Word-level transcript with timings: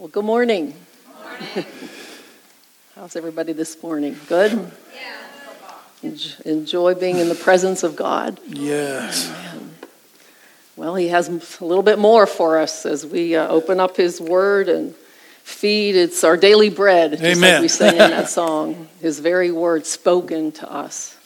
Well, 0.00 0.08
good 0.08 0.24
morning. 0.24 0.72
How's 2.94 3.16
everybody 3.16 3.52
this 3.52 3.82
morning? 3.82 4.16
Good? 4.28 4.72
Yeah. 6.02 6.10
Enjoy 6.46 6.94
being 6.94 7.18
in 7.18 7.28
the 7.28 7.34
presence 7.34 7.82
of 7.82 7.96
God? 7.96 8.40
Yes. 8.46 9.30
Well, 10.74 10.94
He 10.94 11.08
has 11.08 11.28
a 11.28 11.64
little 11.66 11.82
bit 11.82 11.98
more 11.98 12.26
for 12.26 12.56
us 12.56 12.86
as 12.86 13.04
we 13.04 13.36
uh, 13.36 13.46
open 13.48 13.78
up 13.78 13.98
His 13.98 14.22
Word 14.22 14.70
and 14.70 14.94
feed. 15.42 15.96
It's 15.96 16.24
our 16.24 16.38
daily 16.38 16.70
bread, 16.70 17.10
just 17.10 17.22
Amen. 17.22 17.56
like 17.56 17.60
we 17.60 17.68
sang 17.68 17.92
in 17.92 17.98
that 17.98 18.28
song. 18.30 18.88
His 19.02 19.20
very 19.20 19.52
word 19.52 19.84
spoken 19.84 20.52
to 20.52 20.72
us. 20.72 21.18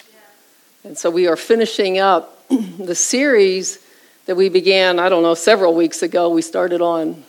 And 0.83 0.97
so 0.97 1.09
we 1.09 1.27
are 1.27 1.37
finishing 1.37 1.97
up 1.97 2.45
the 2.49 2.93
series 2.93 3.79
that 4.25 4.35
we 4.35 4.49
began, 4.49 4.99
I 4.99 5.07
don't 5.07 5.23
know, 5.23 5.33
several 5.33 5.73
weeks 5.75 6.03
ago. 6.03 6.29
We 6.29 6.41
started 6.41 6.81
on 6.81 7.23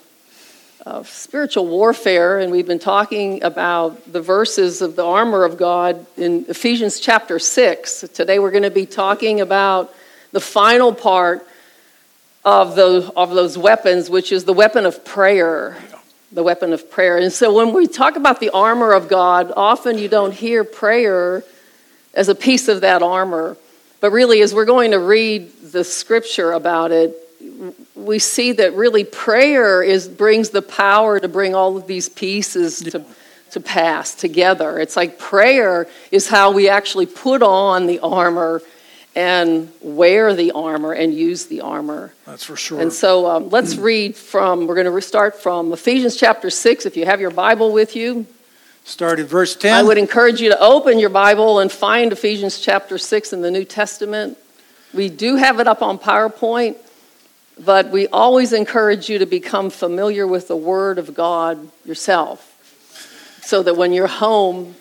uh, 0.87 1.03
spiritual 1.03 1.67
warfare, 1.67 2.39
and 2.39 2.53
we've 2.53 2.67
been 2.67 2.79
talking 2.79 3.43
about 3.43 4.13
the 4.13 4.21
verses 4.21 4.81
of 4.81 4.95
the 4.95 5.05
armor 5.05 5.43
of 5.43 5.59
God 5.59 6.07
in 6.17 6.45
Ephesians 6.49 7.01
chapter 7.01 7.41
6. 7.41 8.05
Today 8.15 8.39
we're 8.39 8.53
going 8.53 8.63
to 8.63 8.71
be 8.71 8.87
talking 8.87 9.41
about 9.41 9.93
the 10.31 10.41
final 10.41 10.95
part 10.95 11.45
of 12.45 12.77
those, 12.77 13.11
of 13.17 13.31
those 13.31 13.59
weapons, 13.59 14.09
which 14.09 14.31
is 14.31 14.45
the 14.45 14.53
weapon 14.53 14.87
of 14.87 15.05
prayer. 15.05 15.77
The 16.31 16.45
weapon 16.45 16.73
of 16.73 16.89
prayer. 16.89 17.19
And 17.19 17.33
so 17.33 17.53
when 17.53 17.75
we 17.75 17.89
talk 17.89 18.15
about 18.15 18.39
the 18.39 18.51
armor 18.51 18.93
of 18.93 19.09
God, 19.09 19.53
often 19.57 19.99
you 19.99 20.09
don't 20.09 20.33
hear 20.33 20.63
prayer 20.63 21.43
as 22.15 22.29
a 22.29 22.35
piece 22.35 22.69
of 22.69 22.83
that 22.83 23.03
armor. 23.03 23.57
But 24.01 24.13
really, 24.13 24.41
as 24.41 24.55
we're 24.55 24.67
going 24.67 24.93
to 24.93 25.01
read 25.01 25.51
the 25.73 25.83
scripture 25.83 26.53
about 26.53 26.93
it, 26.93 27.26
we 27.95 28.19
see 28.19 28.53
that 28.53 28.75
really 28.75 29.05
prayer 29.05 29.83
is 29.83 30.09
brings 30.09 30.51
the 30.51 30.63
power 30.63 31.19
to 31.19 31.29
bring 31.29 31.55
all 31.55 31.77
of 31.77 31.87
these 31.87 32.09
pieces 32.09 32.81
to, 32.81 33.05
to 33.51 33.61
pass 33.61 34.15
together. 34.15 34.79
It's 34.79 34.97
like 34.97 35.19
prayer 35.19 35.87
is 36.11 36.29
how 36.29 36.53
we 36.53 36.69
actually 36.69 37.07
put 37.07 37.43
on 37.43 37.87
the 37.87 38.01
armor 38.01 38.63
and 39.15 39.73
wear 39.81 40.35
the 40.35 40.53
armor 40.53 40.93
and 40.93 41.15
use 41.15 41.47
the 41.47 41.63
armor. 41.63 42.13
That's 42.27 42.45
for 42.45 42.57
sure. 42.57 42.81
And 42.81 42.93
so 42.93 43.27
um, 43.27 43.49
let's 43.49 43.77
read 43.91 44.15
from, 44.15 44.67
we're 44.67 44.75
going 44.75 44.95
to 44.95 45.01
start 45.01 45.41
from 45.41 45.73
Ephesians 45.73 46.17
chapter 46.17 46.51
6. 46.51 46.85
If 46.85 46.97
you 46.97 47.07
have 47.07 47.21
your 47.21 47.31
Bible 47.31 47.73
with 47.73 47.97
you, 47.97 48.27
Start 48.87 49.19
at 49.19 49.27
verse 49.27 49.57
10. 49.57 49.75
I 49.75 49.83
would 49.83 49.99
encourage 49.99 50.41
you 50.41 50.49
to 50.49 50.61
open 50.61 51.01
your 51.01 51.11
Bible 51.11 51.59
and 51.59 51.73
find 51.73 52.13
Ephesians 52.13 52.61
chapter 52.61 52.99
6 52.99 53.33
in 53.33 53.41
the 53.41 53.51
New 53.51 53.65
Testament. 53.65 54.39
We 54.95 55.09
do 55.09 55.35
have 55.35 55.59
it 55.59 55.67
up 55.67 55.83
on 55.83 55.99
PowerPoint, 55.99 56.77
but 57.63 57.91
we 57.91 58.07
always 58.09 58.53
encourage 58.53 59.09
you 59.09 59.19
to 59.19 59.27
become 59.27 59.71
familiar 59.71 60.27
with 60.27 60.49
the 60.49 60.57
Word 60.57 60.99
of 60.99 61.15
God 61.15 61.71
yourself 61.85 62.53
so 63.43 63.63
that 63.63 63.77
when 63.77 63.93
you're 63.93 64.07
home 64.07 64.75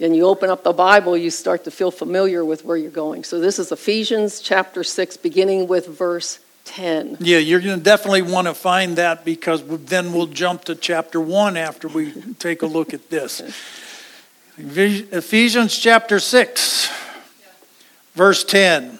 and 0.00 0.16
you 0.16 0.26
open 0.26 0.50
up 0.50 0.64
the 0.64 0.72
Bible, 0.72 1.16
you 1.16 1.30
start 1.30 1.64
to 1.64 1.70
feel 1.70 1.90
familiar 1.90 2.44
with 2.44 2.64
where 2.64 2.76
you're 2.76 2.90
going. 2.90 3.22
So 3.22 3.38
this 3.38 3.58
is 3.58 3.70
Ephesians 3.70 4.40
chapter 4.40 4.82
6, 4.82 5.18
beginning 5.18 5.68
with 5.68 5.86
verse 5.86 6.40
10. 6.64 7.18
Yeah, 7.20 7.38
you're 7.38 7.60
going 7.60 7.78
to 7.78 7.84
definitely 7.84 8.22
want 8.22 8.46
to 8.46 8.54
find 8.54 8.96
that 8.96 9.24
because 9.24 9.62
then 9.66 10.12
we'll 10.12 10.26
jump 10.26 10.64
to 10.64 10.74
chapter 10.74 11.20
1 11.20 11.56
after 11.56 11.88
we 11.88 12.12
take 12.38 12.62
a 12.62 12.66
look 12.66 12.94
at 12.94 13.10
this. 13.10 13.42
Ephesians 14.56 15.76
chapter 15.76 16.18
6, 16.18 16.90
verse 18.14 18.44
10. 18.44 18.99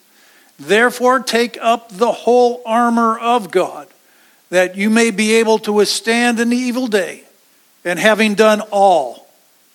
Therefore, 0.67 1.19
take 1.19 1.57
up 1.61 1.89
the 1.89 2.11
whole 2.11 2.61
armor 2.65 3.17
of 3.17 3.51
God, 3.51 3.87
that 4.49 4.75
you 4.75 4.89
may 4.89 5.11
be 5.11 5.35
able 5.35 5.59
to 5.59 5.73
withstand 5.73 6.39
an 6.39 6.53
evil 6.53 6.87
day, 6.87 7.23
and 7.83 7.97
having 7.97 8.35
done 8.35 8.61
all, 8.71 9.27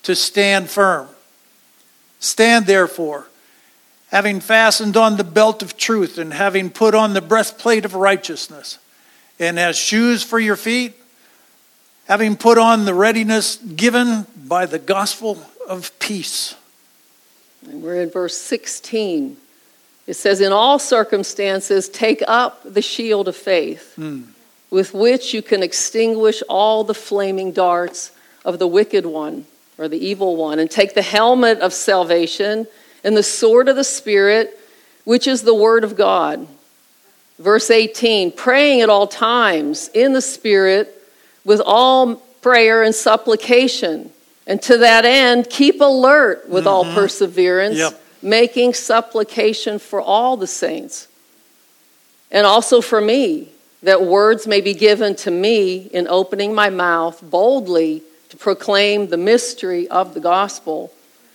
to 0.05 0.15
stand 0.15 0.71
firm. 0.71 1.09
Stand 2.21 2.67
therefore 2.67 3.27
having 4.09 4.41
fastened 4.41 4.97
on 4.97 5.17
the 5.17 5.25
belt 5.25 5.63
of 5.63 5.77
truth, 5.77 6.19
and 6.19 6.33
having 6.33 6.71
put 6.71 6.95
on 6.95 7.13
the 7.13 7.21
breastplate 7.21 7.85
of 7.85 7.95
righteousness, 7.95 8.79
and 9.39 9.59
as 9.59 9.77
shoes 9.77 10.23
for 10.23 10.39
your 10.39 10.57
feet, 10.57 10.95
having 12.07 12.37
put 12.37 12.57
on 12.57 12.85
the 12.85 12.95
readiness 12.95 13.57
given 13.57 14.27
by 14.37 14.65
the 14.65 14.79
gospel 14.79 15.43
of 15.69 15.97
peace. 15.99 16.55
And 17.69 17.83
we're 17.83 18.01
in 18.01 18.11
verse 18.11 18.39
16. 18.39 19.37
It 20.07 20.15
says, 20.15 20.41
In 20.41 20.53
all 20.53 20.79
circumstances, 20.79 21.89
take 21.89 22.23
up 22.29 22.61
the 22.65 22.83
shield 22.83 23.29
of 23.29 23.37
faith, 23.37 23.95
Hmm. 23.97 24.23
with 24.71 24.95
which 24.95 25.33
you 25.35 25.43
can 25.43 25.63
extinguish 25.63 26.43
all 26.49 26.85
the 26.85 26.95
flaming 26.95 27.53
darts 27.53 28.11
of 28.45 28.59
the 28.59 28.67
wicked 28.67 29.07
one 29.07 29.47
or 29.79 29.89
the 29.89 30.05
evil 30.05 30.37
one, 30.37 30.59
and 30.59 30.71
take 30.71 30.95
the 30.95 31.03
helmet 31.03 31.59
of 31.61 31.73
salvation 31.73 32.67
and 33.05 33.17
the 33.17 33.23
sword 33.23 33.69
of 33.69 33.77
the 33.77 33.85
Spirit, 33.85 34.59
which 35.05 35.27
is 35.27 35.43
the 35.43 35.55
Word 35.55 35.85
of 35.85 35.97
God. 35.97 36.47
Verse 37.39 37.71
18 37.71 38.33
praying 38.33 38.81
at 38.81 38.89
all 38.89 39.07
times 39.07 39.91
in 39.93 40.13
the 40.15 40.23
Spirit 40.23 40.93
with 41.45 41.61
all 41.65 42.17
prayer 42.41 42.83
and 42.83 42.95
supplication. 42.95 44.11
And 44.47 44.63
to 44.63 44.79
that 44.79 45.05
end, 45.05 45.51
keep 45.51 45.81
alert 45.81 46.49
with 46.49 46.67
all 46.67 46.85
perseverance, 46.85 47.79
Yep. 47.79 48.01
Making 48.27 48.75
supplication 48.75 49.79
for 49.79 50.01
all 50.01 50.37
the 50.37 50.47
saints. 50.47 51.07
And 52.31 52.45
also 52.45 52.81
for 52.81 53.01
me, 53.01 53.49
that 53.83 54.03
words 54.03 54.47
may 54.49 54.61
be 54.61 54.75
given 54.75 55.15
to 55.17 55.31
me 55.31 55.77
in 55.77 56.09
opening 56.09 56.53
my 56.53 56.69
mouth 56.69 57.23
boldly 57.23 58.03
to 58.31 58.37
proclaim 58.37 59.09
the 59.09 59.17
mystery 59.17 59.87
of 59.89 60.13
the 60.13 60.21
gospel 60.21 60.93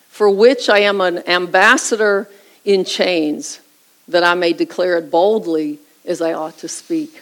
for 0.09 0.29
which 0.29 0.67
I 0.67 0.79
am 0.79 0.99
an 0.99 1.27
ambassador 1.29 2.29
in 2.65 2.83
chains, 2.83 3.61
that 4.09 4.25
I 4.25 4.33
may 4.33 4.51
declare 4.51 4.97
it 4.97 5.09
boldly 5.09 5.79
as 6.03 6.21
I 6.21 6.33
ought 6.33 6.57
to 6.57 6.67
speak. 6.67 7.21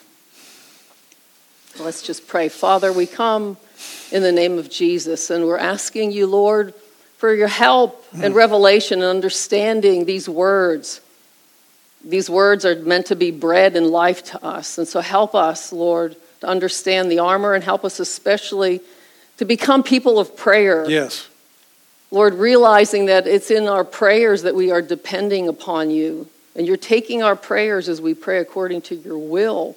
Let's 1.80 2.02
just 2.02 2.28
pray. 2.28 2.50
Father, 2.50 2.92
we 2.92 3.06
come 3.06 3.58
in 4.12 4.24
the 4.24 4.32
name 4.32 4.58
of 4.58 4.72
Jesus, 4.72 5.30
and 5.30 5.46
we're 5.46 5.60
asking 5.60 6.12
you, 6.12 6.26
Lord, 6.26 6.74
for 7.20 7.34
your 7.34 7.50
help 7.50 8.06
and 8.14 8.32
hmm. 8.32 8.38
revelation 8.38 9.02
and 9.02 9.10
understanding 9.10 10.06
these 10.06 10.28
words. 10.28 11.02
These 12.04 12.30
words 12.30 12.64
are 12.64 12.78
meant 12.78 13.08
to 13.08 13.16
be 13.18 13.30
bread 13.30 13.76
and 13.76 13.88
life 13.88 14.24
to 14.32 14.44
us. 14.44 14.78
And 14.78 14.88
so 14.88 15.02
help 15.02 15.36
us, 15.36 15.74
Lord, 15.74 16.16
to 16.40 16.48
understand 16.48 17.12
the 17.12 17.20
armor 17.20 17.54
and 17.54 17.64
help 17.64 17.84
us 17.84 18.00
especially 18.00 18.80
to 19.36 19.44
become 19.44 19.84
people 19.84 20.18
of 20.18 20.38
prayer. 20.38 20.90
Yes. 20.90 21.28
Lord, 22.10 22.36
realizing 22.36 23.08
that 23.08 23.28
it's 23.28 23.52
in 23.52 23.68
our 23.68 23.84
prayers 23.84 24.44
that 24.44 24.56
we 24.56 24.72
are 24.72 24.82
depending 24.82 25.50
upon 25.50 25.92
you. 25.92 26.30
And 26.56 26.66
you're 26.66 26.78
taking 26.78 27.22
our 27.22 27.36
prayers 27.36 27.90
as 27.90 28.00
we 28.00 28.14
pray 28.14 28.40
according 28.40 28.84
to 28.84 28.96
your 28.96 29.18
will, 29.18 29.76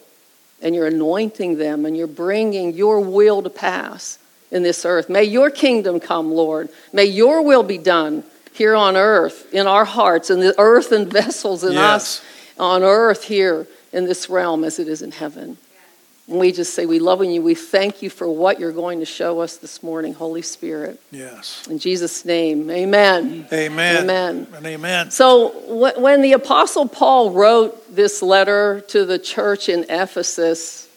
and 0.63 0.77
you're 0.77 0.87
anointing 0.87 1.59
them, 1.59 1.87
and 1.87 1.97
you're 1.97 2.07
bringing 2.07 2.73
your 2.73 3.01
will 3.01 3.43
to 3.43 3.51
pass 3.51 4.19
in 4.53 4.63
this 4.63 4.85
earth. 4.85 5.09
May 5.09 5.25
your 5.25 5.51
kingdom 5.51 5.99
come, 5.99 6.31
Lord. 6.33 6.69
May 6.93 7.07
your 7.07 7.43
will 7.43 7.63
be 7.65 7.79
done 7.79 8.23
here 8.53 8.77
on 8.77 8.97
earth, 8.97 9.53
in 9.53 9.67
our 9.67 9.85
hearts, 9.87 10.31
in 10.31 10.41
the 10.41 10.55
earth 10.59 10.93
and 10.93 11.11
vessels 11.11 11.65
in 11.65 11.73
Yes. 11.73 12.21
us 12.21 12.25
on 12.59 12.83
earth 12.83 13.25
here 13.25 13.67
in 13.93 14.05
this 14.05 14.29
realm 14.31 14.63
as 14.63 14.79
it 14.79 14.87
is 14.89 15.03
in 15.03 15.11
heaven. 15.11 15.57
And 16.29 16.39
we 16.39 16.53
just 16.53 16.75
say, 16.75 16.87
We 16.87 16.99
love 17.01 17.25
you. 17.25 17.43
We 17.43 17.55
thank 17.55 18.01
you 18.03 18.09
for 18.11 18.29
what 18.29 18.61
you're 18.61 18.73
going 18.73 19.01
to 19.01 19.07
show 19.07 19.41
us 19.41 19.57
this 19.57 19.83
morning, 19.83 20.15
Holy 20.15 20.43
Spirit. 20.43 21.01
Yes. 21.11 21.67
In 21.69 21.79
Jesus' 21.79 22.25
name, 22.25 22.71
amen. 22.71 23.47
Amen. 23.53 24.03
Amen. 24.05 24.47
And 24.55 24.67
amen. 24.67 25.11
So, 25.11 25.49
when 25.99 26.23
the 26.23 26.33
Apostle 26.35 26.87
Paul 26.89 27.33
wrote 27.33 27.95
this 27.95 28.23
letter 28.23 28.83
to 28.89 29.05
the 29.05 29.19
church 29.19 29.69
in 29.69 29.85
Ephesus, 29.89 30.89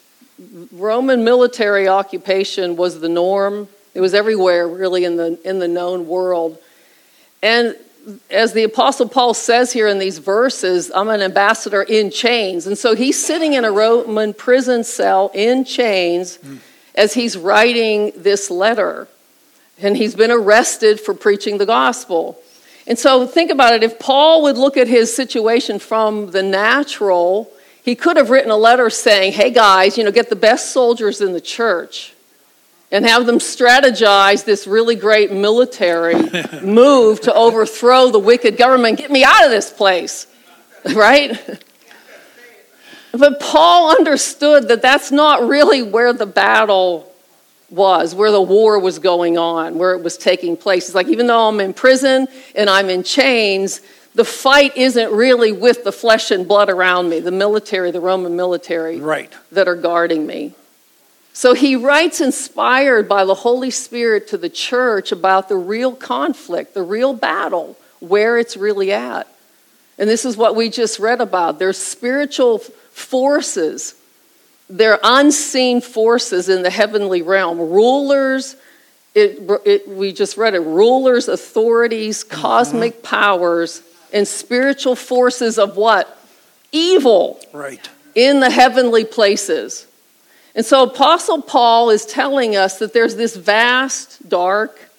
Roman 0.71 1.23
military 1.23 1.87
occupation 1.87 2.75
was 2.75 2.99
the 2.99 3.09
norm. 3.09 3.67
It 3.93 4.01
was 4.01 4.13
everywhere, 4.13 4.67
really, 4.67 5.05
in 5.05 5.15
the, 5.15 5.39
in 5.45 5.59
the 5.59 5.67
known 5.67 6.07
world. 6.07 6.57
And 7.41 7.75
as 8.29 8.53
the 8.53 8.63
Apostle 8.63 9.07
Paul 9.07 9.33
says 9.33 9.71
here 9.71 9.87
in 9.87 9.99
these 9.99 10.17
verses, 10.17 10.91
I'm 10.93 11.09
an 11.09 11.21
ambassador 11.21 11.81
in 11.81 12.11
chains. 12.11 12.67
And 12.67 12.77
so 12.77 12.95
he's 12.95 13.23
sitting 13.23 13.53
in 13.53 13.65
a 13.65 13.71
Roman 13.71 14.33
prison 14.33 14.83
cell 14.83 15.31
in 15.33 15.63
chains 15.63 16.35
hmm. 16.37 16.57
as 16.95 17.13
he's 17.13 17.37
writing 17.37 18.11
this 18.15 18.51
letter. 18.51 19.07
And 19.79 19.97
he's 19.97 20.15
been 20.15 20.31
arrested 20.31 20.99
for 20.99 21.13
preaching 21.13 21.57
the 21.57 21.65
gospel. 21.65 22.39
And 22.87 22.99
so 22.99 23.25
think 23.25 23.51
about 23.51 23.73
it 23.73 23.83
if 23.83 23.99
Paul 23.99 24.43
would 24.43 24.57
look 24.57 24.77
at 24.77 24.87
his 24.87 25.13
situation 25.15 25.79
from 25.79 26.31
the 26.31 26.43
natural, 26.43 27.51
he 27.85 27.93
could 27.93 28.17
have 28.17 28.31
written 28.31 28.49
a 28.49 28.57
letter 28.57 28.89
saying, 28.89 29.31
hey 29.33 29.51
guys, 29.51 29.95
you 29.95 30.03
know, 30.03 30.11
get 30.11 30.27
the 30.31 30.35
best 30.35 30.71
soldiers 30.71 31.21
in 31.21 31.33
the 31.33 31.39
church 31.39 32.15
and 32.91 33.05
have 33.05 33.27
them 33.27 33.37
strategize 33.37 34.43
this 34.43 34.65
really 34.65 34.95
great 34.95 35.31
military 35.31 36.15
move 36.63 37.21
to 37.21 37.33
overthrow 37.33 38.09
the 38.09 38.17
wicked 38.17 38.57
government. 38.57 38.97
Get 38.97 39.11
me 39.11 39.23
out 39.23 39.45
of 39.45 39.51
this 39.51 39.71
place, 39.71 40.25
right? 40.95 41.39
But 43.11 43.39
Paul 43.39 43.91
understood 43.91 44.67
that 44.69 44.81
that's 44.81 45.11
not 45.11 45.47
really 45.47 45.83
where 45.83 46.11
the 46.11 46.25
battle 46.25 47.13
was, 47.69 48.15
where 48.15 48.31
the 48.31 48.41
war 48.41 48.79
was 48.79 48.97
going 48.97 49.37
on, 49.37 49.77
where 49.77 49.93
it 49.93 50.01
was 50.01 50.17
taking 50.17 50.57
place. 50.57 50.87
It's 50.87 50.95
like, 50.95 51.07
even 51.07 51.27
though 51.27 51.47
I'm 51.47 51.59
in 51.59 51.71
prison 51.71 52.27
and 52.55 52.67
I'm 52.67 52.89
in 52.89 53.03
chains, 53.03 53.81
the 54.15 54.25
fight 54.25 54.77
isn't 54.77 55.11
really 55.11 55.51
with 55.51 55.83
the 55.83 55.91
flesh 55.91 56.31
and 56.31 56.47
blood 56.47 56.69
around 56.69 57.09
me, 57.09 57.19
the 57.19 57.31
military, 57.31 57.91
the 57.91 57.99
Roman 57.99 58.35
military 58.35 58.99
Right. 58.99 59.31
that 59.51 59.67
are 59.67 59.75
guarding 59.75 60.25
me. 60.25 60.55
So 61.33 61.53
he 61.53 61.75
writes, 61.75 62.21
inspired 62.21 63.09
by 63.09 63.25
the 63.25 63.35
Holy 63.35 63.69
Spirit, 63.69 64.29
to 64.29 64.37
the 64.37 64.49
church 64.49 65.11
about 65.11 65.49
the 65.49 65.57
real 65.57 65.91
conflict, 65.93 66.73
the 66.73 66.81
real 66.81 67.13
battle, 67.13 67.77
where 67.99 68.37
it's 68.37 68.55
really 68.55 68.93
at. 68.93 69.27
And 69.97 70.09
this 70.09 70.23
is 70.23 70.37
what 70.37 70.55
we 70.55 70.69
just 70.69 70.97
read 70.97 71.19
about. 71.19 71.59
There's 71.59 71.77
spiritual 71.77 72.59
forces, 72.59 73.95
they're 74.69 74.99
unseen 75.03 75.81
forces 75.81 76.47
in 76.47 76.63
the 76.63 76.69
heavenly 76.69 77.21
realm, 77.21 77.59
rulers. 77.59 78.55
It, 79.13 79.49
it, 79.65 79.87
we 79.87 80.11
just 80.11 80.35
read 80.35 80.55
it 80.55 80.59
rulers, 80.59 81.29
authorities, 81.29 82.23
cosmic 82.23 82.95
mm-hmm. 82.95 83.03
powers, 83.03 83.81
and 84.15 84.27
spiritual 84.27 84.95
forces 84.95 85.59
of 85.59 85.77
what? 85.77 86.17
Evil 86.71 87.39
Right. 87.53 87.87
in 88.15 88.39
the 88.39 88.49
heavenly 88.49 89.03
places. 89.05 89.85
And 90.55 90.65
so 90.65 90.83
Apostle 90.83 91.41
Paul 91.41 91.89
is 91.89 92.05
telling 92.05 92.55
us 92.55 92.79
that 92.79 92.93
there's 92.93 93.17
this 93.17 93.35
vast, 93.35 94.27
dark 94.27 94.89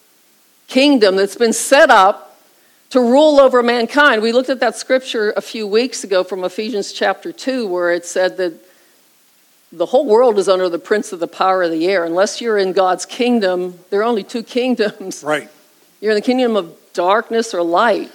kingdom 0.68 1.16
that's 1.16 1.36
been 1.36 1.54
set 1.54 1.90
up 1.90 2.38
to 2.90 3.00
rule 3.00 3.40
over 3.40 3.62
mankind. 3.62 4.20
We 4.20 4.32
looked 4.32 4.50
at 4.50 4.60
that 4.60 4.76
scripture 4.76 5.32
a 5.34 5.40
few 5.40 5.66
weeks 5.66 6.04
ago 6.04 6.22
from 6.22 6.44
Ephesians 6.44 6.92
chapter 6.92 7.32
2, 7.32 7.66
where 7.66 7.90
it 7.90 8.04
said 8.04 8.36
that 8.36 8.52
the 9.72 9.86
whole 9.86 10.04
world 10.04 10.38
is 10.38 10.48
under 10.48 10.68
the 10.68 10.78
prince 10.78 11.12
of 11.12 11.20
the 11.20 11.26
power 11.26 11.62
of 11.62 11.70
the 11.72 11.86
air. 11.88 12.04
Unless 12.04 12.40
you're 12.40 12.58
in 12.58 12.72
God's 12.72 13.06
kingdom, 13.06 13.78
there 13.90 14.00
are 14.00 14.04
only 14.04 14.22
two 14.24 14.42
kingdoms. 14.42 15.24
Right. 15.24 15.48
You're 16.00 16.12
in 16.12 16.16
the 16.16 16.22
kingdom 16.22 16.54
of 16.54 16.76
darkness 16.92 17.54
or 17.54 17.62
light. 17.62 18.12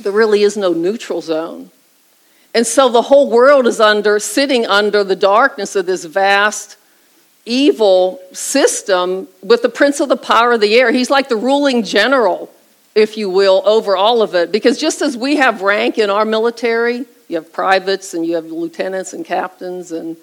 There 0.00 0.12
really 0.12 0.42
is 0.42 0.56
no 0.56 0.72
neutral 0.72 1.20
zone. 1.20 1.70
And 2.54 2.66
so 2.66 2.88
the 2.88 3.02
whole 3.02 3.30
world 3.30 3.66
is 3.66 3.80
under 3.80 4.18
sitting 4.18 4.66
under 4.66 5.04
the 5.04 5.16
darkness 5.16 5.76
of 5.76 5.86
this 5.86 6.04
vast 6.04 6.76
evil 7.44 8.20
system 8.32 9.28
with 9.42 9.62
the 9.62 9.68
prince 9.68 10.00
of 10.00 10.08
the 10.08 10.16
power 10.16 10.52
of 10.52 10.60
the 10.60 10.74
air. 10.74 10.90
He's 10.90 11.10
like 11.10 11.28
the 11.28 11.36
ruling 11.36 11.82
general, 11.82 12.50
if 12.94 13.16
you 13.16 13.30
will, 13.30 13.62
over 13.66 13.96
all 13.96 14.22
of 14.22 14.34
it. 14.34 14.50
Because 14.50 14.78
just 14.78 15.02
as 15.02 15.16
we 15.16 15.36
have 15.36 15.62
rank 15.62 15.98
in 15.98 16.10
our 16.10 16.24
military, 16.24 17.04
you 17.28 17.36
have 17.36 17.52
privates 17.52 18.14
and 18.14 18.24
you 18.26 18.34
have 18.34 18.46
lieutenants 18.46 19.12
and 19.12 19.24
captains 19.24 19.92
and 19.92 20.16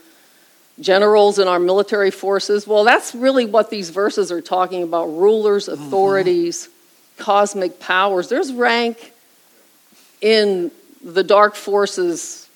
generals 0.79 1.39
in 1.39 1.47
our 1.47 1.59
military 1.59 2.11
forces. 2.11 2.67
Well, 2.67 2.83
that's 2.83 3.13
really 3.13 3.45
what 3.45 3.69
these 3.69 3.89
verses 3.89 4.31
are 4.31 4.41
talking 4.41 4.83
about 4.83 5.05
rulers, 5.05 5.69
mm-hmm. 5.69 5.83
authorities, 5.83 6.67
cosmic 7.17 7.79
powers. 7.79 8.27
There's 8.27 8.51
rank 8.51 9.12
in 10.23 10.71
the 11.03 11.23
dark 11.23 11.53
forces 11.53 12.47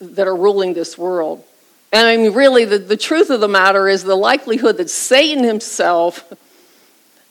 that 0.00 0.26
are 0.26 0.34
ruling 0.34 0.72
this 0.74 0.96
world. 0.98 1.44
And 1.92 2.06
I 2.06 2.16
mean, 2.16 2.32
really, 2.32 2.64
the, 2.64 2.78
the 2.78 2.96
truth 2.96 3.28
of 3.28 3.40
the 3.40 3.48
matter 3.48 3.86
is 3.86 4.02
the 4.02 4.16
likelihood 4.16 4.78
that 4.78 4.88
Satan 4.88 5.44
himself 5.44 6.32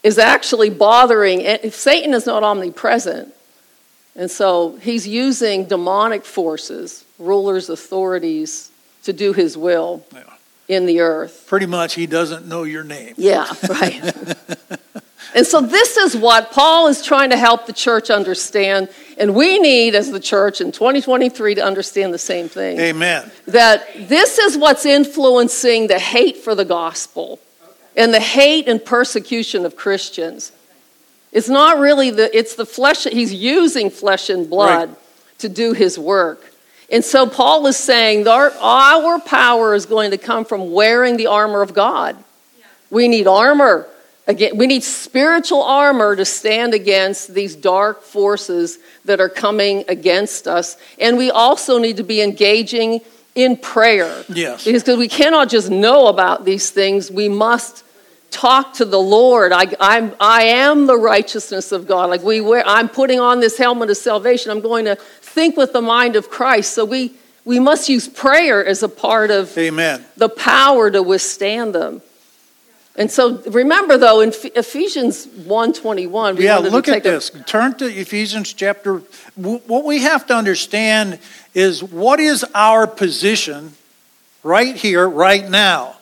is 0.03 0.17
actually 0.19 0.69
bothering, 0.69 1.43
and 1.43 1.59
if 1.63 1.73
Satan 1.75 2.13
is 2.13 2.25
not 2.27 2.43
omnipresent, 2.43 3.33
and 4.15 4.29
so 4.29 4.75
he's 4.77 5.07
using 5.07 5.65
demonic 5.65 6.23
forces, 6.23 7.03
rulers, 7.17 7.69
authorities, 7.69 8.69
to 9.03 9.13
do 9.13 9.33
his 9.33 9.57
will 9.57 10.05
Yeah. 10.13 10.23
in 10.67 10.85
the 10.85 10.99
earth. 11.01 11.45
Pretty 11.47 11.65
much, 11.65 11.95
he 11.95 12.05
doesn't 12.05 12.47
know 12.47 12.63
your 12.63 12.83
name. 12.83 13.15
Yeah, 13.17 13.47
right. 13.69 14.13
and 15.35 15.45
so 15.45 15.61
this 15.61 15.97
is 15.97 16.15
what 16.15 16.51
Paul 16.51 16.87
is 16.87 17.01
trying 17.01 17.29
to 17.29 17.37
help 17.37 17.65
the 17.65 17.73
church 17.73 18.09
understand. 18.09 18.89
And 19.17 19.35
we 19.35 19.59
need, 19.59 19.95
as 19.95 20.11
the 20.11 20.19
church 20.19 20.61
in 20.61 20.71
2023, 20.71 21.55
to 21.55 21.61
understand 21.63 22.13
the 22.13 22.17
same 22.17 22.49
thing 22.49 22.79
Amen. 22.79 23.31
that 23.47 23.87
this 24.09 24.37
is 24.37 24.57
what's 24.57 24.85
influencing 24.85 25.87
the 25.87 25.99
hate 25.99 26.37
for 26.37 26.55
the 26.55 26.65
gospel 26.65 27.39
and 27.95 28.13
the 28.13 28.19
hate 28.19 28.67
and 28.67 28.83
persecution 28.83 29.65
of 29.65 29.75
Christians. 29.75 30.51
It's 31.31 31.49
not 31.49 31.79
really 31.79 32.09
the, 32.09 32.35
it's 32.37 32.55
the 32.55 32.65
flesh, 32.65 33.05
he's 33.05 33.33
using 33.33 33.89
flesh 33.89 34.29
and 34.29 34.49
blood 34.49 34.89
Right. 34.89 34.97
to 35.39 35.49
do 35.49 35.73
his 35.73 35.97
work. 35.97 36.51
And 36.91 37.05
so 37.05 37.25
Paul 37.25 37.67
is 37.67 37.77
saying 37.77 38.25
that 38.25 38.31
our, 38.31 38.51
our 38.59 39.19
power 39.19 39.73
is 39.75 39.85
going 39.85 40.11
to 40.11 40.17
come 40.17 40.43
from 40.43 40.71
wearing 40.71 41.15
the 41.15 41.27
armor 41.27 41.61
of 41.61 41.73
God. 41.73 42.17
We 42.89 43.07
need 43.07 43.27
armor. 43.27 43.87
Again, 44.31 44.55
we 44.55 44.65
need 44.65 44.81
spiritual 44.81 45.61
armor 45.61 46.15
to 46.15 46.23
stand 46.23 46.73
against 46.73 47.33
these 47.33 47.53
dark 47.53 48.01
forces 48.01 48.79
that 49.03 49.19
are 49.19 49.27
coming 49.27 49.83
against 49.89 50.47
us. 50.47 50.77
And 50.97 51.17
we 51.17 51.29
also 51.29 51.79
need 51.79 51.97
to 51.97 52.03
be 52.03 52.21
engaging 52.21 53.01
in 53.35 53.57
prayer. 53.57 54.23
Yes. 54.29 54.63
Because 54.63 54.97
we 54.97 55.09
cannot 55.09 55.49
just 55.49 55.69
know 55.69 56.07
about 56.07 56.45
these 56.45 56.69
things, 56.69 57.11
we 57.11 57.27
must 57.27 57.83
talk 58.29 58.75
to 58.75 58.85
the 58.85 59.01
Lord. 59.01 59.51
I, 59.51 59.65
I'm, 59.81 60.15
I 60.17 60.43
am 60.43 60.87
the 60.87 60.97
righteousness 60.97 61.73
of 61.73 61.85
God. 61.85 62.09
Like 62.09 62.23
we 62.23 62.39
wear, 62.39 62.63
I'm 62.65 62.87
putting 62.87 63.19
on 63.19 63.41
this 63.41 63.57
helmet 63.57 63.89
of 63.89 63.97
salvation. 63.97 64.49
I'm 64.49 64.61
going 64.61 64.85
to 64.85 64.95
think 64.95 65.57
with 65.57 65.73
the 65.73 65.81
mind 65.81 66.15
of 66.15 66.29
Christ. 66.29 66.73
So 66.73 66.85
we, 66.85 67.11
we 67.43 67.59
must 67.59 67.89
use 67.89 68.07
prayer 68.07 68.65
as 68.65 68.81
a 68.81 68.87
part 68.87 69.29
of 69.29 69.57
Amen. 69.57 70.05
the 70.15 70.29
power 70.29 70.89
to 70.89 71.03
withstand 71.03 71.75
them. 71.75 72.01
And 72.97 73.09
so 73.09 73.37
remember 73.47 73.97
though 73.97 74.19
in 74.21 74.29
Eph- 74.29 74.55
Ephesians 74.57 75.25
1:21 75.27 76.35
we 76.35 76.43
Yeah, 76.43 76.57
look 76.57 76.87
at 76.87 76.93
take 76.95 77.05
a- 77.05 77.11
this. 77.11 77.31
Turn 77.45 77.73
to 77.75 77.85
Ephesians 77.85 78.53
chapter. 78.53 79.01
What 79.35 79.85
we 79.85 79.99
have 80.01 80.27
to 80.27 80.35
understand 80.35 81.19
is 81.53 81.81
what 81.83 82.19
is 82.19 82.45
our 82.53 82.87
position 82.87 83.73
right 84.43 84.75
here, 84.75 85.07
right 85.07 85.49
now? 85.49 85.95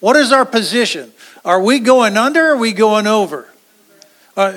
What 0.00 0.16
is 0.16 0.32
our 0.32 0.44
position? 0.46 1.12
Are 1.44 1.60
we 1.60 1.78
going 1.80 2.16
under 2.16 2.48
or 2.48 2.52
are 2.52 2.56
we 2.56 2.72
going 2.72 3.06
over? 3.06 3.48
Uh, 4.36 4.52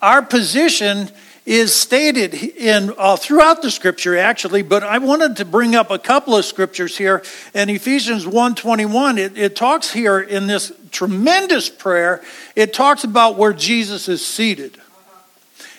our 0.00 0.22
position 0.22 1.10
is 1.46 1.74
stated 1.74 2.34
in 2.34 2.92
uh, 2.98 3.16
throughout 3.16 3.62
the 3.62 3.70
scripture 3.70 4.16
actually 4.16 4.62
but 4.62 4.82
i 4.82 4.98
wanted 4.98 5.36
to 5.36 5.44
bring 5.44 5.74
up 5.74 5.90
a 5.90 5.98
couple 5.98 6.36
of 6.36 6.44
scriptures 6.44 6.96
here. 6.98 7.22
In 7.54 7.70
ephesians 7.70 8.24
1.21 8.26 9.18
it, 9.18 9.38
it 9.38 9.56
talks 9.56 9.92
here 9.92 10.20
in 10.20 10.46
this 10.46 10.72
tremendous 10.90 11.70
prayer. 11.70 12.22
It 12.56 12.74
talks 12.74 13.04
about 13.04 13.36
where 13.36 13.52
jesus 13.52 14.08
is 14.08 14.26
seated. 14.26 14.78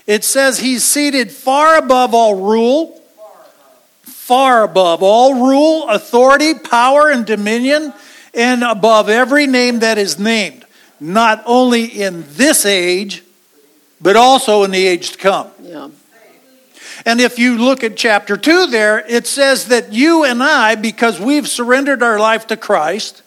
It 0.07 0.23
says 0.23 0.59
he's 0.59 0.83
seated 0.83 1.31
far 1.31 1.77
above 1.77 2.13
all 2.13 2.35
rule 2.35 3.01
far 4.03 4.63
above 4.63 5.03
all 5.03 5.33
rule 5.45 5.89
authority 5.89 6.53
power 6.53 7.09
and 7.09 7.25
dominion 7.25 7.93
and 8.33 8.63
above 8.63 9.09
every 9.09 9.45
name 9.45 9.79
that 9.79 9.97
is 9.97 10.17
named. 10.17 10.65
Not 10.99 11.43
only 11.45 11.85
in 11.85 12.23
this 12.29 12.65
age 12.65 13.23
but 14.01 14.15
also 14.15 14.63
in 14.63 14.72
the 14.72 14.86
age 14.86 15.12
to 15.12 15.17
come 15.17 15.51
yeah. 15.62 15.89
and 17.05 17.22
if 17.22 17.39
you 17.39 17.58
look 17.58 17.84
at 17.84 17.96
chapter 17.96 18.38
2 18.38 18.67
there, 18.67 19.00
it 19.08 19.27
says 19.27 19.67
that 19.67 19.93
you 19.93 20.24
and 20.24 20.41
I, 20.41 20.75
because 20.75 21.20
we've 21.20 21.48
surrendered 21.48 22.03
our 22.03 22.20
life 22.20 22.48
to 22.48 22.58
Christ, 22.58 23.24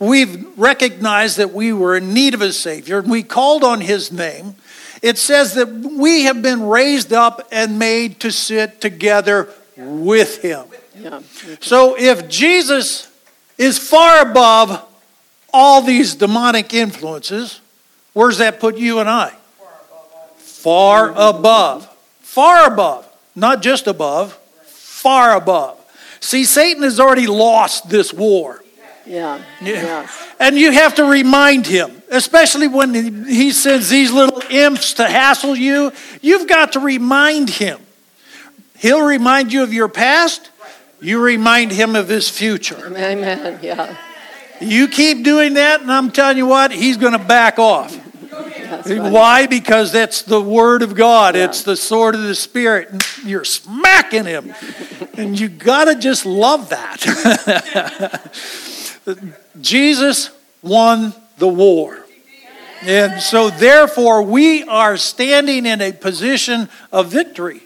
we've 0.00 0.58
recognized 0.58 1.36
that 1.36 1.52
we 1.52 1.72
were 1.72 1.96
in 1.96 2.12
need 2.12 2.34
of 2.34 2.40
a 2.40 2.52
Savior, 2.52 2.98
and 2.98 3.10
we 3.10 3.22
called 3.22 3.62
on 3.62 3.80
His 3.80 4.10
name. 4.10 4.56
It 5.02 5.18
says 5.18 5.54
that 5.54 5.68
we 5.68 6.24
have 6.24 6.42
been 6.42 6.62
raised 6.62 7.12
up 7.12 7.46
and 7.52 7.78
made 7.78 8.20
to 8.20 8.32
sit 8.32 8.80
together 8.80 9.48
with 9.76 10.42
Him. 10.42 10.66
Yeah. 10.98 11.20
So 11.60 11.96
if 11.98 12.28
Jesus 12.28 13.10
is 13.56 13.78
far 13.78 14.28
above 14.28 14.86
all 15.52 15.82
these 15.82 16.14
demonic 16.14 16.74
influences, 16.74 17.60
where's 18.12 18.38
that 18.38 18.60
put 18.60 18.76
you 18.76 18.98
and 19.00 19.08
I? 19.08 19.34
Far 20.62 21.10
above. 21.16 21.88
Far 22.20 22.66
above. 22.66 23.06
Not 23.34 23.62
just 23.62 23.86
above, 23.86 24.34
far 24.64 25.34
above. 25.36 25.78
See, 26.20 26.44
Satan 26.44 26.82
has 26.82 27.00
already 27.00 27.26
lost 27.26 27.88
this 27.88 28.12
war. 28.12 28.62
Yeah. 29.06 29.42
Yes. 29.62 30.28
And 30.38 30.58
you 30.58 30.70
have 30.72 30.96
to 30.96 31.04
remind 31.04 31.66
him, 31.66 32.02
especially 32.10 32.68
when 32.68 33.24
he 33.24 33.52
sends 33.52 33.88
these 33.88 34.12
little 34.12 34.42
imps 34.50 34.92
to 34.94 35.08
hassle 35.08 35.56
you. 35.56 35.92
You've 36.20 36.46
got 36.46 36.72
to 36.74 36.80
remind 36.80 37.48
him. 37.48 37.80
He'll 38.78 39.04
remind 39.04 39.52
you 39.52 39.62
of 39.62 39.72
your 39.72 39.88
past, 39.88 40.50
you 41.00 41.20
remind 41.20 41.72
him 41.72 41.96
of 41.96 42.08
his 42.08 42.28
future. 42.28 42.86
Amen. 42.86 43.58
Yeah. 43.62 43.96
You 44.60 44.88
keep 44.88 45.24
doing 45.24 45.54
that, 45.54 45.80
and 45.80 45.90
I'm 45.90 46.10
telling 46.10 46.36
you 46.36 46.46
what, 46.46 46.70
he's 46.70 46.98
going 46.98 47.14
to 47.14 47.18
back 47.18 47.58
off. 47.58 47.96
Right. 48.70 49.12
Why? 49.12 49.46
Because 49.46 49.92
that's 49.92 50.22
the 50.22 50.40
word 50.40 50.82
of 50.82 50.94
God. 50.94 51.34
Yeah. 51.34 51.46
It's 51.46 51.62
the 51.62 51.76
sword 51.76 52.14
of 52.14 52.22
the 52.22 52.34
spirit. 52.34 52.90
And 52.90 53.04
you're 53.24 53.44
smacking 53.44 54.24
him. 54.24 54.54
and 55.14 55.38
you 55.38 55.48
got 55.48 55.84
to 55.86 55.94
just 55.96 56.24
love 56.26 56.70
that. 56.70 58.30
Jesus 59.60 60.30
won 60.62 61.14
the 61.38 61.48
war. 61.48 62.04
And 62.82 63.20
so, 63.20 63.50
therefore, 63.50 64.22
we 64.22 64.62
are 64.64 64.96
standing 64.96 65.66
in 65.66 65.82
a 65.82 65.92
position 65.92 66.68
of 66.92 67.08
victory. 67.08 67.62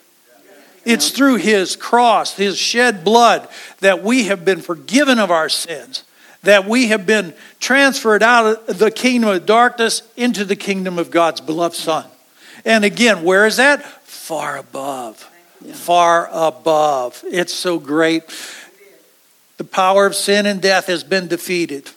It's 0.84 1.10
through 1.10 1.36
his 1.36 1.76
cross, 1.76 2.36
his 2.36 2.58
shed 2.58 3.04
blood, 3.04 3.48
that 3.80 4.02
we 4.02 4.24
have 4.24 4.44
been 4.44 4.60
forgiven 4.60 5.18
of 5.18 5.30
our 5.30 5.48
sins, 5.48 6.03
that 6.44 6.66
we 6.66 6.88
have 6.88 7.06
been 7.06 7.34
transferred 7.60 8.22
out 8.22 8.68
of 8.68 8.78
the 8.78 8.90
kingdom 8.90 9.30
of 9.30 9.46
darkness 9.46 10.02
into 10.16 10.44
the 10.44 10.56
kingdom 10.56 10.98
of 10.98 11.10
God's 11.10 11.40
beloved 11.40 11.76
Son. 11.76 12.06
And 12.64 12.84
again, 12.84 13.24
where 13.24 13.46
is 13.46 13.56
that? 13.58 13.84
Far 14.04 14.56
above. 14.56 15.30
Yeah. 15.60 15.72
Far 15.74 16.28
above. 16.32 17.22
It's 17.26 17.52
so 17.52 17.78
great. 17.78 18.22
The 19.56 19.64
power 19.64 20.06
of 20.06 20.14
sin 20.14 20.46
and 20.46 20.60
death 20.60 20.86
has 20.86 21.04
been 21.04 21.28
defeated. 21.28 21.90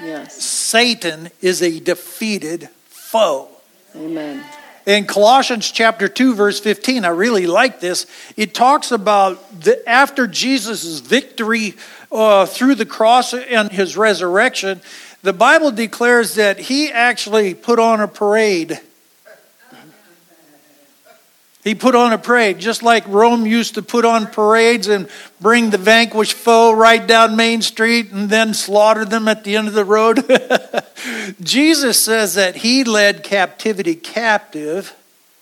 Yes. 0.00 0.42
Satan 0.42 1.30
is 1.40 1.62
a 1.62 1.80
defeated 1.80 2.68
foe. 2.88 3.48
Amen. 3.96 4.44
In 4.86 5.06
Colossians 5.06 5.70
chapter 5.70 6.08
2 6.08 6.34
verse 6.34 6.60
15, 6.60 7.04
I 7.04 7.08
really 7.08 7.46
like 7.46 7.80
this. 7.80 8.06
It 8.36 8.54
talks 8.54 8.92
about 8.92 9.62
the, 9.62 9.86
after 9.88 10.26
Jesus' 10.26 11.00
victory 11.00 11.74
uh, 12.12 12.44
through 12.44 12.74
the 12.74 12.84
cross 12.84 13.32
and 13.32 13.72
his 13.72 13.96
resurrection, 13.96 14.82
the 15.22 15.32
Bible 15.32 15.70
declares 15.70 16.34
that 16.34 16.58
he 16.58 16.92
actually 16.92 17.54
put 17.54 17.78
on 17.78 18.00
a 18.00 18.08
parade 18.08 18.78
he 21.64 21.74
put 21.74 21.94
on 21.94 22.12
a 22.12 22.18
parade, 22.18 22.58
just 22.58 22.82
like 22.82 23.08
Rome 23.08 23.46
used 23.46 23.74
to 23.76 23.82
put 23.82 24.04
on 24.04 24.26
parades 24.26 24.86
and 24.86 25.08
bring 25.40 25.70
the 25.70 25.78
vanquished 25.78 26.34
foe 26.34 26.72
right 26.72 27.04
down 27.04 27.36
Main 27.36 27.62
Street 27.62 28.12
and 28.12 28.28
then 28.28 28.52
slaughter 28.52 29.06
them 29.06 29.26
at 29.28 29.44
the 29.44 29.56
end 29.56 29.68
of 29.68 29.72
the 29.72 29.84
road. 29.84 30.22
Jesus 31.40 31.98
says 31.98 32.34
that 32.34 32.56
he 32.56 32.84
led 32.84 33.22
captivity 33.22 33.94
captive 33.94 34.94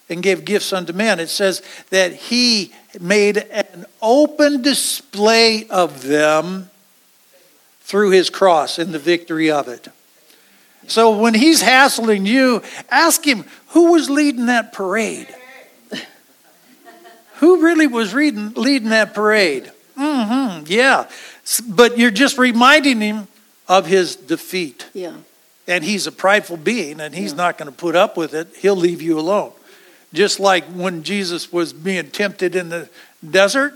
and 0.09 0.23
gave 0.23 0.45
gifts 0.45 0.73
unto 0.73 0.93
men. 0.93 1.19
It 1.19 1.29
says 1.29 1.61
that 1.91 2.13
he 2.13 2.73
made 3.01 3.39
an 3.39 3.85
open 4.01 4.63
display 4.63 5.67
of 5.69 6.05
them 6.05 6.71
through 7.81 8.11
his 8.11 8.31
cross 8.31 8.79
and 8.79 8.95
the 8.95 8.99
victory 9.01 9.51
of 9.51 9.67
it. 9.67 9.89
So 10.87 11.19
when 11.19 11.35
he's 11.35 11.63
hassling 11.63 12.27
you, 12.27 12.63
ask 12.91 13.27
him 13.27 13.45
who 13.69 13.91
was 13.91 14.09
leading 14.09 14.47
that 14.47 14.73
parade? 14.73 15.35
Who 17.43 17.61
really 17.61 17.89
was 17.89 18.15
reading, 18.15 18.53
leading 18.55 18.91
that 18.91 19.15
parade? 19.15 19.73
Mm-hmm, 19.99 20.63
yeah. 20.69 21.09
But 21.69 21.99
you're 21.99 22.13
just 22.13 22.39
reminding 22.39 23.01
him 23.01 23.27
of 23.67 23.87
his 23.87 24.15
defeat. 24.15 24.87
Yeah. 24.95 25.17
And 25.67 25.83
he's 25.83 26.07
a 26.07 26.13
prideful 26.13 26.57
being, 26.57 27.01
and 27.01 27.13
he's 27.13 27.33
yeah. 27.33 27.39
not 27.39 27.59
going 27.59 27.69
to 27.69 27.77
put 27.77 27.97
up 27.97 28.17
with 28.17 28.33
it. 28.33 28.55
He'll 28.59 28.77
leave 28.77 29.03
you 29.03 29.19
alone. 29.19 29.51
Just 30.13 30.39
like 30.39 30.63
when 30.67 31.03
Jesus 31.03 31.53
was 31.53 31.73
being 31.73 32.11
tempted 32.11 32.55
in 32.55 32.69
the 32.69 32.89
desert, 33.29 33.75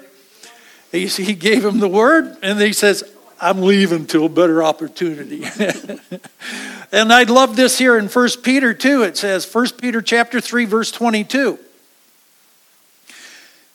he, 0.93 1.09
he 1.09 1.35
gave 1.35 1.65
him 1.65 1.81
the 1.81 1.89
word, 1.89 2.37
and 2.45 2.61
he 2.61 2.73
says, 2.73 3.03
I'm 3.41 3.63
leaving 3.63 4.07
to 4.09 4.27
a 4.27 4.29
better 4.29 4.63
opportunity. 4.63 5.43
and 6.93 7.13
I 7.13 7.25
love 7.25 7.57
this 7.57 7.79
here 7.79 7.99
in 7.99 8.07
1 8.07 8.29
Peter 8.45 8.73
2. 8.73 9.03
It 9.03 9.17
says, 9.17 9.53
1 9.53 9.71
Peter 9.81 10.01
chapter 10.01 10.41
3, 10.41 10.67
verse 10.67 10.93
22. 10.93 11.59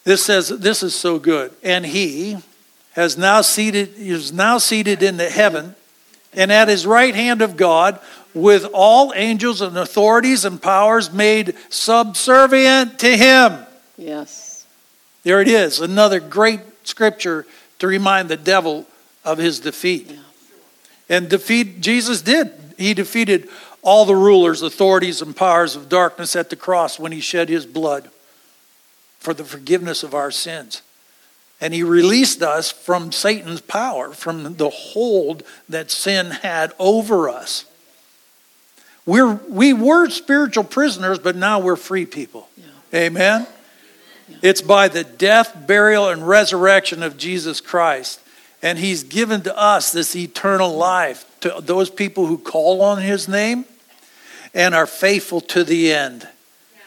This 0.04 0.26
says, 0.26 0.50
this 0.50 0.84
is 0.84 0.96
so 0.96 1.20
good. 1.20 1.54
And 1.64 1.86
he 1.86 2.38
has 2.94 3.18
now 3.18 3.42
seated, 3.42 3.94
is 3.98 4.34
now 4.34 4.58
seated 4.58 5.04
in 5.04 5.18
the 5.18 5.30
heaven 5.30 5.76
and 6.34 6.52
at 6.52 6.68
his 6.68 6.86
right 6.86 7.14
hand 7.14 7.42
of 7.42 7.58
God 7.58 8.00
with 8.34 8.66
all 8.74 9.14
angels 9.16 9.62
and 9.62 9.78
authorities 9.78 10.46
and 10.46 10.62
powers 10.62 11.12
made 11.12 11.56
subservient 11.70 13.00
to 13.00 13.18
him. 13.18 13.66
Yes. 13.98 14.66
There 15.24 15.42
it 15.42 15.48
is, 15.48 15.80
another 15.80 16.20
great 16.20 16.62
scripture 16.84 17.46
to 17.80 17.88
remind 17.88 18.30
the 18.30 18.38
devil 18.38 18.88
of 19.24 19.38
his 19.38 19.60
defeat. 19.60 20.10
Yeah. 20.10 20.18
And 21.10 21.30
defeat 21.30 21.82
Jesus 21.82 22.22
did. 22.22 22.52
He 22.78 22.94
defeated 22.94 23.50
all 23.82 24.06
the 24.06 24.16
rulers, 24.16 24.62
authorities, 24.62 25.22
and 25.22 25.36
powers 25.36 25.76
of 25.76 25.90
darkness 25.90 26.36
at 26.36 26.50
the 26.50 26.56
cross 26.56 26.98
when 26.98 27.12
he 27.12 27.20
shed 27.20 27.50
his 27.50 27.66
blood 27.66 28.10
for 29.22 29.34
the 29.36 29.46
forgiveness 29.46 30.02
of 30.04 30.14
our 30.16 30.32
sins. 30.32 30.82
And 31.62 31.76
he 31.76 31.84
released 31.84 32.42
us 32.42 32.72
from 32.72 33.12
Satan's 33.12 33.62
power, 33.62 34.14
from 34.14 34.56
the 34.56 34.70
hold 34.70 35.44
that 35.70 35.92
sin 35.92 36.32
had 36.32 36.74
over 36.80 37.30
us. 37.30 37.66
We're, 39.06 39.36
we 39.48 39.74
were 39.74 40.10
spiritual 40.10 40.64
prisoners, 40.64 41.20
but 41.20 41.36
now 41.36 41.60
we're 41.60 41.76
free 41.76 42.08
people. 42.08 42.50
Yeah. 42.58 43.00
Amen? 43.02 43.48
Yeah. 44.28 44.38
It's 44.42 44.62
by 44.64 44.88
the 44.88 45.04
death, 45.04 45.68
burial, 45.68 46.10
and 46.10 46.28
resurrection 46.28 47.04
of 47.04 47.18
Jesus 47.18 47.62
Christ. 47.62 48.20
And 48.64 48.80
he's 48.80 49.04
given 49.04 49.42
to 49.42 49.56
us 49.56 49.92
this 49.92 50.16
eternal 50.16 50.76
life 50.76 51.26
to 51.42 51.62
those 51.62 51.92
people 51.92 52.26
who 52.26 52.40
call 52.40 52.82
on 52.82 53.02
his 53.02 53.28
name 53.28 53.66
and 54.54 54.74
are 54.74 54.88
faithful 54.88 55.42
to 55.42 55.64
the 55.64 55.92
end. 55.92 56.28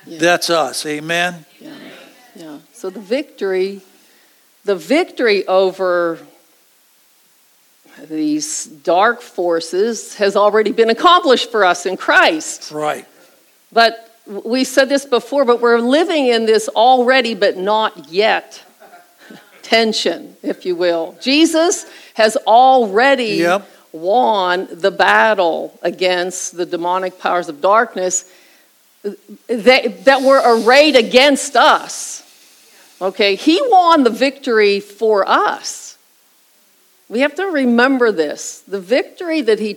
Yeah. 0.05 0.19
That's 0.19 0.51
us. 0.51 0.85
Amen? 0.85 1.47
So 2.85 2.91
the 2.91 3.01
victory, 3.01 3.81
the 4.67 4.77
victory 4.77 5.47
over 5.47 6.19
these 8.11 8.67
dark 8.67 9.23
forces 9.23 10.17
has 10.17 10.37
already 10.37 10.71
been 10.71 10.91
accomplished 10.91 11.51
for 11.51 11.65
us 11.65 11.87
in 11.87 11.97
Christ. 11.97 12.73
Right. 12.73 13.07
But 13.73 14.15
we 14.27 14.65
said 14.65 14.91
this 14.91 15.07
before, 15.07 15.47
but 15.47 15.63
we're 15.63 15.79
living 15.79 16.27
in 16.27 16.45
this 16.45 16.69
already 16.69 17.35
but 17.35 17.57
not 17.57 18.11
yet 18.11 18.63
tension, 19.63 20.37
if 20.43 20.67
you 20.67 20.77
will. 20.77 21.17
Jesus 21.23 21.87
has 22.13 22.37
already 22.47 23.37
yep. 23.37 23.67
won 23.93 24.69
the 24.71 24.91
battle 24.91 25.79
against 25.81 26.55
the 26.55 26.67
demonic 26.67 27.19
powers 27.19 27.49
of 27.49 27.63
darkness 27.63 28.31
that, 29.47 30.05
that 30.05 30.21
were 30.21 30.43
arrayed 30.45 30.97
against 30.97 31.57
us. 31.57 32.21
Okay, 33.05 33.35
he 33.35 33.61
won 33.63 34.03
the 34.03 34.09
victory 34.09 34.81
for 34.81 35.29
us. 35.29 35.99
We 37.11 37.21
have 37.21 37.35
to 37.35 37.45
remember 37.45 38.11
this. 38.11 38.61
The 38.61 38.81
victory 38.81 39.43
that 39.43 39.59
he 39.59 39.77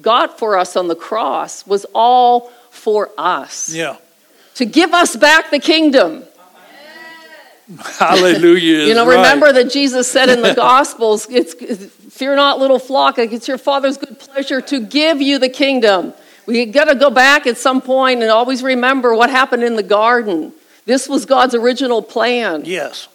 got 0.00 0.38
for 0.38 0.56
us 0.56 0.76
on 0.76 0.86
the 0.86 0.94
cross 0.94 1.66
was 1.66 1.84
all 1.92 2.50
for 2.70 3.10
us. 3.18 3.74
Yeah. 3.74 3.96
To 4.54 4.64
give 4.64 4.94
us 4.94 5.16
back 5.16 5.50
the 5.50 5.58
kingdom. 5.58 6.22
Hallelujah. 7.98 8.86
you 8.86 8.94
know, 8.94 9.04
right. 9.04 9.16
remember 9.16 9.52
that 9.52 9.72
Jesus 9.72 10.08
said 10.08 10.28
in 10.28 10.42
the 10.42 10.54
Gospels, 10.56 11.26
it's, 11.28 11.54
fear 12.14 12.36
not, 12.36 12.60
little 12.60 12.78
flock, 12.78 13.18
it's 13.18 13.48
your 13.48 13.58
Father's 13.58 13.96
good 13.96 14.20
pleasure 14.20 14.60
to 14.60 14.78
give 14.78 15.20
you 15.20 15.40
the 15.40 15.48
kingdom. 15.48 16.14
We 16.46 16.66
got 16.66 16.84
to 16.84 16.94
go 16.94 17.10
back 17.10 17.48
at 17.48 17.56
some 17.56 17.80
point 17.80 18.22
and 18.22 18.30
always 18.30 18.62
remember 18.62 19.12
what 19.12 19.28
happened 19.28 19.64
in 19.64 19.74
the 19.74 19.82
garden. 19.82 20.52
This 20.84 21.08
was 21.08 21.26
God's 21.26 21.54
original 21.54 22.02
plan. 22.02 22.64
Yes. 22.64 23.08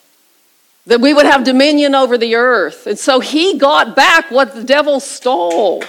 That 0.86 1.01
we 1.01 1.13
would 1.13 1.25
have 1.25 1.43
dominion 1.43 1.95
over 1.95 2.17
the 2.17 2.36
earth. 2.36 2.88
And 2.88 2.97
so 2.97 3.19
he 3.19 3.57
got 3.57 3.95
back 3.95 4.31
what 4.31 4.55
the 4.55 4.63
devil 4.63 5.00
stole. 5.00 5.83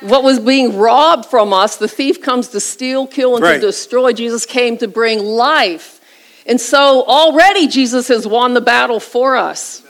What 0.00 0.24
was 0.24 0.40
being 0.40 0.78
robbed 0.78 1.26
from 1.26 1.52
us, 1.52 1.76
the 1.76 1.86
thief 1.86 2.22
comes 2.22 2.48
to 2.48 2.60
steal, 2.60 3.06
kill, 3.06 3.36
and 3.36 3.44
right. 3.44 3.54
to 3.54 3.60
destroy. 3.60 4.12
Jesus 4.12 4.46
came 4.46 4.78
to 4.78 4.88
bring 4.88 5.20
life. 5.20 6.00
And 6.46 6.60
so 6.60 7.04
already 7.04 7.68
Jesus 7.68 8.08
has 8.08 8.26
won 8.26 8.54
the 8.54 8.60
battle 8.60 8.98
for 8.98 9.36
us. 9.36 9.82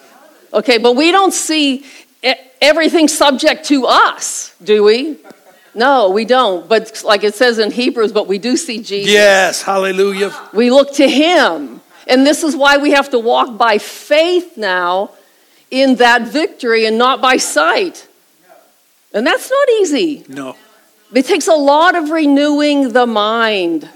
Okay, 0.53 0.79
but 0.79 0.97
we 0.97 1.13
don't 1.13 1.33
see 1.33 1.87
everything 2.61 3.09
subject 3.09 3.67
to 3.67 3.87
us, 3.87 4.55
do 4.63 4.85
we? 4.85 5.17
No, 5.81 6.11
we 6.11 6.27
don't. 6.27 6.69
But 6.69 7.03
like 7.07 7.25
it 7.25 7.35
says 7.35 7.59
in 7.59 7.71
Hebrews, 7.71 8.13
but 8.13 8.27
we 8.27 8.37
do 8.37 8.59
see 8.59 8.83
Jesus. 8.83 9.11
Yes, 9.11 9.63
hallelujah. 9.63 10.31
We 10.53 10.71
look 10.71 10.93
to 10.97 11.09
him. 11.09 11.81
And 12.07 12.27
this 12.27 12.43
is 12.45 12.55
why 12.55 12.77
we 12.77 12.91
have 12.91 13.09
to 13.11 13.19
walk 13.19 13.57
by 13.57 13.79
faith 13.79 14.59
now 14.59 15.13
in 15.71 15.95
that 15.97 16.29
victory 16.29 16.85
and 16.85 16.99
not 16.99 17.23
by 17.23 17.39
sight. 17.39 18.07
And 19.15 19.27
that's 19.27 19.49
not 19.51 19.69
easy. 19.81 20.23
No. 20.29 20.55
It 21.15 21.25
takes 21.25 21.49
a 21.49 21.55
lot 21.55 21.95
of 21.95 22.11
renewing 22.11 22.93
the 22.93 23.07
mind 23.07 23.89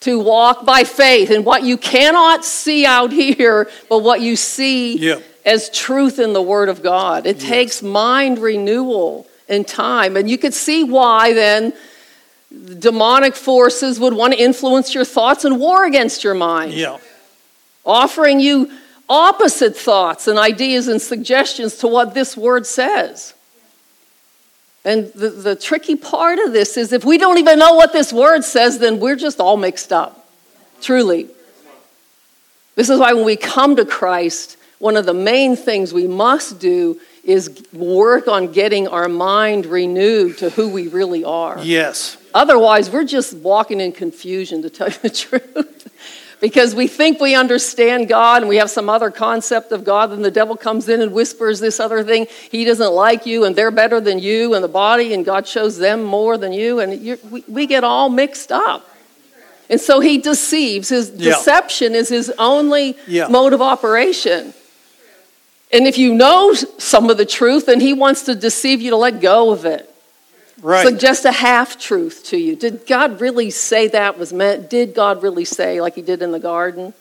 to 0.00 0.18
walk 0.20 0.66
by 0.66 0.84
faith 0.84 1.30
and 1.30 1.46
what 1.46 1.62
you 1.62 1.78
cannot 1.78 2.44
see 2.44 2.84
out 2.84 3.10
here, 3.10 3.70
but 3.88 4.00
what 4.02 4.20
you 4.20 4.36
see 4.36 4.98
Yeah. 4.98 5.20
as 5.46 5.70
truth 5.70 6.18
in 6.18 6.34
the 6.34 6.42
Word 6.42 6.68
of 6.68 6.82
God. 6.82 7.26
It 7.26 7.40
takes 7.40 7.82
mind 7.82 8.38
renewal 8.38 9.26
and 9.50 9.66
time. 9.68 10.16
And 10.16 10.30
you 10.30 10.38
could 10.38 10.54
see 10.54 10.84
why 10.84 11.34
then 11.34 11.74
demonic 12.78 13.34
forces 13.34 14.00
would 14.00 14.14
want 14.14 14.32
to 14.32 14.40
influence 14.40 14.94
your 14.94 15.04
thoughts 15.04 15.44
and 15.44 15.60
war 15.60 15.84
against 15.84 16.24
your 16.24 16.34
mind 16.34 16.72
Yeah. 16.72 16.98
offering 17.84 18.40
you 18.40 18.70
opposite 19.08 19.76
thoughts 19.76 20.26
and 20.28 20.38
ideas 20.38 20.88
and 20.88 21.02
suggestions 21.02 21.76
to 21.78 21.86
what 21.88 22.14
this 22.14 22.36
word 22.36 22.66
says. 22.66 23.34
And 24.84 25.12
the, 25.12 25.28
the 25.30 25.56
tricky 25.56 25.94
part 25.96 26.38
of 26.38 26.52
this 26.52 26.76
is 26.76 26.92
if 26.92 27.04
we 27.04 27.18
don't 27.18 27.38
even 27.38 27.58
know 27.58 27.74
what 27.74 27.92
this 27.92 28.12
word 28.12 28.44
says, 28.44 28.78
then 28.78 28.98
we're 28.98 29.16
just 29.16 29.38
all 29.40 29.56
mixed 29.58 29.92
up. 29.92 30.26
Truly. 30.80 31.28
This 32.76 32.88
is 32.88 32.98
why 32.98 33.12
when 33.12 33.24
we 33.26 33.36
come 33.36 33.76
to 33.76 33.84
Christ, 33.84 34.56
one 34.78 34.96
of 34.96 35.04
the 35.04 35.12
main 35.14 35.54
things 35.56 35.92
we 35.92 36.06
must 36.06 36.58
do 36.58 36.98
is 37.24 37.62
work 37.72 38.28
on 38.28 38.52
getting 38.52 38.88
our 38.88 39.08
mind 39.08 39.66
renewed 39.66 40.38
to 40.38 40.50
who 40.50 40.68
we 40.68 40.88
really 40.88 41.22
are. 41.24 41.58
Yes. 41.62 42.16
Otherwise, 42.32 42.90
we're 42.90 43.04
just 43.04 43.34
walking 43.34 43.80
in 43.80 43.92
confusion, 43.92 44.62
to 44.62 44.70
tell 44.70 44.88
you 44.88 44.96
the 45.02 45.10
truth. 45.26 45.88
because 46.40 46.74
we 46.74 46.86
think 46.86 47.20
we 47.20 47.34
understand 47.34 48.08
God 48.08 48.42
and 48.42 48.48
we 48.48 48.56
have 48.56 48.70
some 48.70 48.88
other 48.88 49.10
concept 49.10 49.72
of 49.72 49.84
God, 49.84 50.10
then 50.12 50.22
the 50.22 50.30
devil 50.30 50.56
comes 50.56 50.88
in 50.88 51.02
and 51.02 51.12
whispers 51.12 51.60
this 51.60 51.78
other 51.80 52.02
thing. 52.02 52.26
He 52.50 52.64
doesn't 52.64 52.92
like 52.92 53.26
you 53.26 53.44
and 53.44 53.54
they're 53.54 53.70
better 53.70 54.00
than 54.00 54.18
you 54.18 54.54
and 54.54 54.64
the 54.64 54.68
body, 54.68 55.12
and 55.12 55.24
God 55.24 55.46
shows 55.46 55.76
them 55.76 56.02
more 56.02 56.38
than 56.38 56.52
you. 56.52 56.80
And 56.80 57.02
you're, 57.02 57.18
we, 57.30 57.44
we 57.46 57.66
get 57.66 57.84
all 57.84 58.08
mixed 58.08 58.50
up. 58.52 58.86
And 59.68 59.80
so 59.80 60.00
he 60.00 60.18
deceives. 60.18 60.88
His 60.88 61.10
Yeah. 61.10 61.34
deception 61.34 61.94
is 61.94 62.08
his 62.08 62.32
only 62.38 62.96
Yeah. 63.06 63.28
mode 63.28 63.52
of 63.52 63.60
operation. 63.62 64.54
And 65.72 65.86
if 65.86 65.98
you 65.98 66.14
know 66.14 66.52
some 66.54 67.10
of 67.10 67.16
the 67.16 67.26
truth, 67.26 67.66
then 67.66 67.80
he 67.80 67.92
wants 67.92 68.22
to 68.24 68.34
deceive 68.34 68.80
you 68.80 68.90
to 68.90 68.96
let 68.96 69.20
go 69.20 69.52
of 69.52 69.64
it 69.64 69.90
Right. 70.62 70.86
suggest 70.86 71.24
a 71.24 71.32
half 71.32 71.78
truth 71.78 72.24
to 72.26 72.36
you. 72.36 72.54
Did 72.54 72.86
God 72.86 73.20
really 73.20 73.50
say 73.50 73.88
that 73.88 74.18
was 74.18 74.32
meant? 74.32 74.68
Did 74.68 74.94
God 74.94 75.22
really 75.22 75.46
say, 75.46 75.80
like 75.80 75.94
he 75.94 76.02
did 76.02 76.20
in 76.20 76.32
the 76.32 76.38
garden? 76.38 76.92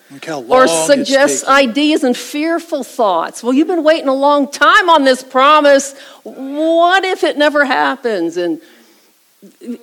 Or 0.47 0.67
suggest 0.67 1.45
ideas 1.45 2.03
and 2.05 2.15
fearful 2.15 2.83
thoughts. 2.83 3.43
Well, 3.43 3.51
you've 3.51 3.67
been 3.67 3.83
waiting 3.83 4.07
a 4.07 4.13
long 4.13 4.49
time 4.49 4.89
on 4.89 5.03
this 5.03 5.23
promise. 5.23 5.93
What 6.23 7.03
if 7.03 7.23
it 7.25 7.37
never 7.37 7.65
happens? 7.65 8.37
And, 8.37 8.61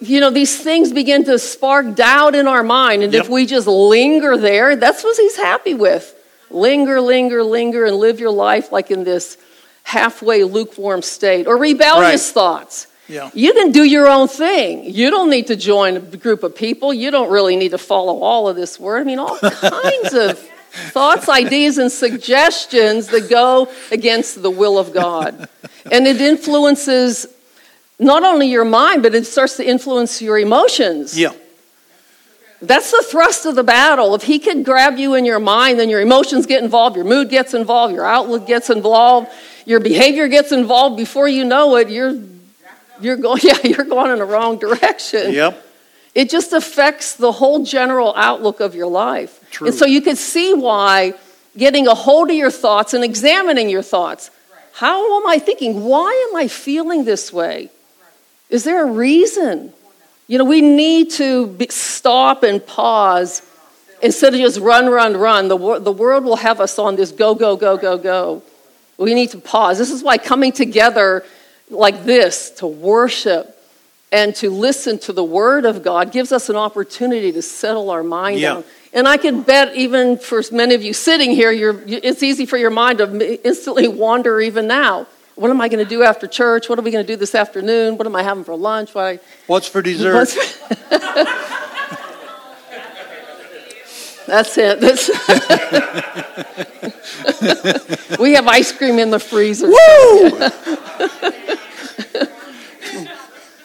you 0.01 0.21
know, 0.21 0.31
these 0.31 0.59
things 0.59 0.91
begin 0.93 1.25
to 1.25 1.39
spark 1.39 1.95
doubt 1.95 2.35
in 2.35 2.49
our 2.49 2.63
mind. 2.63 3.03
And 3.03 3.15
if 3.15 3.29
we 3.29 3.45
just 3.45 3.67
linger 3.67 4.39
there, 4.39 4.77
that's 4.77 5.05
what 5.05 5.19
he's 5.19 5.37
happy 5.37 5.75
with. 5.75 6.16
Linger, 6.51 7.01
linger, 7.01 7.43
linger, 7.43 7.85
and 7.85 7.97
live 7.97 8.21
your 8.21 8.31
life 8.31 8.71
like 8.73 8.91
in 8.91 9.05
this 9.05 9.37
halfway 9.83 10.45
lukewarm 10.45 11.03
state. 11.03 11.47
Or 11.47 11.57
rebellious 11.57 12.27
Right. 12.29 12.35
thoughts. 12.35 12.87
Yeah. 13.09 13.31
You 13.35 13.53
can 13.53 13.71
do 13.71 13.85
your 13.85 14.09
own 14.09 14.27
thing. 14.27 14.83
You 14.85 15.11
don't 15.11 15.31
need 15.31 15.47
to 15.47 15.57
join 15.57 15.97
a 15.97 16.01
group 16.01 16.43
of 16.43 16.57
people. 16.57 16.93
You 16.93 17.11
don't 17.13 17.31
really 17.31 17.55
need 17.57 17.71
to 17.71 17.79
follow 17.79 18.19
all 18.21 18.49
of 18.49 18.57
this 18.57 18.81
word. 18.81 19.01
I 19.03 19.05
mean, 19.05 19.21
all 19.21 19.39
kinds 19.39 20.13
of 20.13 20.39
thoughts, 20.91 21.29
ideas, 21.29 21.79
and 21.79 21.91
suggestions 21.93 23.07
that 23.09 23.31
go 23.31 23.69
against 23.93 24.43
the 24.43 24.51
will 24.51 24.77
of 24.77 24.93
God. 24.93 25.49
And 25.91 26.07
it 26.09 26.21
influences 26.21 27.29
not 28.01 28.25
only 28.25 28.49
your 28.49 28.65
mind, 28.65 29.03
but 29.05 29.15
it 29.15 29.25
starts 29.27 29.57
to 29.59 29.65
influence 29.65 30.21
your 30.21 30.39
emotions. 30.39 31.17
Yeah. 31.19 31.31
That's 32.63 32.91
the 32.91 33.05
thrust 33.11 33.45
of 33.45 33.55
the 33.55 33.63
battle. 33.63 34.15
If 34.15 34.23
he 34.23 34.39
can 34.39 34.63
grab 34.63 34.99
you 34.99 35.15
in 35.15 35.25
your 35.25 35.39
mind, 35.39 35.79
then 35.79 35.91
your 35.91 36.01
emotions 36.01 36.47
get 36.47 36.63
involved, 36.63 36.97
your 36.97 37.05
mood 37.05 37.29
gets 37.29 37.53
involved, 37.53 37.95
your 37.95 38.07
outlook 38.07 38.47
gets 38.47 38.71
involved, 38.71 39.29
your 39.67 39.81
behavior 39.81 40.27
gets 40.29 40.53
involved. 40.53 40.97
Before 40.97 41.29
you 41.29 41.45
know 41.45 41.77
it, 41.77 41.91
you're 41.91 42.19
you're 43.01 43.17
going 43.17 43.41
yeah, 43.45 43.59
you're 43.63 43.85
going 43.85 44.11
in 44.11 44.19
the 44.19 44.25
wrong 44.25 44.59
direction. 44.59 45.33
Yep. 45.33 45.65
It 46.15 46.31
just 46.31 46.55
affects 46.55 47.15
the 47.17 47.31
whole 47.31 47.63
general 47.63 48.15
outlook 48.17 48.61
of 48.61 48.75
your 48.75 48.87
life. 48.87 49.39
True. 49.51 49.67
And 49.67 49.77
so 49.77 49.85
you 49.85 50.01
can 50.01 50.17
see 50.17 50.55
why 50.55 51.13
getting 51.59 51.87
a 51.87 51.95
hold 51.95 52.31
of 52.31 52.37
your 52.37 52.51
thoughts 52.51 52.95
and 52.95 53.05
examining 53.05 53.69
your 53.69 53.83
thoughts. 53.83 54.31
How 54.73 55.21
am 55.21 55.27
I 55.27 55.39
thinking? 55.39 55.85
Why 55.85 56.29
am 56.31 56.37
I 56.37 56.49
feeling 56.49 57.05
this 57.05 57.33
way? 57.33 57.71
Is 58.49 58.65
there 58.65 58.87
a 58.87 58.91
reason? 58.91 59.73
You 60.29 60.39
know, 60.39 60.45
we 60.45 60.61
need 60.61 61.11
to 61.13 61.47
be, 61.47 61.69
stop 61.71 62.43
and 62.43 62.65
pause 62.65 63.43
instead 64.03 64.35
of 64.35 64.41
just 64.41 64.59
run, 64.59 64.89
run, 64.89 65.17
run. 65.17 65.49
The, 65.49 65.57
wor- 65.57 65.79
the 65.79 65.93
world 65.93 66.25
will 66.25 66.37
have 66.37 66.61
us 66.61 66.79
on 66.79 66.97
this 66.97 67.13
go, 67.13 67.35
go, 67.35 67.57
go, 67.57 67.77
go, 67.77 67.97
go. 67.97 68.43
We 68.99 69.15
need 69.15 69.31
to 69.31 69.39
pause. 69.39 69.79
This 69.79 69.91
is 69.91 70.03
why 70.03 70.19
coming 70.19 70.53
together 70.53 71.25
like 71.71 72.05
this 72.05 72.51
to 72.51 72.67
worship 72.67 73.53
and 74.13 74.35
to 74.37 74.51
listen 74.51 74.99
to 75.01 75.13
the 75.13 75.25
word 75.25 75.65
of 75.65 75.83
God 75.83 76.13
gives 76.13 76.33
us 76.33 76.49
an 76.49 76.57
opportunity 76.57 77.33
to 77.33 77.43
settle 77.43 77.91
our 77.91 78.03
mind 78.03 78.41
Yeah. 78.41 78.55
down. 78.55 78.65
And 78.93 79.07
I 79.07 79.19
can 79.19 79.43
bet, 79.43 79.77
even 79.77 80.17
for 80.17 80.43
many 80.53 80.75
of 80.75 80.83
you 80.83 80.95
sitting 80.95 81.31
here, 81.33 81.51
you're, 81.53 81.83
it's 81.87 82.23
easy 82.23 82.47
for 82.47 82.57
your 82.57 82.71
mind 82.71 82.99
to 82.99 83.47
instantly 83.47 83.89
wander 83.89 84.41
even 84.41 84.67
now. 84.67 85.07
What 85.37 85.51
am 85.51 85.61
I 85.61 85.69
going 85.69 85.85
to 85.85 85.89
do 85.89 86.03
after 86.03 86.27
church? 86.27 86.69
What 86.69 86.79
are 86.79 86.83
we 86.83 86.91
going 86.91 87.05
to 87.07 87.13
do 87.13 87.17
this 87.17 87.35
afternoon? 87.35 87.97
What 87.99 88.07
am 88.07 88.17
I 88.17 88.23
having 88.23 88.45
for 88.45 88.57
lunch? 88.57 88.95
What's 89.47 89.69
for 89.69 89.83
dessert? 89.91 90.15
What's- 90.15 90.59
That's 94.27 94.59
it. 94.59 94.81
That's 94.81 95.09
we 98.19 98.33
have 98.35 98.49
ice 98.49 98.73
cream 98.73 98.99
in 98.99 99.11
the 99.11 99.21
freezer. 99.21 99.69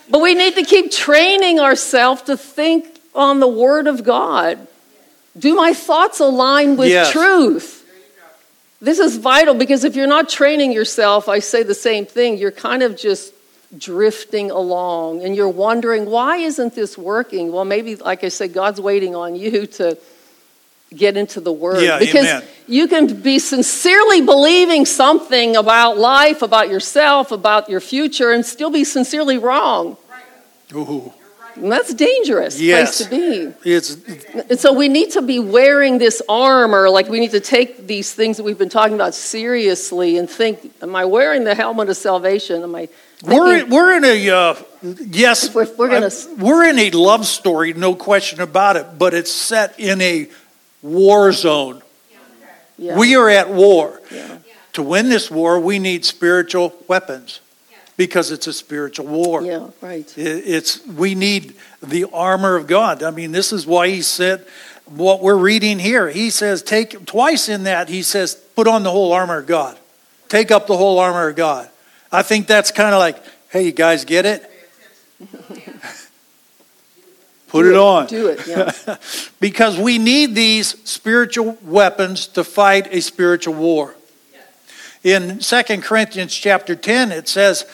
but 0.10 0.22
we 0.22 0.36
need 0.36 0.56
to 0.56 0.64
keep 0.64 0.92
training 0.92 1.60
ourselves 1.60 2.22
to 2.24 2.38
think 2.38 3.00
on 3.16 3.40
the 3.40 3.48
Word 3.48 3.88
of 3.88 4.04
God. 4.04 4.68
Do 5.40 5.56
my 5.56 5.74
thoughts 5.74 6.20
align 6.20 6.76
with 6.78 6.90
Yes. 6.90 7.12
truth? 7.12 7.81
This 8.82 8.98
is 8.98 9.18
vital 9.18 9.54
because 9.54 9.84
if 9.84 9.96
you're 9.96 10.08
not 10.08 10.28
training 10.28 10.72
yourself, 10.72 11.30
I 11.30 11.40
say 11.40 11.62
the 11.62 11.76
same 11.76 12.06
thing, 12.06 12.40
you're 12.40 12.52
kind 12.52 12.82
of 12.82 12.98
just 12.98 13.32
drifting 13.78 14.50
along 14.50 15.24
and 15.24 15.36
you're 15.36 15.48
wondering, 15.48 16.08
why 16.08 16.38
isn't 16.38 16.74
this 16.74 16.98
working? 16.98 17.52
Well, 17.52 17.64
maybe, 17.64 17.96
like 17.96 18.24
I 18.24 18.30
said, 18.30 18.54
God's 18.54 18.82
waiting 18.82 19.16
on 19.16 19.36
you 19.36 19.68
to 19.68 19.98
get 20.96 21.16
into 21.16 21.40
the 21.40 21.52
Word. 21.52 21.84
Yeah, 21.84 22.00
because 22.00 22.26
amen. 22.26 22.44
you 22.68 22.88
can 22.88 23.22
be 23.22 23.40
sincerely 23.40 24.22
believing 24.22 24.86
something 24.86 25.56
about 25.56 25.98
life, 25.98 26.42
about 26.42 26.70
yourself, 26.70 27.32
about 27.32 27.70
your 27.70 27.80
future, 27.80 28.32
and 28.32 28.46
still 28.46 28.72
be 28.72 28.84
sincerely 28.84 29.38
wrong. 29.38 29.96
Ooh. 30.74 31.14
And 31.56 31.72
that's 31.72 31.94
dangerous 31.94 32.60
Yes. 32.60 32.98
place 33.08 33.10
to 33.10 33.54
be. 33.64 33.70
It's 33.70 33.98
And 34.50 34.60
so 34.60 34.74
we 34.74 34.88
need 34.88 35.12
to 35.12 35.22
be 35.22 35.40
wearing 35.40 35.98
this 35.98 36.22
armor, 36.30 36.90
like 36.90 37.10
we 37.10 37.20
need 37.20 37.32
to 37.32 37.40
take 37.40 37.88
these 37.88 38.14
things 38.14 38.38
that 38.38 38.44
we've 38.44 38.58
been 38.58 38.70
talking 38.70 38.96
about 38.96 39.14
seriously 39.14 40.18
and 40.18 40.30
think, 40.30 40.72
am 40.82 40.96
I 40.96 41.06
wearing 41.06 41.44
the 41.44 41.56
helmet 41.56 41.90
of 41.90 41.98
salvation? 41.98 42.64
Am 42.64 42.74
I 42.76 42.90
we're 43.24 43.66
we're 43.66 43.98
in 43.98 44.04
a 44.04 44.30
uh, 44.30 44.56
yes 44.82 45.54
We're- 45.54 45.70
we're 45.78 45.90
gonna- 45.90 46.08
I- 46.08 46.34
we're 46.44 46.64
in 46.68 46.80
a 46.80 46.90
love 46.92 47.28
story, 47.28 47.74
no 47.74 47.94
question 47.94 48.42
about 48.42 48.78
it. 48.78 48.86
But 48.98 49.14
it's 49.14 49.32
set 49.32 49.76
in 49.80 50.02
a 50.02 50.28
war 50.82 51.32
zone. 51.32 51.82
yeah, 52.80 52.98
We 52.98 53.16
are 53.16 53.30
at 53.30 53.50
war. 53.50 54.02
yeah. 54.10 54.38
To 54.74 54.82
win 54.82 55.10
this 55.10 55.30
war, 55.30 55.60
we 55.60 55.78
need 55.80 56.06
spiritual 56.06 56.74
weapons 56.88 57.42
because 58.06 58.32
it's 58.32 58.48
a 58.48 58.54
spiritual 58.54 59.06
war. 59.06 59.44
yeah, 59.44 59.68
right. 59.80 60.12
It- 60.18 60.44
It's 60.48 60.84
we 60.88 61.14
need 61.14 61.54
the 61.84 62.06
armor 62.12 62.56
of 62.56 62.66
God. 62.66 63.04
I 63.04 63.12
mean, 63.12 63.32
this 63.32 63.54
is 63.54 63.68
why 63.68 63.90
he 63.90 64.02
said 64.02 64.44
what 64.86 65.22
we're 65.22 65.38
reading 65.38 65.78
here. 65.78 66.10
He 66.10 66.32
says 66.32 66.64
take 66.64 67.06
twice 67.06 67.48
in 67.48 67.66
that 67.66 67.90
he 67.90 68.02
says 68.02 68.34
put 68.56 68.68
on 68.68 68.82
the 68.82 68.90
whole 68.90 69.14
armor 69.14 69.38
of 69.38 69.46
God. 69.46 69.78
Take 70.30 70.50
up 70.50 70.66
the 70.66 70.76
whole 70.78 70.98
armor 70.98 71.28
of 71.30 71.36
God. 71.36 71.70
I 72.12 72.24
think 72.24 72.48
that's 72.48 72.72
kind 72.72 72.94
of 72.96 73.00
like, 73.00 73.18
hey, 73.52 73.66
you 73.66 73.72
guys 73.72 74.04
get 74.06 74.26
it? 74.26 74.50
Put 77.50 77.64
Do 77.64 77.72
it 77.72 77.78
on. 77.78 78.08
Do 78.08 78.28
it, 78.28 78.48
yeah. 78.48 78.72
Because 79.40 79.78
we 79.78 79.98
need 79.98 80.34
these 80.36 80.68
spiritual 80.90 81.58
weapons 81.64 82.28
to 82.28 82.44
fight 82.44 82.88
a 82.94 83.02
spiritual 83.02 83.56
war. 83.56 83.94
In 85.04 85.40
2 85.40 85.64
Corinthians 85.82 86.32
chapter 86.32 86.76
10, 86.76 87.12
it 87.12 87.28
says, 87.28 87.66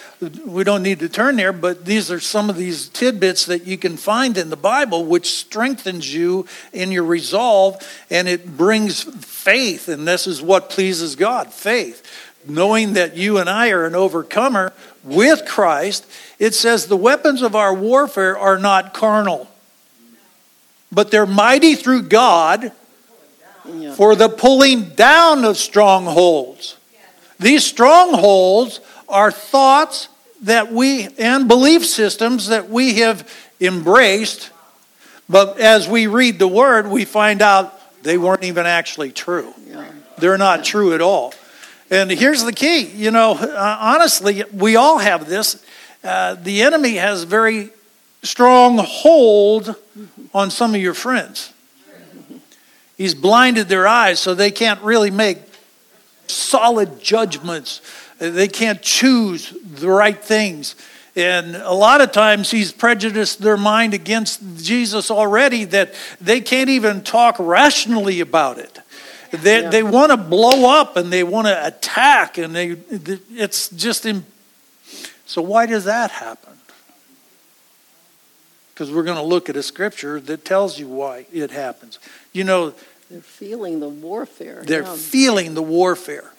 we 0.46 0.63
don't 0.63 0.82
need 0.82 1.00
to 1.00 1.10
turn 1.10 1.36
there, 1.36 1.52
but 1.52 1.84
these 1.84 2.10
are 2.10 2.22
some 2.22 2.50
of 2.50 2.56
these 2.56 2.88
tidbits 2.88 3.48
that 3.48 3.68
you 3.68 3.78
can 3.78 3.98
find 3.98 4.38
in 4.38 4.50
the 4.50 4.56
Bible, 4.56 5.04
which 5.04 5.30
strengthens 5.32 6.13
you 6.13 6.48
in 6.72 6.90
your 6.90 7.04
resolve 7.04 7.86
and 8.10 8.30
it 8.30 8.56
brings 8.56 9.04
faith. 9.04 9.90
And 9.90 10.08
this 10.08 10.26
is 10.26 10.42
what 10.42 10.70
pleases 10.70 11.18
God 11.18 11.54
faith. 11.54 12.02
knowing 12.50 12.94
that 12.94 13.16
you 13.16 13.38
and 13.38 13.50
I 13.50 13.70
are 13.72 13.86
an 13.86 13.96
overcomer 13.96 14.74
with 15.04 15.46
Christ, 15.46 16.06
it 16.40 16.54
says 16.54 16.86
the 16.86 16.98
weapons 16.98 17.42
of 17.42 17.56
our 17.56 17.74
warfare 17.74 18.38
are 18.38 18.60
not 18.60 18.94
carnal, 18.94 19.48
but 20.92 21.12
they're 21.12 21.26
mighty 21.26 21.76
through 21.76 22.04
God 22.04 22.72
for 23.96 24.16
the 24.16 24.30
pulling 24.30 24.90
down 24.90 25.44
of 25.44 25.58
strongholds. 25.58 26.77
These 27.39 27.65
strongholds 27.65 28.80
are 29.08 29.32
thoughts 29.32 30.10
that 30.43 30.71
we 30.71 31.08
and 31.17 31.47
belief 31.47 31.86
systems 31.86 32.47
that 32.47 32.69
we 32.69 32.95
have 32.95 33.30
embraced, 33.60 34.52
but 35.30 35.60
as 35.60 35.88
we 35.88 36.08
read 36.08 36.39
the 36.39 36.47
word, 36.47 36.88
we 36.88 37.06
find 37.06 37.41
out 37.41 37.73
they 38.04 38.17
weren't 38.17 38.43
even 38.43 38.65
actually 38.65 39.12
true. 39.12 39.54
Yeah. 39.67 39.86
They're 40.17 40.38
not 40.38 40.63
true 40.63 40.93
at 40.93 41.02
all. 41.02 41.34
And 41.89 42.12
here's 42.12 42.43
the 42.43 42.54
key 42.54 42.86
you 42.86 43.12
know, 43.12 43.34
uh, 43.34 43.78
honestly, 43.80 44.43
we 44.54 44.76
all 44.76 44.97
have 44.97 45.28
this. 45.28 45.63
Uh, 46.04 46.36
the 46.36 46.62
enemy 46.62 46.95
has 46.95 47.23
very 47.23 47.71
strong 48.23 48.78
hold 48.78 49.76
on 50.34 50.52
some 50.52 50.76
of 50.76 50.82
your 50.82 50.93
friends. 50.93 51.54
He's 52.97 53.13
blinded 53.13 53.67
their 53.67 53.88
eyes 53.88 54.19
so 54.19 54.34
they 54.34 54.52
can't 54.52 54.82
really 54.82 55.12
make 55.12 55.38
solid 56.30 57.02
judgments. 57.02 57.82
They 58.20 58.48
can't 58.48 58.82
choose 58.82 59.54
the 59.63 59.90
right 59.90 60.22
things. 60.24 60.76
And 61.16 61.56
a 61.56 61.74
lot 61.74 62.02
of 62.02 62.12
times 62.12 62.52
he's 62.52 62.72
prejudiced 62.72 63.42
their 63.42 63.58
mind 63.58 63.94
against 63.96 64.40
Jesus 64.63 65.10
already 65.10 65.63
that 65.66 65.94
they 66.22 66.42
can't 66.42 66.70
even 66.70 67.02
talk 67.02 67.36
rationally 67.40 68.20
about 68.20 68.60
it. 68.60 68.80
They, 69.32 69.62
Yeah. 69.62 69.70
they 69.70 69.84
want 69.84 70.12
to 70.12 70.18
blow 70.18 70.70
up 70.70 70.96
and 70.96 71.12
they 71.12 71.24
want 71.24 71.48
to 71.48 71.66
attack 71.66 72.38
and 72.38 72.56
they 72.56 72.78
it's 73.32 73.70
just 73.70 74.06
in, 74.06 74.26
so 75.26 75.42
why 75.42 75.66
does 75.66 75.86
that 75.86 76.12
happen? 76.12 76.54
Because 78.74 78.92
we're 78.92 79.04
going 79.04 79.18
to 79.18 79.24
look 79.24 79.50
at 79.50 79.56
a 79.56 79.63
scripture 79.63 80.20
that 80.22 80.46
tells 80.46 80.78
you 80.78 80.88
why 80.88 81.26
it 81.34 81.50
happens. 81.50 81.98
You 82.32 82.44
know, 82.44 82.74
They're 83.10 83.22
feeling 83.22 83.80
the 83.80 83.89
warfare. 83.89 84.63
they're 84.65 84.84
yeah. 84.84 84.96
feeling 84.96 85.54
the 85.54 85.63
warfare. 85.63 86.32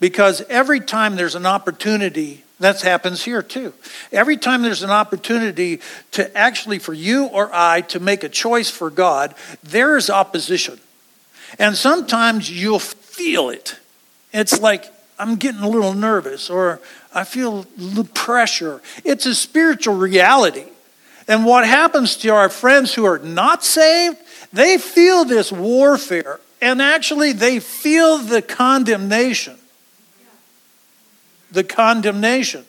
Because 0.00 0.42
every 0.48 0.80
time 0.80 1.16
there's 1.16 1.34
an 1.34 1.46
opportunity, 1.46 2.44
that 2.60 2.80
happens 2.82 3.22
here 3.24 3.42
too. 3.42 3.72
Every 4.12 4.36
time 4.36 4.62
there's 4.62 4.82
an 4.82 4.90
opportunity 4.90 5.80
to 6.12 6.36
actually, 6.36 6.78
for 6.78 6.94
you 6.94 7.26
or 7.26 7.50
I, 7.52 7.82
to 7.82 8.00
make 8.00 8.24
a 8.24 8.28
choice 8.28 8.70
for 8.70 8.90
God, 8.90 9.34
there 9.62 9.96
is 9.96 10.10
opposition. 10.10 10.78
And 11.58 11.76
sometimes 11.76 12.50
you'll 12.50 12.78
feel 12.78 13.50
it. 13.50 13.76
It's 14.32 14.60
like, 14.60 14.84
I'm 15.18 15.36
getting 15.36 15.62
a 15.62 15.68
little 15.68 15.94
nervous, 15.94 16.50
or 16.50 16.80
I 17.14 17.24
feel 17.24 17.66
the 17.76 18.04
pressure. 18.04 18.82
It's 19.04 19.24
a 19.24 19.34
spiritual 19.34 19.96
reality. 19.96 20.64
And 21.28 21.44
what 21.44 21.66
happens 21.66 22.16
to 22.18 22.28
our 22.28 22.48
friends 22.48 22.94
who 22.94 23.04
are 23.04 23.18
not 23.18 23.64
saved, 23.64 24.18
they 24.56 24.78
feel 24.78 25.24
this 25.24 25.52
warfare, 25.52 26.40
and 26.60 26.80
actually 26.80 27.32
they 27.32 27.60
feel 27.60 28.18
the 28.18 28.42
condemnation. 28.42 29.58
The 31.52 31.64
condemnation. 31.64 32.64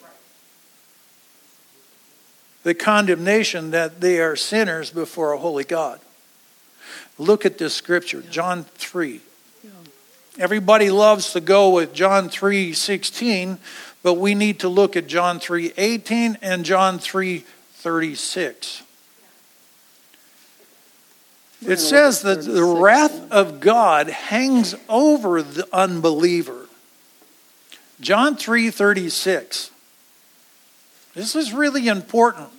The 2.63 2.73
condemnation 2.73 3.71
that 3.71 4.01
they 4.01 4.19
are 4.19 4.35
sinners 4.35 4.91
before 4.91 5.31
a 5.31 5.37
holy 5.37 5.63
God. 5.63 5.99
Look 7.17 7.45
at 7.45 7.57
this 7.57 7.73
scripture, 7.73 8.21
John 8.21 8.65
3. 8.65 9.21
Everybody 10.39 10.91
loves 10.91 11.33
to 11.33 11.41
go 11.41 11.69
with 11.69 11.93
John 11.93 12.29
3 12.29 12.73
16, 12.73 13.57
but 14.03 14.15
we 14.15 14.35
need 14.35 14.59
to 14.59 14.69
look 14.69 14.95
at 14.95 15.07
John 15.07 15.39
3 15.39 15.73
18 15.77 16.37
and 16.41 16.63
John 16.63 16.99
3 16.99 17.39
36. 17.73 18.83
It 21.65 21.79
says 21.79 22.21
that 22.21 22.43
the 22.43 22.63
wrath 22.63 23.31
of 23.31 23.59
God 23.59 24.09
hangs 24.09 24.75
over 24.87 25.41
the 25.41 25.67
unbeliever. 25.73 26.67
John 27.99 28.35
3:36. 28.35 29.71
This 31.15 31.35
is 31.35 31.51
really 31.51 31.87
important. 31.87 32.49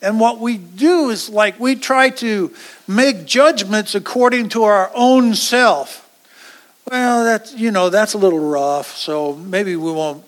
And 0.00 0.20
what 0.20 0.38
we 0.38 0.56
do 0.56 1.10
is 1.10 1.28
like 1.28 1.58
we 1.58 1.74
try 1.74 2.10
to 2.10 2.54
make 2.86 3.26
judgments 3.26 3.94
according 3.94 4.50
to 4.50 4.62
our 4.62 4.90
own 4.94 5.34
self. 5.34 6.08
Well, 6.88 7.24
that's 7.24 7.52
you 7.54 7.72
know, 7.72 7.90
that's 7.90 8.14
a 8.14 8.18
little 8.18 8.38
rough, 8.38 8.96
so 8.96 9.34
maybe 9.34 9.74
we 9.74 9.90
won't 9.90 10.24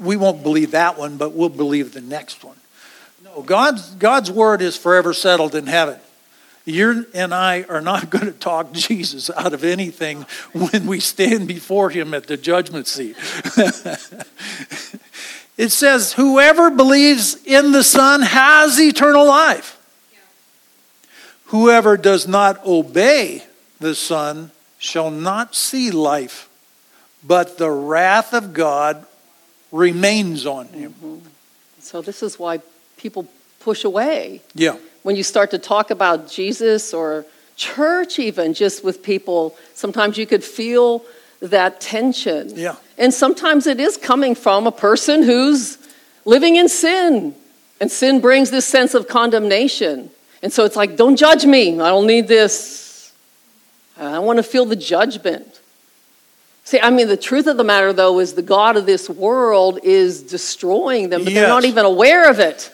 we 0.00 0.16
won't 0.16 0.42
believe 0.42 0.72
that 0.72 0.98
one, 0.98 1.16
but 1.16 1.32
we'll 1.32 1.48
believe 1.48 1.92
the 1.92 2.00
next 2.00 2.44
one. 2.44 2.56
No, 3.24 3.42
God's 3.42 3.90
God's 3.94 4.30
word 4.30 4.60
is 4.60 4.76
forever 4.76 5.12
settled 5.14 5.54
in 5.54 5.66
heaven. 5.66 6.00
You 6.68 7.06
and 7.14 7.32
I 7.32 7.62
are 7.62 7.80
not 7.80 8.10
going 8.14 8.26
to 8.26 8.32
talk 8.32 8.72
Jesus 8.72 9.30
out 9.30 9.54
of 9.54 9.64
anything 9.64 10.26
when 10.52 10.86
we 10.86 11.00
stand 11.00 11.48
before 11.48 11.90
him 11.90 12.12
at 12.12 12.26
the 12.26 12.36
judgment 12.36 12.86
seat. 12.86 13.16
it 15.56 15.70
says, 15.70 16.12
Whoever 16.12 16.70
believes 16.70 17.42
in 17.44 17.72
the 17.72 17.82
Son 17.82 18.22
has 18.22 18.78
eternal 18.78 19.26
life. 19.26 19.76
Whoever 21.46 21.96
does 21.96 22.28
not 22.28 22.64
obey 22.66 23.44
the 23.80 23.94
Son 23.94 24.50
shall 24.78 25.10
not 25.10 25.54
see 25.54 25.90
life, 25.90 26.50
but 27.24 27.56
the 27.56 27.70
wrath 27.70 28.34
of 28.34 28.52
God 28.52 29.06
remains 29.72 30.44
on 30.44 30.66
him. 30.68 30.92
Mm-hmm. 30.92 31.26
So 31.80 32.02
this 32.02 32.22
is 32.22 32.38
why 32.38 32.60
people 32.98 33.26
push 33.60 33.84
away 33.84 34.42
Yeah. 34.54 34.76
When 35.02 35.16
you 35.16 35.22
start 35.22 35.50
to 35.52 35.58
talk 35.58 35.90
about 35.90 36.28
Jesus 36.30 36.92
or 36.92 37.24
church, 37.56 38.18
even 38.18 38.54
just 38.54 38.84
with 38.84 39.02
people. 39.02 39.56
Sometimes 39.74 40.16
you 40.16 40.26
could 40.26 40.44
feel 40.44 41.04
that 41.40 41.80
tension. 41.80 42.50
Yeah. 42.54 42.76
And 42.96 43.12
sometimes 43.12 43.66
it 43.66 43.80
is 43.80 43.96
coming 43.96 44.34
from 44.34 44.66
a 44.66 44.72
person 44.72 45.22
who's 45.22 45.78
living 46.24 46.56
in 46.56 46.68
sin. 46.68 47.34
And 47.80 47.90
sin 47.90 48.20
brings 48.20 48.50
this 48.50 48.66
sense 48.66 48.94
of 48.94 49.08
condemnation. 49.08 50.10
And 50.42 50.52
so 50.52 50.64
it's 50.64 50.76
like, 50.76 50.96
don't 50.96 51.16
judge 51.16 51.44
me. 51.44 51.80
I 51.80 51.88
don't 51.90 52.06
need 52.06 52.28
this. 52.28 53.12
I 53.96 54.20
want 54.20 54.38
to 54.38 54.42
feel 54.42 54.64
the 54.64 54.76
judgment. 54.76 55.60
See, 56.64 56.78
I 56.80 56.90
mean, 56.90 57.08
the 57.08 57.16
truth 57.16 57.46
of 57.46 57.56
the 57.56 57.64
matter, 57.64 57.92
though, 57.92 58.20
is 58.20 58.34
the 58.34 58.42
God 58.42 58.76
of 58.76 58.84
this 58.84 59.08
world 59.08 59.80
is 59.82 60.22
destroying 60.22 61.08
them, 61.08 61.24
but 61.24 61.32
they're 61.32 61.48
not 61.48 61.64
even 61.64 61.84
aware 61.84 62.28
of 62.30 62.40
it. 62.40 62.72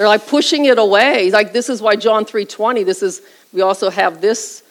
They're 0.00 0.08
like 0.08 0.26
pushing 0.28 0.64
it 0.64 0.78
away. 0.78 1.30
Like 1.30 1.52
this 1.52 1.68
is 1.68 1.82
why 1.82 1.94
John 1.94 2.24
three 2.24 2.46
twenty. 2.46 2.84
This 2.84 3.02
is 3.02 3.20
we 3.52 3.60
also 3.60 3.90
have 3.90 4.22
this 4.22 4.62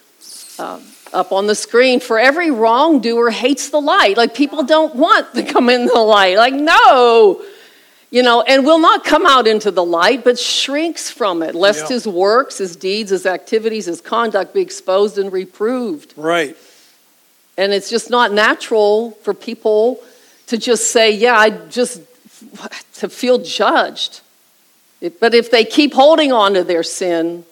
um, 0.57 0.81
up 1.13 1.31
on 1.31 1.45
the 1.45 1.53
screen. 1.53 1.99
For 1.99 2.17
every 2.17 2.49
wrongdoer 2.49 3.29
hates 3.29 3.69
the 3.69 3.79
light. 3.79 4.17
Like 4.17 4.33
people 4.33 4.63
don't 4.63 4.95
want 4.95 5.35
to 5.35 5.43
come 5.43 5.69
in 5.69 5.85
the 5.85 5.99
light. 5.99 6.37
Like 6.37 6.55
no, 6.55 7.45
you 8.09 8.23
know, 8.23 8.41
and 8.41 8.65
will 8.65 8.79
not 8.79 9.03
come 9.05 9.27
out 9.27 9.45
into 9.45 9.69
the 9.69 9.83
light, 9.85 10.23
but 10.23 10.39
shrinks 10.39 11.11
from 11.11 11.43
it, 11.43 11.53
lest 11.53 11.81
Yeah. 11.81 11.89
his 11.89 12.07
works, 12.07 12.57
his 12.57 12.75
deeds, 12.75 13.11
his 13.11 13.27
activities, 13.27 13.85
his 13.85 14.01
conduct 14.01 14.55
be 14.55 14.61
exposed 14.61 15.19
and 15.19 15.31
reproved. 15.31 16.15
Right. 16.17 16.57
And 17.55 17.71
it's 17.71 17.91
just 17.91 18.09
not 18.09 18.33
natural 18.33 19.11
for 19.21 19.35
people 19.35 19.99
to 20.47 20.57
just 20.57 20.91
say, 20.91 21.11
yeah, 21.11 21.37
I 21.37 21.51
just, 21.51 22.01
to 22.95 23.09
feel 23.09 23.37
judged. 23.37 24.21
But 25.19 25.33
if 25.33 25.49
they 25.49 25.63
keep 25.63 25.93
holding 25.93 26.31
on 26.31 26.53
to 26.55 26.63
their 26.63 26.83
sin, 26.83 27.45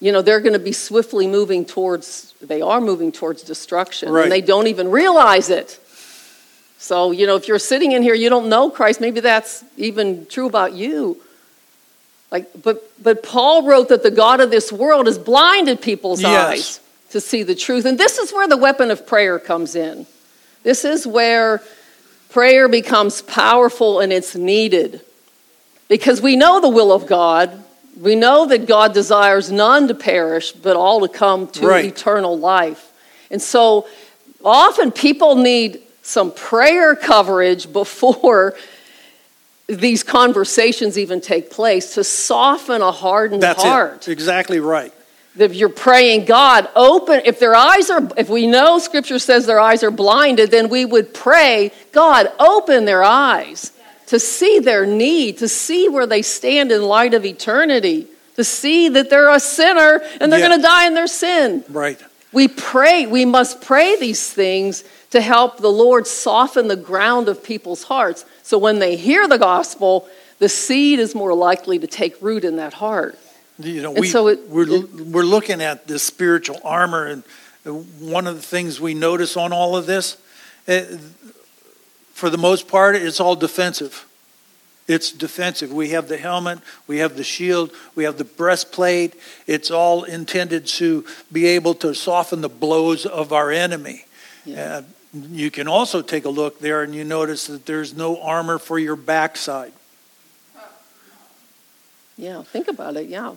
you 0.00 0.12
know, 0.12 0.22
they're 0.22 0.40
going 0.40 0.54
to 0.54 0.58
be 0.58 0.72
swiftly 0.72 1.26
moving 1.26 1.64
towards, 1.64 2.32
they 2.40 2.62
are 2.62 2.80
moving 2.80 3.12
towards 3.12 3.42
destruction. 3.42 4.10
Right. 4.10 4.24
And 4.24 4.32
they 4.32 4.40
don't 4.40 4.66
even 4.66 4.90
realize 4.90 5.50
it. 5.50 5.78
So, 6.78 7.12
you 7.12 7.26
know, 7.26 7.36
if 7.36 7.48
you're 7.48 7.58
sitting 7.58 7.92
in 7.92 8.02
here, 8.02 8.14
you 8.14 8.28
don't 8.28 8.48
know 8.48 8.68
Christ, 8.68 9.00
maybe 9.00 9.20
that's 9.20 9.64
even 9.76 10.26
true 10.26 10.46
about 10.46 10.74
you. 10.74 11.20
Like, 12.30 12.50
but, 12.62 12.82
but 13.02 13.22
Paul 13.22 13.62
wrote 13.66 13.88
that 13.90 14.02
the 14.02 14.10
God 14.10 14.40
of 14.40 14.50
this 14.50 14.72
world 14.72 15.06
has 15.06 15.18
blinded 15.18 15.80
people's 15.80 16.20
Yes. 16.20 16.48
eyes 16.48 16.80
to 17.10 17.20
see 17.20 17.42
the 17.42 17.54
truth. 17.54 17.84
And 17.84 17.96
this 17.96 18.18
is 18.18 18.32
where 18.32 18.48
the 18.48 18.56
weapon 18.56 18.90
of 18.90 19.06
prayer 19.06 19.38
comes 19.38 19.76
in. 19.76 20.06
This 20.64 20.84
is 20.84 21.06
where 21.06 21.62
prayer 22.30 22.68
becomes 22.68 23.22
powerful 23.22 24.00
and 24.00 24.12
it's 24.12 24.34
needed. 24.34 25.00
Because 25.88 26.20
we 26.20 26.36
know 26.36 26.60
the 26.60 26.68
will 26.68 26.92
of 26.92 27.06
God. 27.06 27.62
We 28.00 28.16
know 28.16 28.46
that 28.46 28.66
God 28.66 28.92
desires 28.94 29.52
none 29.52 29.86
to 29.88 29.94
perish, 29.94 30.52
but 30.52 30.76
all 30.76 31.00
to 31.00 31.08
come 31.08 31.46
to 31.48 31.66
Right. 31.66 31.84
eternal 31.84 32.36
life. 32.38 32.90
And 33.30 33.40
so 33.40 33.86
often 34.44 34.90
people 34.90 35.36
need 35.36 35.80
some 36.02 36.32
prayer 36.32 36.96
coverage 36.96 37.72
before 37.72 38.54
these 39.66 40.02
conversations 40.02 40.98
even 40.98 41.20
take 41.20 41.50
place 41.50 41.94
to 41.94 42.04
soften 42.04 42.82
a 42.82 42.92
hardened 42.92 43.42
That's 43.42 43.62
heart. 43.62 44.08
it. 44.08 44.12
Exactly 44.12 44.60
right. 44.60 44.92
If 45.36 45.54
you're 45.54 45.68
praying, 45.68 46.26
God, 46.26 46.68
open, 46.76 47.22
if 47.24 47.38
their 47.40 47.54
eyes 47.56 47.90
are, 47.90 48.06
if 48.16 48.28
we 48.28 48.46
know 48.46 48.78
scripture 48.78 49.18
says 49.18 49.46
their 49.46 49.58
eyes 49.58 49.82
are 49.82 49.90
blinded, 49.90 50.50
then 50.50 50.68
we 50.68 50.84
would 50.84 51.12
pray, 51.14 51.72
God, 51.92 52.30
open 52.38 52.84
their 52.84 53.02
eyes 53.02 53.72
to 54.06 54.18
see 54.18 54.58
their 54.58 54.84
need, 54.86 55.38
to 55.38 55.48
see 55.48 55.88
where 55.88 56.06
they 56.06 56.22
stand 56.22 56.70
in 56.72 56.82
light 56.82 57.14
of 57.14 57.24
eternity, 57.24 58.06
to 58.36 58.44
see 58.44 58.88
that 58.90 59.10
they're 59.10 59.30
a 59.30 59.40
sinner 59.40 60.02
and 60.20 60.32
they're 60.32 60.40
Yeah. 60.40 60.48
going 60.48 60.60
to 60.60 60.66
die 60.66 60.86
in 60.86 60.94
their 60.94 61.06
sin. 61.06 61.64
Right. 61.68 61.98
We 62.32 62.48
pray, 62.48 63.06
we 63.06 63.24
must 63.24 63.60
pray 63.60 63.96
these 63.96 64.28
things 64.28 64.82
to 65.10 65.20
help 65.20 65.58
the 65.58 65.70
Lord 65.70 66.06
soften 66.06 66.66
the 66.68 66.74
ground 66.76 67.28
of 67.28 67.42
people's 67.44 67.84
hearts. 67.84 68.24
So 68.42 68.58
when 68.58 68.80
they 68.80 68.96
hear 68.96 69.28
the 69.28 69.38
gospel, 69.38 70.08
the 70.40 70.48
seed 70.48 70.98
is 70.98 71.14
more 71.14 71.32
likely 71.32 71.78
to 71.78 71.86
take 71.86 72.20
root 72.20 72.44
in 72.44 72.56
that 72.56 72.74
heart. 72.74 73.16
You 73.60 73.82
know, 73.82 73.90
And 73.92 74.00
we, 74.00 74.08
so 74.08 74.26
it- 74.26 74.48
we're, 74.48 74.68
it- 74.68 74.92
we're 74.94 75.22
looking 75.22 75.62
at 75.62 75.86
this 75.86 76.02
spiritual 76.02 76.60
armor, 76.64 77.06
and 77.06 77.22
one 78.00 78.26
of 78.26 78.34
the 78.34 78.42
things 78.42 78.80
we 78.80 78.94
notice 78.94 79.36
on 79.36 79.52
all 79.52 79.76
of 79.76 79.86
this, 79.86 80.16
eh, 80.66 80.84
for 82.14 82.30
the 82.30 82.38
most 82.38 82.68
part, 82.68 82.96
it's 82.96 83.20
all 83.20 83.36
defensive. 83.36 84.06
It's 84.86 85.10
defensive. 85.10 85.72
We 85.72 85.90
have 85.90 86.08
the 86.08 86.16
helmet, 86.16 86.60
we 86.86 86.98
have 86.98 87.16
the 87.16 87.24
shield, 87.24 87.72
we 87.94 88.04
have 88.04 88.18
the 88.18 88.24
breastplate. 88.24 89.14
It's 89.46 89.70
all 89.70 90.04
intended 90.04 90.66
to 90.66 91.04
be 91.32 91.46
able 91.46 91.74
to 91.76 91.94
soften 91.94 92.40
the 92.40 92.48
blows 92.48 93.04
of 93.04 93.32
our 93.32 93.50
enemy. 93.50 94.06
Yeah. 94.44 94.76
Uh, 94.76 94.82
you 95.30 95.50
can 95.50 95.68
also 95.68 96.02
take 96.02 96.24
a 96.24 96.28
look 96.28 96.58
there 96.58 96.82
and 96.82 96.94
you 96.94 97.04
notice 97.04 97.46
that 97.46 97.66
there's 97.66 97.96
no 97.96 98.20
armor 98.20 98.58
for 98.58 98.78
your 98.78 98.96
backside. 98.96 99.72
Yeah, 102.16 102.42
think 102.42 102.68
about 102.68 102.96
it. 102.96 103.08
Yeah. 103.08 103.34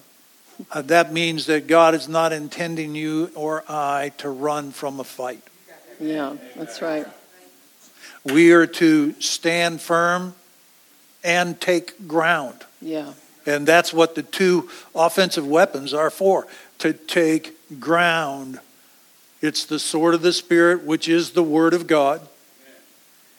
Uh, 0.71 0.81
that 0.83 1.13
means 1.13 1.45
that 1.45 1.67
God 1.67 1.95
is 1.95 2.07
not 2.07 2.33
intending 2.33 2.95
you 2.95 3.31
or 3.35 3.63
I 3.69 4.11
to 4.17 4.29
run 4.29 4.71
from 4.71 4.99
a 4.99 5.03
fight. 5.03 5.41
Yeah, 5.99 6.35
that's 6.55 6.81
right. 6.81 7.07
We 8.31 8.51
are 8.51 8.67
to 8.67 9.19
stand 9.21 9.81
firm 9.81 10.35
and 11.23 11.59
take 11.59 12.07
ground. 12.07 12.65
Yeah. 12.81 13.13
And 13.45 13.65
that's 13.65 13.93
what 13.93 14.15
the 14.15 14.23
two 14.23 14.69
offensive 14.93 15.47
weapons 15.47 15.93
are 15.93 16.09
for 16.09 16.47
to 16.79 16.93
take 16.93 17.79
ground. 17.79 18.59
It's 19.41 19.65
the 19.65 19.79
sword 19.79 20.13
of 20.13 20.21
the 20.21 20.33
Spirit, 20.33 20.83
which 20.83 21.07
is 21.07 21.31
the 21.31 21.43
Word 21.43 21.73
of 21.73 21.87
God. 21.87 22.27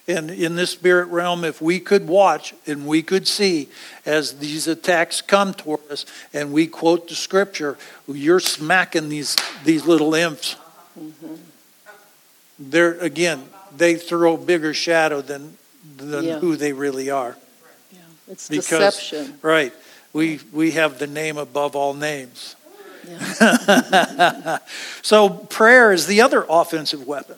And 0.07 0.31
in 0.31 0.57
this 0.57 0.71
spirit 0.71 1.09
realm, 1.09 1.45
if 1.45 1.61
we 1.61 1.79
could 1.79 2.09
watch 2.09 2.55
and 2.67 2.87
we 2.87 3.03
could 3.03 3.29
see 3.29 3.69
as 4.07 4.39
these 4.39 4.67
attacks 4.67 5.21
come 5.21 5.53
toward 5.53 5.81
us 5.91 6.07
and 6.33 6.51
we 6.51 6.67
quote 6.67 7.09
the 7.09 7.15
scripture, 7.15 7.77
you're 8.07 8.41
smacking 8.41 9.11
these, 9.11 9.37
these 9.65 9.85
little 9.87 10.15
imps. 10.15 10.57
Mm-hmm. 10.99 11.35
They're, 12.59 12.99
again, 13.01 13.51
they 13.77 13.97
throw 13.97 14.35
a 14.35 14.39
bigger 14.39 14.75
shadow 14.75 15.21
than, 15.21 15.57
than 15.97 16.25
Yeah. 16.25 16.39
who 16.39 16.57
they 16.57 16.73
really 16.73 17.11
are. 17.11 17.37
Yeah. 17.93 17.99
It's 18.29 18.49
Because- 18.49 18.97
deception. 18.97 19.39
Right. 19.43 19.73
We, 20.13 20.41
we 20.53 20.73
have 20.73 20.99
the 20.99 21.07
name 21.07 21.37
above 21.37 21.77
all 21.77 21.95
names. 21.95 22.57
Yeah. 23.07 24.59
So 25.03 25.29
prayer 25.31 25.93
is 25.93 26.07
the 26.07 26.21
other 26.21 26.45
offensive 26.49 27.07
weapon. 27.07 27.37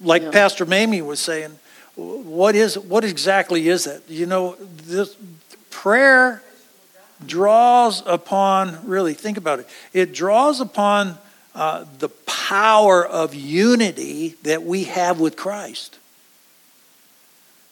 Like 0.00 0.22
Yeah. 0.22 0.30
Pastor 0.30 0.66
Mamie 0.66 1.02
was 1.02 1.20
saying, 1.20 1.58
what 1.96 2.54
is 2.54 2.78
what 2.78 3.04
exactly 3.04 3.68
is 3.68 3.86
it? 3.86 4.02
You 4.08 4.26
know, 4.26 4.56
this 4.86 5.16
prayer 5.70 6.42
draws 7.26 8.02
upon 8.06 8.86
really 8.86 9.14
think 9.14 9.36
about 9.38 9.58
it. 9.60 9.68
It 9.92 10.12
draws 10.12 10.60
upon 10.60 11.18
uh, 11.58 11.84
the 11.98 12.08
power 12.08 13.04
of 13.04 13.34
unity 13.34 14.36
that 14.44 14.62
we 14.62 14.84
have 14.84 15.18
with 15.18 15.36
Christ. 15.36 15.98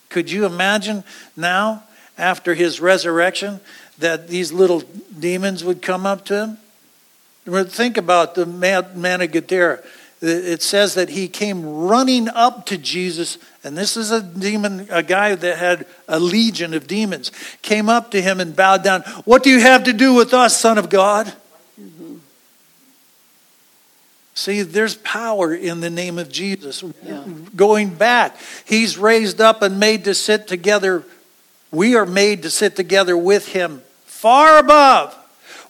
Could 0.08 0.28
you 0.28 0.44
imagine 0.44 1.04
now, 1.36 1.84
after 2.18 2.54
his 2.54 2.80
resurrection, 2.80 3.60
that 3.98 4.26
these 4.26 4.52
little 4.52 4.82
demons 5.16 5.62
would 5.62 5.82
come 5.82 6.04
up 6.04 6.24
to 6.24 6.58
him? 7.46 7.68
Think 7.68 7.96
about 7.96 8.34
the 8.34 8.44
man, 8.44 9.20
of 9.20 9.30
Gadara. 9.30 9.84
It 10.20 10.62
says 10.62 10.94
that 10.94 11.10
he 11.10 11.28
came 11.28 11.64
running 11.64 12.28
up 12.28 12.66
to 12.66 12.76
Jesus, 12.76 13.38
and 13.62 13.78
this 13.78 13.96
is 13.96 14.10
a 14.10 14.20
demon, 14.20 14.88
a 14.90 15.04
guy 15.04 15.36
that 15.36 15.58
had 15.58 15.86
a 16.08 16.18
legion 16.18 16.74
of 16.74 16.88
demons, 16.88 17.30
came 17.62 17.88
up 17.88 18.10
to 18.10 18.20
him 18.20 18.40
and 18.40 18.56
bowed 18.56 18.82
down. 18.82 19.02
What 19.24 19.44
do 19.44 19.50
you 19.50 19.60
have 19.60 19.84
to 19.84 19.92
do 19.92 20.12
with 20.12 20.34
us, 20.34 20.58
Son 20.58 20.76
of 20.76 20.88
God? 20.90 21.32
See, 24.36 24.60
there's 24.60 24.96
power 24.96 25.54
in 25.54 25.80
the 25.80 25.88
name 25.88 26.18
of 26.18 26.30
Jesus. 26.30 26.84
Yeah. 27.02 27.24
Going 27.56 27.94
back, 27.94 28.36
he's 28.66 28.98
raised 28.98 29.40
up 29.40 29.62
and 29.62 29.80
made 29.80 30.04
to 30.04 30.14
sit 30.14 30.46
together. 30.46 31.04
We 31.72 31.96
are 31.96 32.04
made 32.04 32.42
to 32.42 32.50
sit 32.50 32.76
together 32.76 33.16
with 33.16 33.48
him 33.48 33.80
far 34.04 34.58
above. 34.58 35.16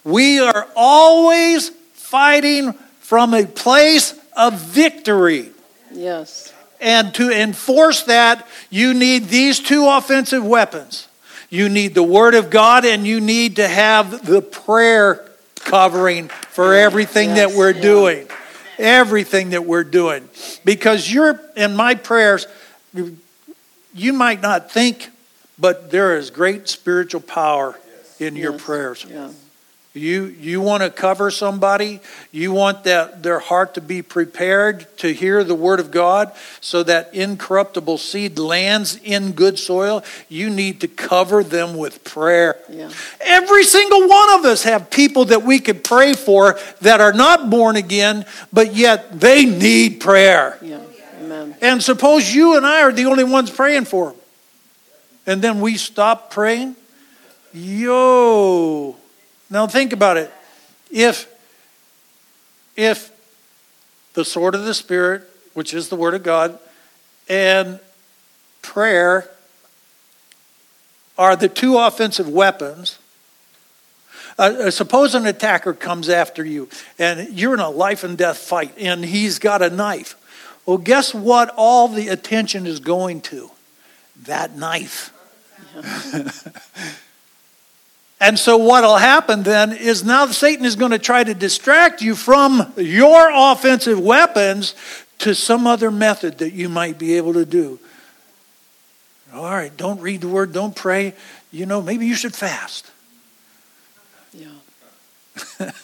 We 0.02 0.40
are 0.40 0.66
always 0.74 1.70
fighting 1.94 2.72
from 2.98 3.34
a 3.34 3.46
place 3.46 4.18
of 4.36 4.60
victory. 4.60 5.50
Yes. 5.92 6.52
And 6.80 7.14
to 7.14 7.30
enforce 7.30 8.02
that, 8.02 8.48
you 8.68 8.94
need 8.94 9.28
these 9.28 9.60
two 9.60 9.86
offensive 9.86 10.44
weapons. 10.44 11.06
You 11.50 11.68
need 11.68 11.94
the 11.94 12.02
Word 12.02 12.34
of 12.34 12.50
God, 12.50 12.84
and 12.84 13.06
you 13.06 13.20
need 13.20 13.56
to 13.56 13.68
have 13.68 14.26
the 14.26 14.42
prayer 14.42 15.30
covering 15.54 16.28
for 16.28 16.74
everything 16.74 17.28
Yes, 17.30 17.52
that 17.52 17.56
we're 17.56 17.70
yeah. 17.70 17.80
doing. 17.82 18.28
Everything 18.78 19.50
that 19.50 19.64
we're 19.64 19.84
doing. 19.84 20.28
Because 20.64 21.10
you're, 21.10 21.40
in 21.56 21.74
my 21.76 21.94
prayers, 21.94 22.46
you 23.94 24.12
might 24.12 24.42
not 24.42 24.70
think, 24.70 25.08
but 25.58 25.90
there 25.90 26.16
is 26.16 26.30
great 26.30 26.68
spiritual 26.68 27.20
power 27.20 27.78
in 28.18 28.36
your 28.36 28.52
prayers. 28.52 29.06
You 29.96 30.26
you 30.26 30.60
want 30.60 30.82
to 30.82 30.90
cover 30.90 31.30
somebody, 31.30 32.00
you 32.30 32.52
want 32.52 32.84
that 32.84 33.22
their 33.22 33.38
heart 33.38 33.74
to 33.74 33.80
be 33.80 34.02
prepared 34.02 34.86
to 34.98 35.12
hear 35.12 35.42
the 35.42 35.54
word 35.54 35.80
of 35.80 35.90
God 35.90 36.32
so 36.60 36.82
that 36.82 37.14
incorruptible 37.14 37.96
seed 37.96 38.38
lands 38.38 39.00
in 39.02 39.32
good 39.32 39.58
soil, 39.58 40.04
you 40.28 40.50
need 40.50 40.82
to 40.82 40.88
cover 40.88 41.42
them 41.42 41.78
with 41.78 42.04
prayer. 42.04 42.58
Yeah. 42.68 42.90
Every 43.22 43.64
single 43.64 44.06
one 44.06 44.38
of 44.38 44.44
us 44.44 44.64
have 44.64 44.90
people 44.90 45.24
that 45.26 45.42
we 45.42 45.60
could 45.60 45.82
pray 45.82 46.12
for 46.12 46.58
that 46.82 47.00
are 47.00 47.14
not 47.14 47.48
born 47.48 47.76
again, 47.76 48.26
but 48.52 48.74
yet 48.74 49.18
they 49.18 49.46
need 49.46 50.00
prayer. 50.00 50.58
Yeah. 50.60 50.80
Amen. 51.22 51.56
And 51.62 51.82
suppose 51.82 52.34
you 52.34 52.58
and 52.58 52.66
I 52.66 52.82
are 52.82 52.92
the 52.92 53.06
only 53.06 53.24
ones 53.24 53.50
praying 53.50 53.86
for 53.86 54.10
them. 54.10 54.20
And 55.26 55.40
then 55.40 55.62
we 55.62 55.78
stop 55.78 56.30
praying? 56.30 56.76
Yo. 57.54 58.96
Now 59.50 59.66
think 59.66 59.92
about 59.92 60.16
it. 60.16 60.32
If 60.90 61.28
if 62.76 63.10
the 64.14 64.24
sword 64.24 64.54
of 64.54 64.64
the 64.64 64.74
spirit, 64.74 65.22
which 65.54 65.72
is 65.72 65.88
the 65.88 65.96
word 65.96 66.14
of 66.14 66.22
God, 66.22 66.58
and 67.28 67.80
prayer 68.62 69.30
are 71.16 71.36
the 71.36 71.48
two 71.48 71.78
offensive 71.78 72.28
weapons, 72.28 72.98
uh, 74.38 74.54
uh, 74.64 74.70
suppose 74.70 75.14
an 75.14 75.26
attacker 75.26 75.72
comes 75.72 76.08
after 76.08 76.44
you 76.44 76.68
and 76.98 77.38
you're 77.38 77.54
in 77.54 77.60
a 77.60 77.70
life 77.70 78.04
and 78.04 78.18
death 78.18 78.36
fight 78.36 78.74
and 78.78 79.04
he's 79.04 79.38
got 79.38 79.62
a 79.62 79.70
knife. 79.70 80.14
Well, 80.66 80.78
guess 80.78 81.14
what 81.14 81.54
all 81.56 81.88
the 81.88 82.08
attention 82.08 82.66
is 82.66 82.80
going 82.80 83.22
to? 83.22 83.50
That 84.24 84.56
knife. 84.56 85.12
and 88.20 88.38
so 88.38 88.56
what'll 88.56 88.96
happen 88.96 89.42
then 89.42 89.72
is 89.72 90.04
now 90.04 90.26
Satan 90.26 90.64
is 90.64 90.76
going 90.76 90.92
to 90.92 90.98
try 90.98 91.22
to 91.22 91.34
distract 91.34 92.00
you 92.02 92.14
from 92.14 92.72
your 92.76 93.30
offensive 93.32 94.00
weapons 94.00 94.74
to 95.18 95.34
some 95.34 95.66
other 95.66 95.90
method 95.90 96.38
that 96.38 96.52
you 96.52 96.68
might 96.68 96.98
be 96.98 97.16
able 97.16 97.32
to 97.34 97.44
do. 97.44 97.78
All 99.34 99.44
right, 99.44 99.74
don't 99.76 100.00
read 100.00 100.22
the 100.22 100.28
word, 100.28 100.52
don't 100.52 100.74
pray. 100.74 101.14
You 101.52 101.66
know, 101.66 101.82
maybe 101.82 102.06
you 102.06 102.14
should 102.14 102.34
fast. 102.34 102.90
Yeah. 104.32 104.46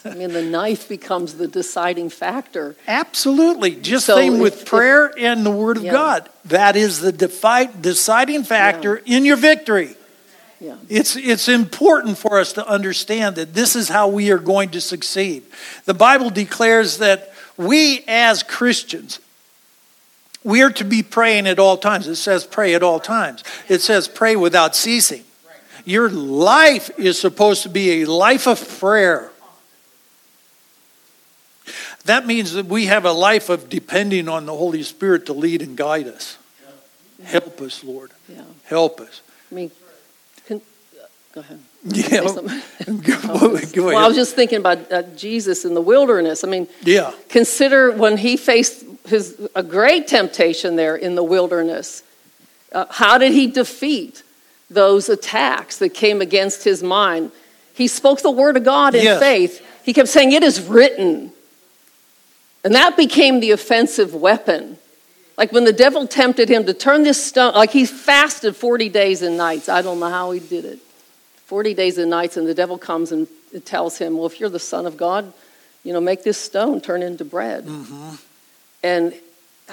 I 0.04 0.14
mean, 0.14 0.32
the 0.32 0.42
knife 0.42 0.88
becomes 0.88 1.34
the 1.34 1.46
deciding 1.48 2.08
factor. 2.10 2.76
Absolutely. 2.88 3.72
Just 3.76 4.06
So 4.06 4.16
same 4.16 4.34
if- 4.36 4.40
with 4.40 4.64
prayer 4.66 5.12
and 5.18 5.44
the 5.44 5.50
Word 5.50 5.76
of 5.76 5.84
Yeah. 5.84 5.92
God. 5.92 6.28
That 6.46 6.76
is 6.76 7.00
the 7.00 7.12
defi- 7.12 7.68
deciding 7.80 8.44
factor 8.44 9.02
in 9.04 9.24
your 9.26 9.36
victory. 9.36 9.96
Yeah. 10.62 10.76
It's, 10.88 11.16
it's 11.16 11.48
important 11.48 12.18
for 12.18 12.38
us 12.38 12.52
to 12.52 12.64
understand 12.64 13.34
that 13.34 13.52
this 13.52 13.74
is 13.74 13.88
how 13.88 14.06
we 14.06 14.30
are 14.30 14.38
going 14.38 14.70
to 14.70 14.80
succeed. 14.80 15.42
The 15.86 15.94
Bible 15.94 16.30
declares 16.30 16.98
that 16.98 17.32
we 17.56 18.04
as 18.06 18.44
Christians, 18.44 19.18
we 20.44 20.62
are 20.62 20.70
to 20.70 20.84
be 20.84 21.02
praying 21.02 21.48
at 21.48 21.58
all 21.58 21.76
times. 21.76 22.06
It 22.06 22.14
says 22.14 22.46
pray 22.46 22.76
at 22.76 22.82
all 22.84 23.00
times. 23.00 23.42
It 23.68 23.80
says 23.80 24.06
pray 24.06 24.36
without 24.36 24.76
ceasing. 24.76 25.24
Your 25.84 26.08
life 26.08 26.96
is 26.96 27.18
supposed 27.18 27.64
to 27.64 27.68
be 27.68 28.02
a 28.02 28.04
life 28.04 28.46
of 28.46 28.78
prayer. 28.78 29.32
that 32.04 32.24
means 32.24 32.52
that 32.52 32.66
we 32.66 32.86
have 32.86 33.04
a 33.04 33.12
life 33.12 33.48
of 33.48 33.68
depending 33.68 34.28
on 34.28 34.46
the 34.46 34.54
Holy 34.54 34.84
Spirit 34.84 35.26
to 35.26 35.32
lead 35.32 35.60
and 35.60 35.76
guide 35.76 36.06
us. 36.06 36.38
Help 37.24 37.60
us, 37.60 37.82
Lord. 37.82 38.12
Yeah. 38.28 38.42
Help 38.64 39.00
us. 39.00 39.22
I 39.50 39.54
mean, 39.54 39.70
go 41.32 41.40
ahead. 41.40 41.58
Yeah. 41.84 42.20
Go, 42.86 43.00
go 43.02 43.54
ahead. 43.56 43.76
Well, 43.76 43.98
I 43.98 44.06
was 44.06 44.16
just 44.16 44.36
thinking 44.36 44.58
about 44.58 44.92
uh, 44.92 45.02
Jesus 45.16 45.64
in 45.64 45.74
the 45.74 45.80
wilderness. 45.80 46.44
I 46.44 46.48
mean, 46.48 46.68
yeah. 46.82 47.12
consider 47.28 47.90
when 47.90 48.16
he 48.18 48.36
faced 48.36 48.84
his 49.06 49.48
a 49.56 49.62
great 49.64 50.06
temptation 50.06 50.76
there 50.76 50.94
in 50.94 51.16
the 51.16 51.24
wilderness. 51.24 52.04
Uh, 52.70 52.86
how 52.88 53.18
did 53.18 53.32
he 53.32 53.48
defeat 53.48 54.22
those 54.70 55.08
attacks 55.08 55.78
that 55.78 55.90
came 55.90 56.20
against 56.20 56.62
his 56.62 56.82
mind? 56.82 57.32
He 57.74 57.88
spoke 57.88 58.22
the 58.22 58.30
word 58.30 58.56
of 58.56 58.64
God 58.64 58.94
in 58.94 59.02
Yes. 59.02 59.18
faith. 59.20 59.66
He 59.84 59.92
kept 59.92 60.08
saying, 60.08 60.30
"It 60.32 60.44
is 60.44 60.60
written," 60.60 61.32
and 62.62 62.74
that 62.74 62.96
became 62.96 63.40
the 63.40 63.50
offensive 63.50 64.14
weapon. 64.14 64.78
Like 65.36 65.50
when 65.50 65.64
the 65.64 65.72
devil 65.72 66.06
tempted 66.06 66.48
him 66.48 66.64
to 66.66 66.74
turn 66.74 67.02
this 67.02 67.22
stone, 67.22 67.54
like 67.54 67.70
he 67.70 67.86
fasted 67.86 68.54
40 68.54 68.88
days 68.88 69.22
and 69.22 69.36
nights. 69.36 69.68
I 69.68 69.82
don't 69.82 69.98
know 69.98 70.10
how 70.10 70.30
he 70.30 70.40
did 70.40 70.64
it. 70.64 70.78
40 71.52 71.74
days 71.74 71.98
and 71.98 72.08
nights, 72.08 72.38
and 72.38 72.48
the 72.48 72.54
devil 72.54 72.78
comes 72.78 73.12
and 73.12 73.28
tells 73.66 73.98
him, 73.98 74.16
Well, 74.16 74.24
if 74.24 74.40
you're 74.40 74.48
the 74.48 74.58
Son 74.58 74.86
of 74.86 74.96
God, 74.96 75.30
you 75.84 75.92
know, 75.92 76.00
make 76.00 76.24
this 76.24 76.38
stone 76.38 76.80
turn 76.80 77.02
into 77.02 77.26
bread. 77.26 77.66
Mm-hmm. 77.66 78.14
And 78.82 79.14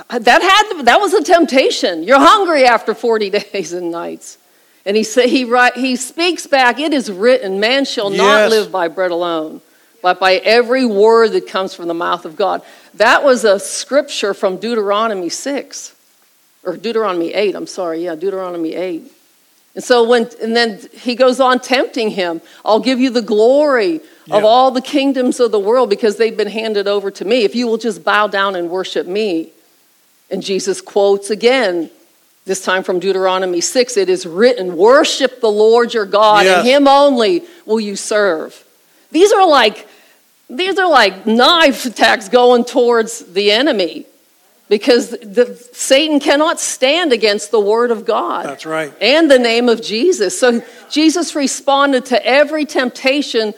uh, 0.10 0.20
that 0.20 0.42
had 0.42 0.84
that 0.84 1.00
was 1.00 1.14
a 1.14 1.24
temptation. 1.24 2.04
You're 2.04 2.20
hungry 2.20 2.66
after 2.66 2.94
40 2.94 3.30
days 3.54 3.72
and 3.72 3.92
nights. 3.92 4.38
And 4.86 4.98
he 4.98 5.06
say, 5.06 5.30
he 5.30 5.46
write, 5.46 5.78
he 5.78 5.96
speaks 5.96 6.48
back, 6.48 6.80
it 6.80 6.92
is 6.92 7.10
written, 7.10 7.62
man 7.62 7.86
shall 7.86 8.10
not 8.10 8.50
live 8.50 8.74
by 8.74 8.90
bread 8.90 9.12
alone, 9.12 9.62
but 10.02 10.20
by 10.20 10.34
every 10.34 10.86
word 10.86 11.30
that 11.30 11.48
comes 11.48 11.74
from 11.74 11.88
the 11.88 11.94
mouth 11.94 12.26
of 12.26 12.36
God. 12.36 12.62
That 12.96 13.24
was 13.24 13.46
a 13.46 13.58
scripture 13.58 14.34
from 14.34 14.58
Deuteronomy 14.58 15.30
6 15.30 15.96
or 16.66 16.76
Deuteronomy 16.76 17.34
8, 17.34 17.56
I'm 17.56 17.68
sorry. 17.68 18.04
Yeah, 18.04 18.16
Deuteronomy 18.16 18.76
8. 18.76 19.14
And 19.80 19.84
so 19.86 20.04
when 20.04 20.30
and 20.42 20.58
then 20.58 20.78
he 20.92 21.16
goes 21.16 21.40
on 21.40 21.62
tempting 21.62 22.10
him, 22.10 22.42
I'll 22.66 22.82
give 22.82 23.00
you 23.00 23.12
the 23.12 23.22
glory 23.22 24.02
of 24.30 24.44
all 24.44 24.72
the 24.72 24.82
kingdoms 24.82 25.40
of 25.40 25.54
the 25.54 25.60
world 25.60 25.90
because 25.90 26.18
they've 26.18 26.36
been 26.36 26.50
handed 26.50 26.86
over 26.86 27.10
to 27.12 27.24
me. 27.24 27.46
If 27.46 27.56
you 27.56 27.66
will 27.66 27.78
just 27.78 28.04
bow 28.04 28.28
down 28.28 28.58
and 28.58 28.70
worship 28.70 29.08
me. 29.08 29.52
And 30.30 30.44
Jesus 30.44 30.82
quotes 30.82 31.30
again, 31.30 31.90
this 32.44 32.62
time 32.62 32.84
from 32.84 33.00
Deuteronomy 33.00 33.62
6, 33.62 33.96
it 33.96 34.10
is 34.10 34.26
written, 34.26 34.76
worship 34.76 35.40
the 35.40 35.50
Lord 35.50 35.94
your 35.94 36.06
God 36.06 36.46
and 36.46 36.68
him 36.68 36.86
only 36.86 37.46
will 37.66 37.80
you 37.80 37.96
serve. 37.96 38.62
These 39.12 39.32
are 39.32 39.48
like 39.48 39.88
these 40.50 40.78
are 40.78 40.90
like 40.90 41.26
knife 41.26 41.86
attacks 41.86 42.28
going 42.28 42.66
towards 42.66 43.20
the 43.32 43.52
enemy 43.52 44.08
because 44.70 45.10
the, 45.10 45.56
Satan 45.74 46.20
cannot 46.20 46.60
stand 46.60 47.12
against 47.12 47.52
the 47.52 47.60
word 47.60 47.92
of 47.92 48.06
God 48.06 48.46
That's 48.46 48.66
right. 48.66 48.94
and 49.02 49.30
the 49.30 49.40
name 49.40 49.68
of 49.68 49.82
Jesus. 49.82 50.40
So 50.40 50.62
Jesus 50.90 51.36
responded 51.36 52.06
to 52.06 52.26
every 52.26 52.66
temptation 52.66 53.54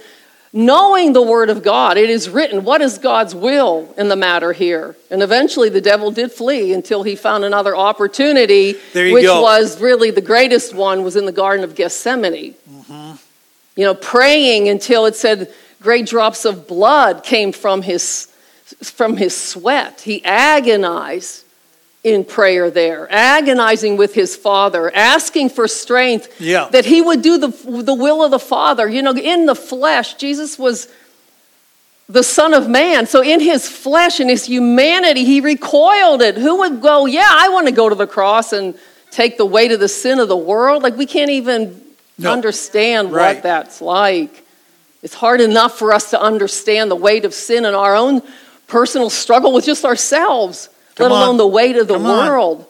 knowing 0.53 1.13
the 1.13 1.21
word 1.21 1.49
of 1.49 1.63
God. 1.63 1.97
It 1.97 2.09
is 2.09 2.29
written, 2.29 2.63
what 2.63 2.81
is 2.81 2.97
God's 2.97 3.35
will 3.35 3.93
in 3.97 4.09
the 4.09 4.15
matter 4.15 4.51
here? 4.53 4.95
And 5.09 5.21
eventually 5.21 5.69
the 5.69 5.81
devil 5.81 6.11
did 6.11 6.31
flee 6.31 6.73
until 6.73 7.03
he 7.03 7.15
found 7.15 7.43
another 7.43 7.75
opportunity, 7.75 8.73
which 8.93 9.25
go. 9.25 9.41
was 9.41 9.79
really 9.79 10.11
the 10.11 10.21
greatest 10.21 10.73
one 10.73 11.03
was 11.03 11.15
in 11.15 11.25
the 11.25 11.31
Garden 11.31 11.63
of 11.63 11.75
Gethsemane. 11.75 12.55
Mm-hmm. 12.69 13.15
You 13.75 13.85
know, 13.85 13.95
praying 13.95 14.67
until 14.67 15.05
it 15.05 15.15
said 15.15 15.53
great 15.81 16.05
drops 16.05 16.45
of 16.45 16.67
blood 16.67 17.23
came 17.23 17.51
from 17.51 17.81
his 17.81 18.30
from 18.81 19.17
his 19.17 19.35
sweat. 19.35 20.01
He 20.01 20.23
agonized 20.25 21.43
in 22.03 22.25
prayer 22.25 22.71
there, 22.71 23.07
agonizing 23.11 23.95
with 23.95 24.13
his 24.15 24.35
father, 24.35 24.91
asking 24.95 25.49
for 25.49 25.67
strength 25.67 26.39
Yeah. 26.41 26.67
that 26.71 26.85
he 26.85 27.01
would 27.01 27.21
do 27.21 27.37
the, 27.37 27.49
the 27.83 27.93
will 27.93 28.23
of 28.23 28.31
the 28.31 28.39
Father. 28.39 28.89
You 28.89 29.03
know, 29.03 29.13
in 29.13 29.45
the 29.45 29.53
flesh, 29.55 30.15
Jesus 30.15 30.57
was 30.57 30.87
the 32.09 32.23
Son 32.23 32.53
of 32.55 32.67
Man. 32.67 33.05
So 33.05 33.21
in 33.21 33.39
his 33.39 33.69
flesh 33.69 34.19
and 34.19 34.29
his 34.29 34.45
humanity, 34.45 35.23
he 35.25 35.41
recoiled 35.41 36.21
it. 36.23 36.35
Who 36.37 36.57
would 36.59 36.81
go, 36.81 37.05
yeah, 37.05 37.29
I 37.29 37.49
want 37.49 37.67
to 37.67 37.71
go 37.73 37.87
to 37.87 37.95
the 37.95 38.07
cross 38.07 38.51
and 38.51 38.73
take 39.11 39.37
the 39.37 39.45
weight 39.45 39.71
of 39.71 39.79
the 39.79 39.87
sin 39.87 40.19
of 40.19 40.27
the 40.27 40.35
world? 40.37 40.81
Like, 40.83 40.97
we 40.97 41.05
can't 41.05 41.29
even 41.31 41.79
No. 42.17 42.31
understand 42.31 43.13
Right. 43.13 43.35
what 43.35 43.43
that's 43.43 43.79
like. 43.79 44.43
It's 45.03 45.13
hard 45.15 45.39
enough 45.41 45.77
for 45.77 45.93
us 45.93 46.09
to 46.11 46.19
understand 46.21 46.89
the 46.91 46.95
weight 46.95 47.25
of 47.25 47.33
sin 47.33 47.63
in 47.65 47.73
our 47.75 47.95
own 47.95 48.21
personal 48.71 49.09
struggle 49.09 49.51
with 49.53 49.65
just 49.65 49.83
ourselves, 49.83 50.69
Come 50.95 51.11
let 51.11 51.23
alone 51.23 51.37
the 51.37 51.45
weight 51.47 51.75
of 51.75 51.87
the 51.87 51.95
Come 51.95 52.05
on. 52.05 52.27
world. 52.27 52.65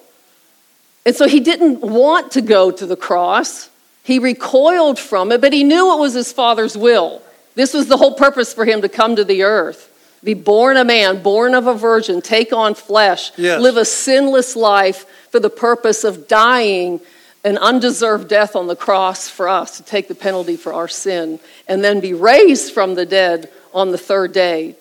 And 1.05 1.15
so 1.15 1.27
he 1.27 1.39
didn't 1.39 1.81
want 1.81 2.31
to 2.31 2.41
go 2.41 2.71
to 2.71 2.85
the 2.85 2.95
cross. 2.95 3.69
He 4.03 4.17
recoiled 4.19 4.97
from 4.99 5.31
it, 5.31 5.41
but 5.41 5.53
he 5.53 5.63
knew 5.63 5.93
it 5.93 5.99
was 5.99 6.13
his 6.13 6.31
father's 6.33 6.75
will. 6.75 7.21
This 7.55 7.73
was 7.73 7.85
the 7.87 7.97
whole 7.97 8.13
purpose 8.15 8.53
for 8.53 8.65
him 8.65 8.81
to 8.81 8.89
come 8.89 9.15
to 9.15 9.23
the 9.23 9.43
earth. 9.43 9.87
Be 10.23 10.33
born 10.33 10.77
a 10.77 10.83
man, 10.83 11.21
born 11.21 11.53
of 11.55 11.67
a 11.67 11.73
virgin, 11.73 12.21
take 12.21 12.51
on 12.53 12.73
flesh, 12.75 13.31
Yes. 13.37 13.61
live 13.61 13.77
a 13.77 13.85
sinless 13.85 14.55
life 14.55 15.05
for 15.31 15.39
the 15.39 15.49
purpose 15.49 16.03
of 16.03 16.27
dying 16.27 16.99
an 17.43 17.57
undeserved 17.57 18.27
death 18.27 18.55
on 18.55 18.67
the 18.67 18.75
cross 18.75 19.27
for 19.27 19.47
us 19.49 19.77
to 19.77 19.83
take 19.83 20.07
the 20.07 20.15
penalty 20.15 20.55
for 20.55 20.73
our 20.73 20.87
sin, 20.87 21.39
and 21.67 21.83
then 21.83 21.99
be 21.99 22.13
raised 22.13 22.71
from 22.73 22.93
the 22.95 23.05
dead 23.05 23.49
on 23.73 23.91
the 23.91 23.97
third 23.97 24.31
day. 24.31 24.75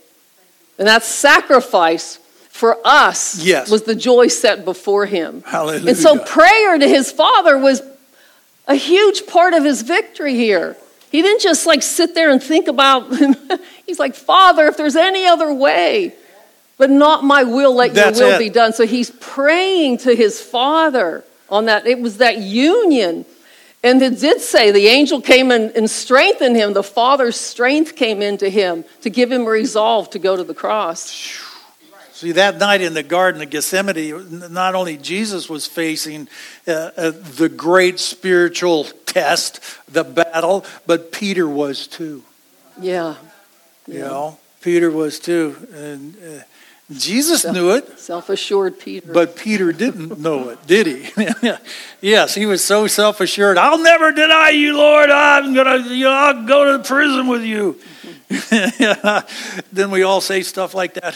And 0.81 0.89
that 0.89 1.05
sacrifice 1.05 2.17
for 2.49 2.79
us 2.85 3.45
Yes. 3.45 3.71
was 3.71 3.83
the 3.83 3.95
joy 3.95 4.27
set 4.29 4.65
before 4.65 5.07
him. 5.07 5.45
Hallelujah. 5.47 5.91
And 5.91 5.97
so 5.97 6.19
prayer 6.19 6.79
to 6.79 6.89
his 6.89 7.13
father 7.13 7.57
was 7.59 7.83
a 8.67 8.75
huge 8.75 9.27
part 9.27 9.53
of 9.55 9.63
his 9.63 9.83
victory 9.83 10.35
here. 10.35 10.77
He 11.13 11.23
didn't 11.23 11.43
just 11.43 11.67
like 11.67 11.83
sit 11.83 12.15
there 12.15 12.31
and 12.31 12.43
think 12.43 12.67
about, 12.67 13.13
he's 13.87 13.99
like, 13.99 14.15
Father, 14.15 14.67
if 14.69 14.77
there's 14.77 14.97
any 14.97 15.27
other 15.27 15.53
way, 15.53 16.15
but 16.79 16.89
not 16.89 17.25
my 17.25 17.43
will, 17.45 17.75
let 17.75 17.93
That's 17.93 18.19
your 18.19 18.29
will 18.29 18.35
it. 18.37 18.39
be 18.39 18.49
done. 18.49 18.73
So 18.73 18.87
he's 18.87 19.11
praying 19.21 19.99
to 19.99 20.15
his 20.17 20.41
father 20.41 21.25
on 21.51 21.67
that. 21.67 21.87
It 21.87 22.01
was 22.01 22.17
that 22.19 22.39
union. 22.39 23.27
And 23.83 24.03
it 24.03 24.21
did 24.21 24.41
say 24.41 24.71
the 24.71 24.89
angel 24.89 25.23
came 25.23 25.51
and, 25.51 25.71
and 25.75 25.89
strengthened 25.89 26.57
him. 26.57 26.75
The 26.75 26.83
father's 26.83 27.37
strength 27.37 27.97
came 27.97 28.21
into 28.21 28.51
him 28.51 28.85
to 29.01 29.11
give 29.11 29.33
him 29.33 29.47
resolve 29.47 30.11
to 30.11 30.19
go 30.19 30.37
to 30.37 30.45
the 30.45 30.55
cross. 30.55 31.41
See, 32.13 32.33
that 32.33 32.59
night 32.59 32.83
in 32.83 32.93
the 32.93 33.03
Garden 33.03 33.41
of 33.41 33.49
Gethsemane, 33.49 34.53
not 34.53 34.75
only 34.75 34.99
Jesus 34.99 35.49
was 35.49 35.67
facing 35.67 36.29
uh, 36.69 36.91
uh, 36.95 37.13
the 37.13 37.49
great 37.49 37.99
spiritual 37.99 38.85
test, 39.07 39.61
the 39.91 40.05
battle, 40.05 40.67
but 40.87 41.13
Peter 41.13 41.49
was 41.49 41.87
too. 41.87 42.23
Yeah. 42.79 43.15
You 43.87 44.01
know, 44.01 44.39
Peter 44.61 44.91
was 44.91 45.19
too. 45.19 45.57
And 45.73 46.15
uh, 46.17 46.43
Jesus 46.93 47.45
knew 47.45 47.71
it, 47.71 47.99
Self 48.01 48.29
assured 48.31 48.81
Peter. 48.81 49.13
but 49.13 49.37
Peter 49.37 49.73
didn't 49.73 50.19
know 50.19 50.49
it, 50.49 50.67
did 50.67 50.87
he? 50.87 51.31
yes, 52.01 52.35
he 52.35 52.47
was 52.47 52.65
so 52.65 52.89
self 52.89 53.21
assured. 53.21 53.59
I'll 53.59 53.83
never 53.83 54.11
deny 54.11 54.51
you, 54.51 54.77
Lord. 54.77 55.09
I'm 55.09 55.55
going 55.55 55.85
to, 55.85 55.95
you 55.95 56.05
know, 56.05 56.13
I'll 56.13 56.47
go 56.47 56.77
to 56.77 56.83
prison 56.83 57.29
with 57.29 57.43
you. 57.43 57.79
then 59.73 59.91
we 59.91 60.03
all 60.03 60.21
say 60.21 60.43
stuff 60.43 60.75
like 60.75 60.95
that. 60.95 61.15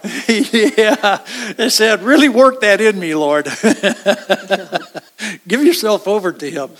yeah, 0.78 1.24
they 1.54 1.68
said, 1.68 2.02
really 2.02 2.28
work 2.28 2.60
that 2.60 2.80
in 2.80 2.98
me, 2.98 3.14
Lord. 3.14 3.46
Give 5.46 5.62
yourself 5.62 6.08
over 6.08 6.32
to 6.32 6.50
Him. 6.50 6.70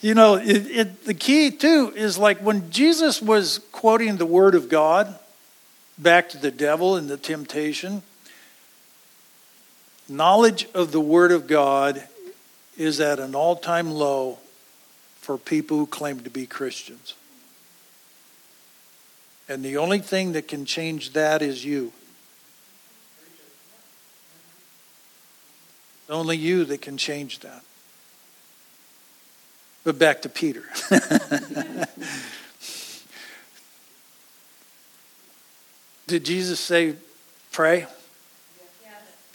You 0.00 0.14
know, 0.14 0.36
it, 0.36 0.66
it, 0.70 1.04
the 1.04 1.14
key 1.14 1.50
too 1.50 1.92
is 1.94 2.16
like 2.16 2.38
when 2.38 2.70
Jesus 2.70 3.20
was 3.20 3.58
quoting 3.72 4.16
the 4.16 4.26
Word 4.26 4.54
of 4.54 4.68
God 4.68 5.18
back 5.98 6.28
to 6.30 6.38
the 6.38 6.50
devil 6.50 6.96
and 6.96 7.08
the 7.08 7.16
temptation, 7.16 8.02
knowledge 10.08 10.66
of 10.74 10.92
the 10.92 11.00
Word 11.00 11.32
of 11.32 11.46
God 11.46 12.02
is 12.76 13.00
at 13.00 13.18
an 13.18 13.34
all 13.34 13.56
time 13.56 13.90
low 13.90 14.38
for 15.16 15.36
people 15.36 15.76
who 15.76 15.86
claim 15.86 16.20
to 16.20 16.30
be 16.30 16.46
Christians. 16.46 17.14
And 19.48 19.64
the 19.64 19.78
only 19.78 19.98
thing 19.98 20.32
that 20.32 20.46
can 20.46 20.64
change 20.64 21.12
that 21.14 21.42
is 21.42 21.64
you. 21.64 21.92
Only 26.08 26.36
you 26.36 26.64
that 26.66 26.80
can 26.80 26.96
change 26.96 27.40
that. 27.40 27.62
But 29.84 29.98
back 29.98 30.22
to 30.22 30.28
Peter. 30.28 30.64
Did 36.08 36.24
Jesus 36.24 36.58
say, 36.58 36.94
pray? 37.52 37.86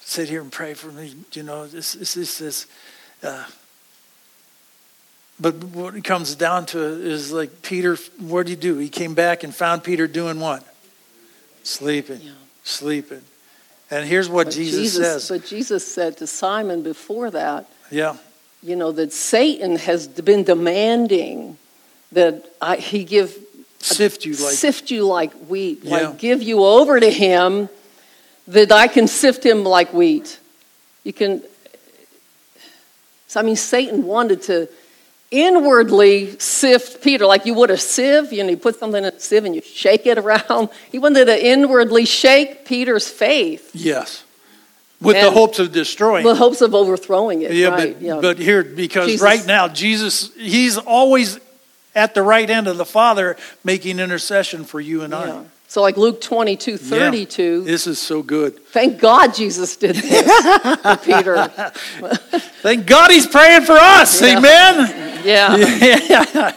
Sit 0.01 0.27
here 0.27 0.41
and 0.41 0.51
pray 0.51 0.73
for 0.73 0.87
me. 0.87 1.13
You 1.31 1.43
know, 1.43 1.67
this, 1.67 1.93
this, 1.93 2.15
this, 2.15 2.37
this. 2.39 2.67
Uh, 3.23 3.45
but 5.39 5.55
what 5.63 5.95
it 5.95 6.03
comes 6.03 6.35
down 6.35 6.65
to 6.67 6.79
is 6.79 7.31
like 7.31 7.61
Peter, 7.61 7.95
what 8.19 8.47
did 8.47 8.49
he 8.49 8.55
do? 8.55 8.77
He 8.79 8.89
came 8.89 9.13
back 9.13 9.43
and 9.43 9.53
found 9.53 9.83
Peter 9.83 10.07
doing 10.07 10.39
what? 10.39 10.63
Sleeping. 11.61 12.21
Yeah. 12.21 12.31
Sleeping. 12.63 13.21
And 13.91 14.07
here's 14.07 14.27
what 14.27 14.47
But 14.47 14.53
Jesus, 14.55 14.95
says. 14.95 15.29
But 15.29 15.45
Jesus 15.45 15.85
said 15.85 16.17
to 16.17 16.27
Simon 16.27 16.81
before 16.81 17.29
that, 17.31 17.67
yeah. 17.91 18.17
you 18.63 18.75
know, 18.75 18.91
that 18.91 19.13
Satan 19.13 19.75
has 19.75 20.07
been 20.07 20.43
demanding 20.43 21.57
that 22.11 22.45
I, 22.59 22.77
he 22.77 23.03
give 23.03 23.37
Sift 23.83 24.25
you 24.25 24.31
like 24.33 24.53
sift 24.53 24.91
you 24.91 25.05
like 25.05 25.33
wheat, 25.49 25.79
Yeah. 25.83 25.91
like 26.09 26.17
give 26.17 26.41
you 26.41 26.63
over 26.63 26.99
to 26.99 27.09
him, 27.09 27.69
that 28.47 28.71
I 28.71 28.87
can 28.87 29.07
sift 29.07 29.45
him 29.45 29.63
like 29.63 29.93
wheat. 29.93 30.39
You 31.03 31.13
can. 31.13 31.41
So 33.27 33.39
I 33.39 33.43
mean, 33.43 33.55
Satan 33.55 34.05
wanted 34.05 34.41
to 34.43 34.69
inwardly 35.31 36.37
sift 36.39 37.01
Peter, 37.03 37.25
like 37.25 37.45
you 37.45 37.53
would 37.55 37.71
a 37.71 37.77
sieve. 37.77 38.31
You 38.31 38.43
know, 38.43 38.51
you 38.51 38.57
put 38.57 38.79
something 38.79 39.03
in 39.03 39.13
a 39.13 39.19
sieve 39.19 39.45
and 39.45 39.55
you 39.55 39.61
shake 39.61 40.05
it 40.05 40.17
around. 40.17 40.69
He 40.91 40.99
wanted 40.99 41.25
to 41.25 41.45
inwardly 41.45 42.05
shake 42.05 42.65
Peter's 42.65 43.09
faith, 43.09 43.71
Yes. 43.73 44.23
With 45.01 45.19
the 45.21 45.31
hopes 45.31 45.59
of 45.59 45.73
destroying. 45.73 46.23
with 46.23 46.37
hopes 46.37 46.61
of 46.61 46.73
overthrowing 46.73 47.41
it. 47.41 47.51
yeah, 47.51 47.67
right? 47.67 47.93
but, 47.93 48.01
yeah. 48.01 48.19
but 48.21 48.37
here, 48.39 48.63
because 48.63 49.07
Jesus- 49.07 49.21
right 49.21 49.45
now, 49.45 49.67
Jesus, 49.67 50.33
he's 50.35 50.77
always 50.77 51.39
at 51.95 52.13
the 52.15 52.21
right 52.21 52.49
end 52.49 52.67
of 52.67 52.77
the 52.77 52.85
Father 52.85 53.37
making 53.63 53.99
intercession 53.99 54.63
for 54.65 54.79
you 54.81 55.01
and 55.03 55.13
yeah. 55.13 55.19
I. 55.41 55.45
So 55.67 55.81
like 55.81 55.97
Luke 55.97 56.21
22, 56.21 56.71
Yeah. 56.73 56.77
32. 56.77 57.63
This 57.63 57.87
is 57.87 57.97
so 57.97 58.21
good. 58.21 58.59
Thank 58.67 58.99
God 58.99 59.33
Jesus 59.33 59.75
did 59.75 59.95
this 59.95 60.81
for 60.81 60.97
Peter. 61.03 61.47
Thank 62.61 62.85
God 62.85 63.09
he's 63.09 63.25
praying 63.25 63.63
for 63.63 63.73
us. 63.73 64.21
Yeah. 64.21 64.37
Amen. 64.37 64.99
Yeah. 65.23 65.55
Yeah. 65.55 66.55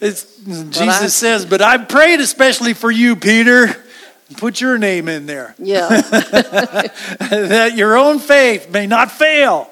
It's, 0.00 0.36
Jesus 0.44 0.78
I- 0.88 1.06
says, 1.06 1.46
but 1.46 1.62
I 1.62 1.78
prayed 1.78 2.18
especially 2.20 2.74
for 2.74 2.90
you, 2.90 3.14
Peter. 3.16 3.68
Put 4.36 4.60
your 4.60 4.78
name 4.78 5.08
in 5.08 5.26
there. 5.26 5.54
Yeah. 5.58 5.88
that 5.88 7.72
your 7.76 7.96
own 7.96 8.18
faith 8.18 8.68
may 8.70 8.86
not 8.86 9.10
fail. 9.12 9.70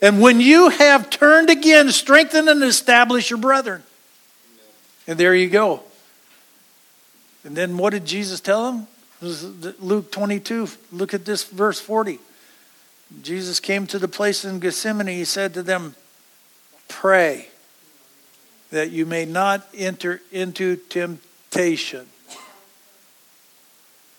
And 0.00 0.20
when 0.20 0.40
you 0.40 0.68
have 0.70 1.10
turned 1.10 1.50
again, 1.50 1.90
strengthen 1.92 2.48
and 2.48 2.62
establish 2.62 3.30
your 3.30 3.38
brethren. 3.38 3.82
And 5.06 5.18
there 5.18 5.34
you 5.34 5.48
go. 5.48 5.82
And 7.44 7.56
then 7.56 7.76
what 7.76 7.90
did 7.90 8.04
Jesus 8.04 8.40
tell 8.40 8.72
them? 8.72 8.86
Luke 9.80 10.12
22. 10.12 10.68
Look 10.92 11.14
at 11.14 11.24
this 11.24 11.44
verse 11.44 11.80
40. 11.80 12.18
Jesus 13.22 13.60
came 13.60 13.86
to 13.88 13.98
the 13.98 14.08
place 14.08 14.44
in 14.44 14.58
Gethsemane. 14.58 15.06
He 15.08 15.24
said 15.24 15.54
to 15.54 15.62
them, 15.62 15.94
Pray 16.88 17.48
that 18.70 18.90
you 18.90 19.06
may 19.06 19.24
not 19.24 19.66
enter 19.74 20.20
into 20.30 20.76
temptation. 20.76 22.06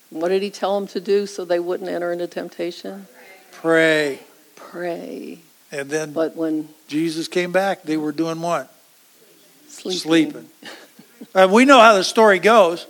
What 0.09 0.29
did 0.29 0.43
he 0.43 0.51
tell 0.51 0.79
them 0.79 0.87
to 0.89 1.01
do 1.01 1.25
so 1.25 1.43
they 1.43 1.59
wouldn't 1.59 1.89
enter 1.89 2.11
into 2.11 2.27
temptation? 2.27 3.07
Pray. 3.51 4.19
Pray. 4.55 5.39
And 5.71 5.89
then 5.89 6.13
But 6.13 6.35
when 6.35 6.69
Jesus 6.87 7.27
came 7.27 7.51
back, 7.51 7.83
they 7.83 7.97
were 7.97 8.11
doing 8.11 8.39
what? 8.41 8.72
Sleeping. 9.73 9.99
sleeping. 9.99 10.49
Uh, 11.35 11.47
we 11.51 11.65
know 11.65 11.79
how 11.79 11.93
the 11.93 12.03
story 12.03 12.39
goes. 12.39 12.85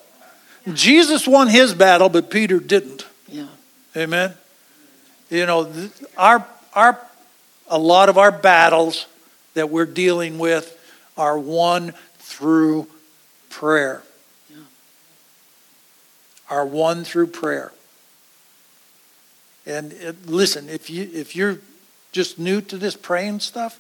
Jesus 0.72 1.28
won 1.28 1.48
his 1.48 1.74
battle, 1.74 2.10
but 2.10 2.30
Peter 2.30 2.60
didn't. 2.60 3.06
Yeah. 3.28 3.48
Amen. 3.96 4.34
You 5.30 5.46
know, 5.46 5.90
our 6.18 6.46
our 6.74 7.00
a 7.68 7.78
lot 7.78 8.10
of 8.10 8.18
our 8.18 8.32
battles 8.32 9.08
that 9.54 9.70
we're 9.70 9.86
dealing 9.86 10.38
with 10.38 10.80
are 11.18 11.38
won 11.38 11.94
through 12.18 12.88
prayer. 13.50 14.04
Yeah. 14.50 14.58
Are 16.50 16.66
won 16.66 17.04
through 17.04 17.28
prayer. 17.28 17.72
And 19.66 19.94
it, 19.94 20.28
listen, 20.28 20.70
if 20.70 20.90
you 20.90 21.10
if 21.14 21.36
you're 21.36 21.60
just 22.12 22.40
new 22.40 22.62
to 22.62 22.78
this 22.78 22.96
praying 22.96 23.40
stuff, 23.40 23.80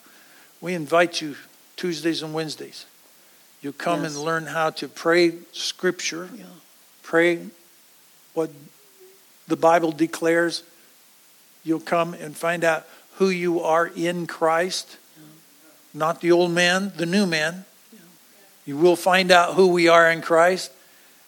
we 0.59 0.73
invite 0.73 1.21
you 1.21 1.35
Tuesdays 1.75 2.21
and 2.21 2.33
Wednesdays. 2.33 2.85
You 3.63 3.71
come 3.71 4.03
Yes. 4.03 4.13
and 4.13 4.23
learn 4.23 4.45
how 4.47 4.71
to 4.71 4.87
pray 4.89 5.35
scripture, 5.53 6.29
Yeah. 6.35 6.43
pray 7.01 7.47
what 8.33 8.49
the 9.47 9.55
Bible 9.55 9.93
declares. 9.93 10.63
You'll 11.63 11.79
come 11.79 12.13
and 12.13 12.35
find 12.35 12.65
out 12.65 12.85
who 13.15 13.29
you 13.29 13.61
are 13.61 13.87
in 13.87 14.27
Christ, 14.27 14.97
not 15.93 16.19
the 16.19 16.31
old 16.31 16.51
man, 16.51 16.91
the 16.97 17.05
new 17.05 17.25
man. 17.25 17.63
You 18.65 18.75
will 18.77 18.97
find 18.97 19.31
out 19.31 19.53
who 19.53 19.67
we 19.67 19.87
are 19.87 20.11
in 20.11 20.21
Christ, 20.21 20.71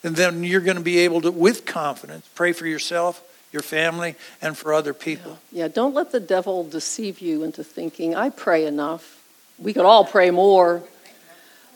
and 0.04 0.16
then 0.18 0.44
you're 0.44 0.62
going 0.62 0.78
to 0.78 0.84
be 0.84 1.00
able 1.00 1.22
to, 1.22 1.32
with 1.32 1.66
confidence, 1.66 2.28
pray 2.36 2.52
for 2.52 2.68
yourself, 2.68 3.22
your 3.54 3.62
family, 3.62 4.16
and 4.42 4.58
for 4.58 4.74
other 4.74 4.94
people. 4.94 5.40
Yeah, 5.54 5.70
don't 5.70 5.94
let 5.94 6.12
the 6.12 6.20
devil 6.20 6.66
deceive 6.66 7.20
you 7.20 7.44
into 7.44 7.64
thinking, 7.64 8.14
I 8.14 8.30
pray 8.30 8.66
enough. 8.66 9.22
We 9.58 9.72
could 9.72 9.86
all 9.86 10.04
pray 10.04 10.32
more. 10.32 10.84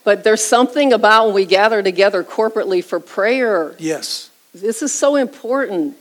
But 0.10 0.24
there's 0.24 0.44
something 0.44 0.92
about 0.92 1.28
when 1.28 1.36
we 1.36 1.46
gather 1.46 1.84
together 1.84 2.24
corporately 2.24 2.84
for 2.84 3.00
prayer. 3.00 3.76
Yes. 3.78 4.32
This 4.56 4.82
is 4.82 4.92
so 4.92 5.16
important. 5.16 5.98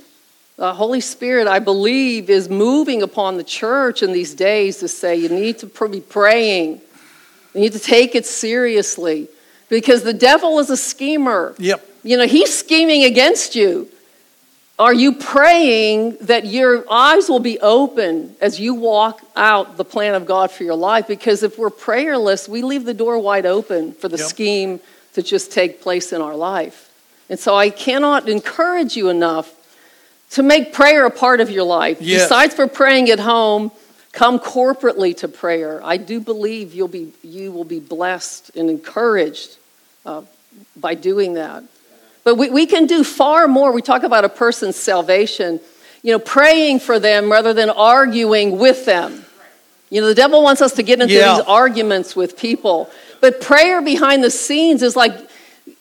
The 0.57 0.73
Holy 0.73 1.03
Spirit, 1.03 1.47
I 1.47 1.59
believe, 1.59 2.31
is 2.31 2.49
moving 2.49 3.03
upon 3.03 3.37
the 3.37 3.45
church 3.45 4.03
in 4.03 4.13
these 4.13 4.33
days 4.33 4.79
to 4.79 4.89
say 4.89 5.17
you 5.17 5.29
need 5.29 5.59
to 5.59 5.89
be 5.91 6.01
praying. 6.01 6.81
You 7.53 7.61
need 7.61 7.75
to 7.75 7.79
take 7.79 8.15
it 8.15 8.25
seriously 8.25 9.29
because 9.69 10.05
the 10.05 10.15
devil 10.15 10.59
is 10.59 10.71
a 10.71 10.77
schemer. 10.79 11.55
Yep. 11.59 11.87
You 12.03 12.17
know, 12.17 12.27
he's 12.27 12.59
scheming 12.59 13.05
against 13.05 13.55
you. 13.55 13.91
Are 14.79 14.95
you 14.95 15.13
praying 15.13 16.19
that 16.21 16.47
your 16.47 16.85
eyes 16.89 17.29
will 17.29 17.41
be 17.41 17.59
open 17.59 18.37
as 18.41 18.61
you 18.61 18.75
walk 18.75 19.21
out 19.35 19.77
the 19.77 19.85
plan 19.85 20.15
of 20.15 20.25
God 20.25 20.53
for 20.53 20.63
your 20.63 20.77
life? 20.77 21.09
Because 21.09 21.43
if 21.43 21.59
we're 21.59 21.69
prayerless, 21.71 22.49
we 22.49 22.63
leave 22.63 22.85
the 22.85 22.95
door 22.95 23.19
wide 23.19 23.45
open 23.45 23.93
for 23.93 24.09
the 24.09 24.19
Yep. 24.19 24.29
scheme 24.29 24.81
to 25.15 25.23
just 25.23 25.51
take 25.51 25.81
place 25.81 26.13
in 26.13 26.21
our 26.21 26.37
life. 26.37 26.91
And 27.29 27.41
so 27.41 27.57
I 27.57 27.71
cannot 27.71 28.29
encourage 28.29 28.97
you 28.97 29.09
enough 29.09 29.53
to 30.31 30.45
make 30.45 30.73
prayer 30.73 31.07
a 31.07 31.11
part 31.11 31.41
of 31.41 31.51
your 31.51 31.65
life. 31.65 32.01
Yes. 32.01 32.25
Besides 32.25 32.55
for 32.55 32.69
praying 32.69 33.11
at 33.11 33.19
home, 33.19 33.73
come 34.13 34.39
corporately 34.39 35.17
to 35.17 35.27
prayer. 35.27 35.81
I 35.83 35.97
do 35.97 36.21
believe 36.21 36.73
you'll 36.73 36.87
be, 36.87 37.13
you 37.25 37.51
will 37.51 37.65
be 37.65 37.81
blessed 37.81 38.53
and 38.55 38.71
encouraged 38.71 39.57
uh, 40.07 40.23
by 40.77 40.95
doing 40.95 41.35
that. 41.35 41.65
But 42.25 42.35
we, 42.37 42.51
we 42.51 42.67
can 42.67 42.87
do 42.87 43.05
far 43.05 43.49
more. 43.49 43.73
We 43.73 43.83
talk 43.83 44.03
about 44.03 44.25
a 44.25 44.29
person's 44.29 44.77
salvation, 44.77 45.61
you 46.03 46.13
know, 46.13 46.19
praying 46.19 46.81
for 46.81 46.99
them 46.99 47.31
rather 47.31 47.55
than 47.55 47.71
arguing 47.71 48.59
with 48.59 48.85
them. 48.85 49.25
You 49.91 50.03
know, 50.03 50.07
the 50.09 50.15
devil 50.15 50.43
wants 50.43 50.61
us 50.61 50.73
to 50.75 50.83
get 50.83 51.01
into 51.01 51.15
Yeah. 51.15 51.37
these 51.37 51.45
arguments 51.47 52.15
with 52.15 52.37
people. 52.37 52.91
But 53.21 53.41
prayer 53.41 53.81
behind 53.81 54.23
the 54.23 54.31
scenes 54.31 54.83
is 54.83 54.95
like, 54.95 55.15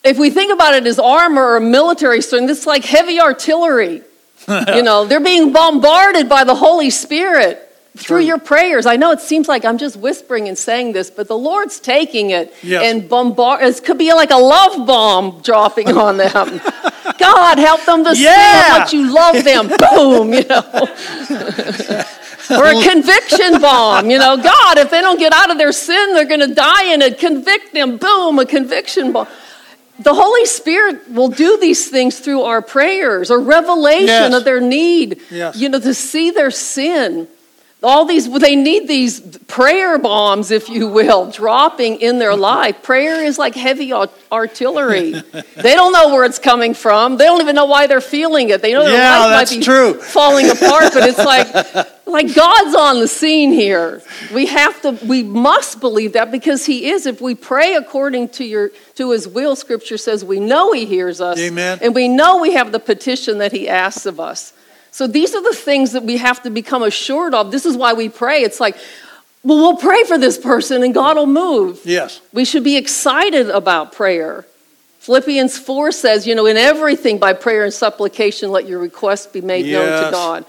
if 0.04 0.18
we 0.18 0.30
think 0.30 0.54
about 0.54 0.74
it 0.76 0.88
as 0.88 1.00
armor 1.00 1.56
or 1.56 1.60
military 1.60 2.22
strength, 2.22 2.50
it's 2.50 2.66
like 2.66 2.86
heavy 2.86 3.20
artillery. 3.20 4.02
you 4.48 4.84
know, 4.84 5.06
they're 5.06 5.20
being 5.20 5.52
bombarded 5.52 6.30
by 6.30 6.46
the 6.46 6.56
Holy 6.56 6.90
Spirit 6.90 7.66
through 7.98 8.22
your 8.22 8.38
prayers. 8.38 8.86
I 8.86 8.95
know 8.95 9.12
it 9.12 9.20
seems 9.20 9.48
like 9.48 9.66
I'm 9.66 9.78
just 9.78 9.95
whispering 9.98 10.48
and 10.48 10.58
saying 10.58 10.93
this, 10.93 11.10
but 11.10 11.28
the 11.28 11.38
Lord's 11.38 11.80
taking 11.80 12.30
it 12.32 12.54
Yes. 12.64 12.84
and 12.86 13.08
bombard. 13.10 13.64
It 13.64 13.84
could 13.84 13.98
be 13.98 14.14
like 14.14 14.32
a 14.32 14.38
love 14.38 14.86
bomb 14.88 15.41
dropping 15.41 15.98
on 15.98 16.18
them. 16.18 16.62
God, 17.20 17.58
help 17.58 17.84
them 17.86 18.04
to 18.04 18.16
see 18.16 18.24
Yeah. 18.24 18.62
how 18.64 18.80
much 18.80 18.93
you 18.93 19.12
love 19.14 19.43
them. 19.43 19.68
Boom, 19.91 20.34
you 20.34 20.43
know. 20.45 20.64
or 22.52 22.66
a 22.66 22.84
conviction 22.84 23.60
bomb, 23.62 24.10
you 24.10 24.18
know. 24.18 24.38
God, 24.38 24.78
if 24.78 24.89
they 24.91 25.02
don't 25.02 25.20
get 25.20 25.34
out 25.34 25.50
of 25.52 25.58
their 25.58 25.72
sin, 25.72 26.14
they're 26.14 26.26
going 26.26 26.39
to 26.48 26.54
die 26.54 26.93
in 26.93 27.02
it. 27.02 27.20
Convict 27.20 27.74
them. 27.74 27.98
Boom, 27.98 28.39
a 28.39 28.45
conviction 28.45 29.12
bomb. 29.12 29.28
The 30.00 30.14
Holy 30.14 30.45
Spirit 30.45 31.12
will 31.12 31.30
do 31.30 31.58
these 31.58 31.89
things 31.89 32.20
through 32.20 32.43
our 32.43 32.62
prayers 32.62 33.32
or 33.32 33.39
revelation 33.39 34.06
Yes. 34.08 34.34
of 34.34 34.43
their 34.45 34.62
need, 34.62 35.20
Yes. 35.32 35.56
you 35.56 35.70
know, 35.70 35.80
to 35.80 35.93
see 35.93 36.30
their 36.30 36.52
sin. 36.52 37.28
All 37.84 38.06
these, 38.06 38.28
they 38.32 38.56
need 38.56 38.88
these 38.88 39.22
prayer 39.46 40.00
bombs, 40.00 40.50
if 40.50 40.68
you 40.68 40.88
will, 40.88 41.30
dropping 41.30 42.02
in 42.02 42.18
their 42.18 42.36
life. 42.36 42.82
Prayer 42.82 43.24
is 43.24 43.38
like 43.38 43.54
heavy 43.54 43.94
artillery. 44.32 45.12
they 45.56 45.76
don't 45.76 45.94
know 45.94 46.10
where 46.10 46.24
it's 46.26 46.40
coming 46.40 46.74
from. 46.74 47.18
They 47.18 47.26
don't 47.26 47.40
even 47.42 47.56
know 47.56 47.66
why 47.66 47.86
they're 47.86 48.02
feeling 48.02 48.50
it. 48.50 48.64
They 48.64 48.74
know 48.74 48.84
their 48.84 48.98
Yeah, 48.98 49.20
life 49.20 49.30
that's 49.30 49.52
might 49.52 49.60
be 49.60 49.64
true. 49.64 49.94
falling 50.02 50.50
apart, 50.50 50.92
but 50.92 51.08
it's 51.08 51.20
like, 51.20 51.48
like 52.08 52.34
God's 52.34 52.76
on 52.76 53.00
the 53.00 53.08
scene 53.08 53.52
here. 53.52 54.02
We 54.34 54.48
have 54.48 54.82
to, 54.82 54.92
we 55.06 55.22
must 55.22 55.80
believe 55.80 56.14
that 56.14 56.32
because 56.32 56.66
He 56.66 56.90
is. 56.90 57.06
If 57.06 57.22
we 57.22 57.36
pray 57.36 57.76
according 57.76 58.30
to 58.30 58.44
your 58.44 58.72
to 58.96 59.12
His 59.12 59.28
will, 59.28 59.56
Scripture 59.56 60.00
says 60.00 60.26
we 60.26 60.40
know 60.40 60.72
He 60.72 60.88
hears 60.88 61.22
us, 61.22 61.38
Amen. 61.38 61.78
and 61.84 61.94
we 61.94 62.08
know 62.08 62.42
we 62.42 62.54
have 62.54 62.72
the 62.72 62.80
petition 62.80 63.38
that 63.38 63.52
He 63.52 63.70
asks 63.70 64.08
of 64.08 64.20
us. 64.20 64.54
So 64.92 65.08
these 65.08 65.36
are 65.36 65.44
the 65.44 65.54
things 65.54 65.92
that 65.92 66.04
we 66.04 66.18
have 66.18 66.42
to 66.44 66.50
become 66.50 66.84
assured 66.84 67.34
of. 67.34 67.52
This 67.52 67.66
is 67.66 67.78
why 67.78 67.94
we 67.94 68.10
pray. 68.10 68.44
It's 68.44 68.60
like, 68.60 68.78
well, 69.44 69.58
we'll 69.58 69.78
pray 69.78 70.04
for 70.04 70.18
this 70.18 70.38
person 70.38 70.84
and 70.84 70.94
God 70.94 71.18
will 71.18 71.28
move. 71.28 71.82
Yes. 71.86 72.22
We 72.34 72.46
should 72.46 72.64
be 72.64 72.78
excited 72.78 73.50
about 73.50 73.94
prayer. 73.94 74.46
Philippians 75.00 75.58
4 75.58 75.92
says, 75.92 76.28
you 76.28 76.36
know, 76.36 76.48
in 76.48 76.58
everything 76.58 77.18
by 77.18 77.34
prayer 77.34 77.64
and 77.64 77.74
supplication, 77.74 78.52
let 78.52 78.68
your 78.68 78.80
requests 78.80 79.28
be 79.28 79.42
made 79.42 79.66
known 79.66 80.04
to 80.04 80.12
God. 80.12 80.46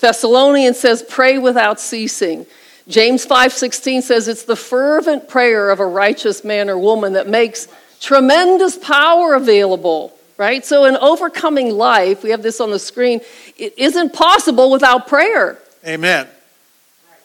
Thessalonians 0.00 0.78
says, 0.78 1.02
pray 1.02 1.38
without 1.38 1.80
ceasing. 1.80 2.44
James 2.88 3.24
5:16 3.24 4.02
says 4.02 4.26
it's 4.26 4.44
the 4.44 4.56
fervent 4.56 5.28
prayer 5.28 5.70
of 5.70 5.78
a 5.80 5.86
righteous 5.86 6.42
man 6.44 6.68
or 6.68 6.76
woman 6.76 7.12
that 7.12 7.28
makes 7.28 7.68
tremendous 8.00 8.76
power 8.76 9.34
available, 9.34 10.12
right? 10.36 10.64
So 10.64 10.84
in 10.84 10.96
overcoming 10.96 11.70
life, 11.70 12.22
we 12.22 12.30
have 12.30 12.42
this 12.42 12.60
on 12.60 12.70
the 12.70 12.78
screen, 12.78 13.20
it 13.56 13.74
isn't 13.78 14.12
possible 14.12 14.70
without 14.70 15.06
prayer. 15.06 15.58
Amen. 15.86 16.28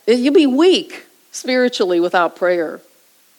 You'd 0.08 0.34
be 0.34 0.48
weak 0.48 1.06
spiritually 1.32 2.00
without 2.00 2.36
prayer. 2.36 2.82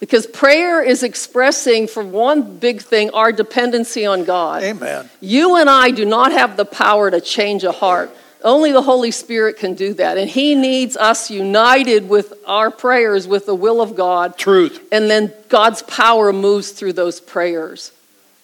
Because 0.01 0.27
prayer 0.29 0.81
is 0.81 1.03
expressing, 1.03 1.89
for 1.89 2.05
one 2.05 2.59
big 2.59 2.83
thing, 2.83 3.11
our 3.11 3.33
dependency 3.33 4.07
on 4.07 4.25
God. 4.25 4.62
Amen. 4.62 5.11
You 5.21 5.57
and 5.57 5.69
I 5.69 5.91
do 5.91 6.05
not 6.05 6.31
have 6.31 6.57
the 6.57 6.64
power 6.64 7.11
to 7.11 7.21
change 7.21 7.64
a 7.64 7.73
heart. 7.73 8.14
Only 8.45 8.71
the 8.71 8.83
Holy 8.83 9.11
Spirit 9.11 9.57
can 9.57 9.75
do 9.75 9.95
that. 9.95 10.16
And 10.16 10.31
He 10.31 10.55
needs 10.55 10.97
us 10.97 11.33
united 11.33 12.09
with 12.09 12.33
our 12.47 12.71
prayers, 12.71 13.27
with 13.27 13.47
the 13.47 13.55
will 13.57 13.81
of 13.81 13.97
God. 13.97 14.39
Truth. 14.39 14.87
And 14.93 15.11
then 15.11 15.33
God's 15.49 15.83
power 15.83 16.33
moves 16.33 16.71
through 16.71 16.93
those 16.93 17.21
prayers. 17.21 17.91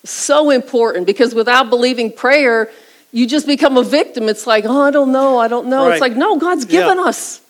So 0.04 0.50
important 0.50 1.06
because 1.06 1.34
without 1.34 1.70
believing 1.70 2.12
prayer, 2.12 2.70
you 3.12 3.26
just 3.26 3.46
become 3.46 3.76
a 3.76 3.82
victim. 3.82 4.28
It's 4.28 4.46
like, 4.46 4.64
oh, 4.66 4.82
I 4.82 4.90
don't 4.90 5.12
know, 5.12 5.38
I 5.38 5.48
don't 5.48 5.68
know. 5.68 5.86
Right. 5.86 5.92
It's 5.92 6.00
like, 6.00 6.16
no, 6.16 6.38
God's 6.38 6.64
Yeah. 6.66 6.80
given 6.82 6.98
us 6.98 7.40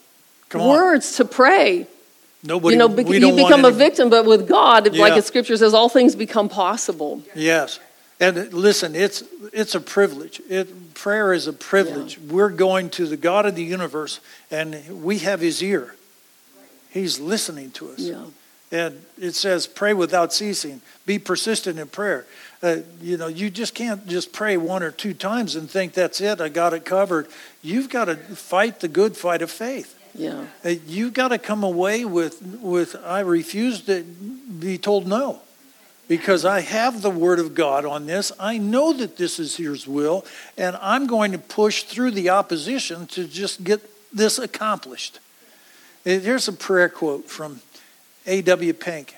Come 0.50 0.60
on. 0.60 0.68
words 0.68 1.16
to 1.16 1.24
pray. 1.24 1.86
Nobody. 2.46 2.74
you 2.74 2.78
know, 2.78 2.88
bec- 2.88 3.08
you 3.08 3.32
become 3.34 3.64
a 3.64 3.70
victim, 3.70 4.10
but 4.10 4.26
with 4.26 4.46
God, 4.46 4.84
like 4.96 5.10
Yeah. 5.12 5.14
the 5.16 5.22
scripture 5.22 5.56
says, 5.56 5.72
all 5.72 5.88
things 5.88 6.14
become 6.14 6.48
possible. 6.50 7.22
Yes. 7.34 7.80
And 8.20 8.36
uh, 8.38 8.42
listen, 8.52 8.94
it's 8.94 9.24
it's 9.52 9.74
a 9.74 9.80
privilege. 9.80 10.40
It, 10.48 10.94
prayer 10.94 11.32
is 11.32 11.46
a 11.46 11.52
privilege. 11.52 12.18
We're 12.18 12.50
going 12.50 12.90
to 12.90 13.06
the 13.06 13.16
God 13.16 13.46
of 13.46 13.54
the 13.56 13.64
universe, 13.64 14.20
and 14.50 15.02
we 15.02 15.18
have 15.20 15.40
His 15.40 15.62
ear. 15.62 15.94
He's 16.90 17.18
listening 17.18 17.70
to 17.72 17.90
us. 17.90 17.98
Yeah. 18.00 18.24
And 18.70 19.04
it 19.20 19.34
says, 19.34 19.66
pray 19.66 19.94
without 19.94 20.32
ceasing. 20.32 20.80
Be 21.06 21.18
persistent 21.18 21.78
in 21.78 21.88
prayer. 21.88 22.24
Uh, 22.64 22.78
you 23.02 23.18
know, 23.18 23.26
you 23.26 23.50
just 23.50 23.74
can't 23.74 24.06
just 24.06 24.32
pray 24.32 24.56
one 24.56 24.82
or 24.82 24.90
two 24.90 25.12
times 25.12 25.54
and 25.54 25.70
think 25.70 25.92
that's 25.92 26.18
it. 26.22 26.40
I 26.40 26.48
got 26.48 26.72
it 26.72 26.86
covered. 26.86 27.28
You've 27.60 27.90
got 27.90 28.06
to 28.06 28.16
fight 28.16 28.80
the 28.80 28.88
good 28.88 29.18
fight 29.18 29.42
of 29.42 29.50
faith. 29.50 30.00
Yeah. 30.14 30.46
Uh, 30.64 30.70
You 30.86 31.10
got 31.10 31.28
to 31.28 31.38
come 31.38 31.62
away 31.62 32.06
with 32.06 32.40
with 32.62 32.96
I 33.04 33.20
refuse 33.20 33.82
to 33.82 34.02
be 34.02 34.78
told 34.78 35.06
no, 35.06 35.40
because 36.08 36.46
I 36.46 36.60
have 36.60 37.02
the 37.02 37.10
word 37.10 37.38
of 37.38 37.54
God 37.54 37.84
on 37.84 38.06
this. 38.06 38.32
I 38.40 38.56
know 38.56 38.94
that 38.94 39.18
this 39.18 39.38
is 39.38 39.56
His 39.56 39.86
will, 39.86 40.24
and 40.56 40.74
I'm 40.80 41.06
going 41.06 41.32
to 41.32 41.38
push 41.38 41.82
through 41.82 42.12
the 42.12 42.30
opposition 42.30 43.06
to 43.08 43.26
just 43.26 43.62
get 43.62 43.80
this 44.10 44.38
accomplished. 44.38 45.18
Uh, 46.06 46.18
Here's 46.18 46.48
a 46.48 46.52
prayer 46.52 46.88
quote 46.88 47.28
from 47.28 47.60
A.W. 48.26 48.72
Pink. 48.72 49.16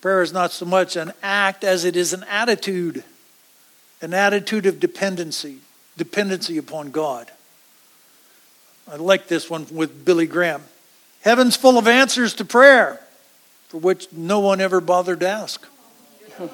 Prayer 0.00 0.22
is 0.22 0.32
not 0.32 0.50
so 0.50 0.64
much 0.64 0.96
an 0.96 1.12
act 1.22 1.62
as 1.62 1.84
it 1.84 1.94
is 1.94 2.12
an 2.12 2.24
attitude, 2.24 3.04
an 4.00 4.14
attitude 4.14 4.64
of 4.66 4.80
dependency, 4.80 5.58
dependency 5.96 6.56
upon 6.56 6.90
God. 6.90 7.30
I 8.90 8.96
like 8.96 9.28
this 9.28 9.50
one 9.50 9.66
with 9.70 10.04
Billy 10.04 10.26
Graham. 10.26 10.64
Heaven's 11.20 11.54
full 11.54 11.76
of 11.76 11.86
answers 11.86 12.34
to 12.34 12.44
prayer, 12.44 13.00
for 13.68 13.78
which 13.78 14.10
no 14.10 14.40
one 14.40 14.60
ever 14.60 14.80
bothered 14.80 15.20
to 15.20 15.28
ask. 15.28 15.66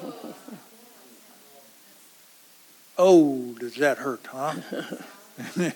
oh, 2.97 3.55
does 3.59 3.75
that 3.75 3.99
hurt, 3.99 4.27
huh? 4.27 4.55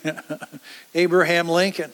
Abraham 0.93 1.47
Lincoln. 1.47 1.91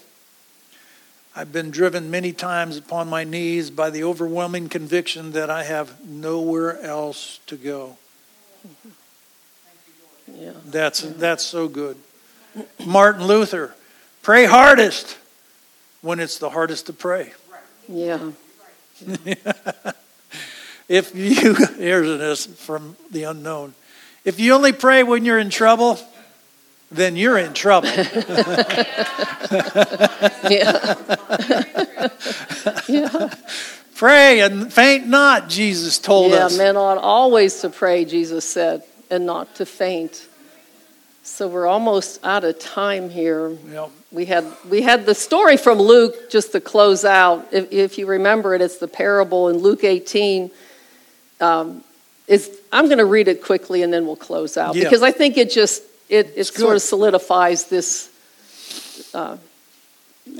I've 1.38 1.54
been 1.54 1.70
driven 1.70 2.10
many 2.10 2.34
times 2.34 2.78
upon 2.78 3.10
my 3.10 3.24
knees 3.24 3.70
by 3.70 3.92
the 3.92 4.04
overwhelming 4.04 4.70
conviction 4.70 5.34
that 5.34 5.52
I 5.52 5.66
have 5.66 6.04
nowhere 6.04 6.82
else 6.82 7.40
to 7.46 7.56
go. 7.56 7.96
Yeah. 10.34 10.54
That's, 10.66 11.02
that's 11.02 11.44
so 11.44 11.68
good. 11.68 11.96
Martin 12.84 13.28
Luther, 13.28 13.76
pray 14.24 14.46
hardest 14.46 15.20
when 16.02 16.20
it's 16.20 16.40
the 16.40 16.50
hardest 16.50 16.88
to 16.88 16.94
pray. 16.94 17.34
Yeah. 17.88 18.32
If 20.90 21.14
you, 21.14 21.54
here's 21.78 22.18
this 22.18 22.46
from 22.46 22.96
the 23.12 23.24
unknown. 23.24 23.74
If 24.24 24.40
you 24.40 24.54
only 24.54 24.72
pray 24.72 25.04
when 25.04 25.26
you're 25.26 25.38
in 25.38 25.50
trouble, 25.50 26.00
then 26.92 27.16
you're 27.16 27.38
in 27.38 27.54
trouble. 27.54 27.90
Yeah. 30.50 30.96
yeah. 32.88 33.30
pray 33.96 34.42
and 34.42 34.72
faint 34.72 35.08
not, 35.08 35.50
Jesus 35.50 36.00
told 36.00 36.32
Yeah, 36.32 36.46
us. 36.46 36.58
Yeah, 36.58 36.64
men 36.66 36.78
ought 36.78 36.98
always 36.98 37.62
to 37.62 37.70
pray, 37.70 38.06
Jesus 38.06 38.46
said, 38.46 38.84
and 39.10 39.26
not 39.26 39.56
to 39.56 39.66
faint. 39.66 40.28
So 41.24 41.48
we're 41.48 41.68
almost 41.68 42.24
out 42.24 42.44
of 42.44 42.60
time 42.60 43.10
here. 43.10 43.50
Yep. 43.50 43.92
We 44.12 44.26
had 44.26 44.46
we 44.70 44.82
had 44.82 45.06
the 45.06 45.16
story 45.16 45.58
from 45.58 45.80
Luke 45.80 46.30
just 46.30 46.54
to 46.54 46.62
close 46.62 47.04
out. 47.04 47.48
If, 47.52 47.72
if 47.72 47.98
you 47.98 48.06
remember 48.06 48.56
it, 48.56 48.62
it's 48.62 48.78
the 48.78 48.88
parable 48.88 49.50
in 49.50 49.58
Luke 49.58 49.84
18. 49.84 50.50
Um, 51.42 51.84
it's, 52.28 52.50
I'm 52.72 52.86
going 52.86 52.98
to 52.98 53.06
read 53.06 53.28
it 53.28 53.44
quickly 53.44 53.84
and 53.84 53.94
then 53.94 54.06
we'll 54.06 54.16
close 54.16 54.58
out 54.58 54.76
Yeah. 54.76 54.84
because 54.86 55.04
I 55.04 55.12
think 55.12 55.38
it 55.38 55.52
just 55.52 55.84
it, 56.10 56.34
it 56.36 56.44
sort 56.46 56.76
of 56.76 56.82
solidifies 56.82 57.66
this 57.66 58.10
uh, 59.14 59.38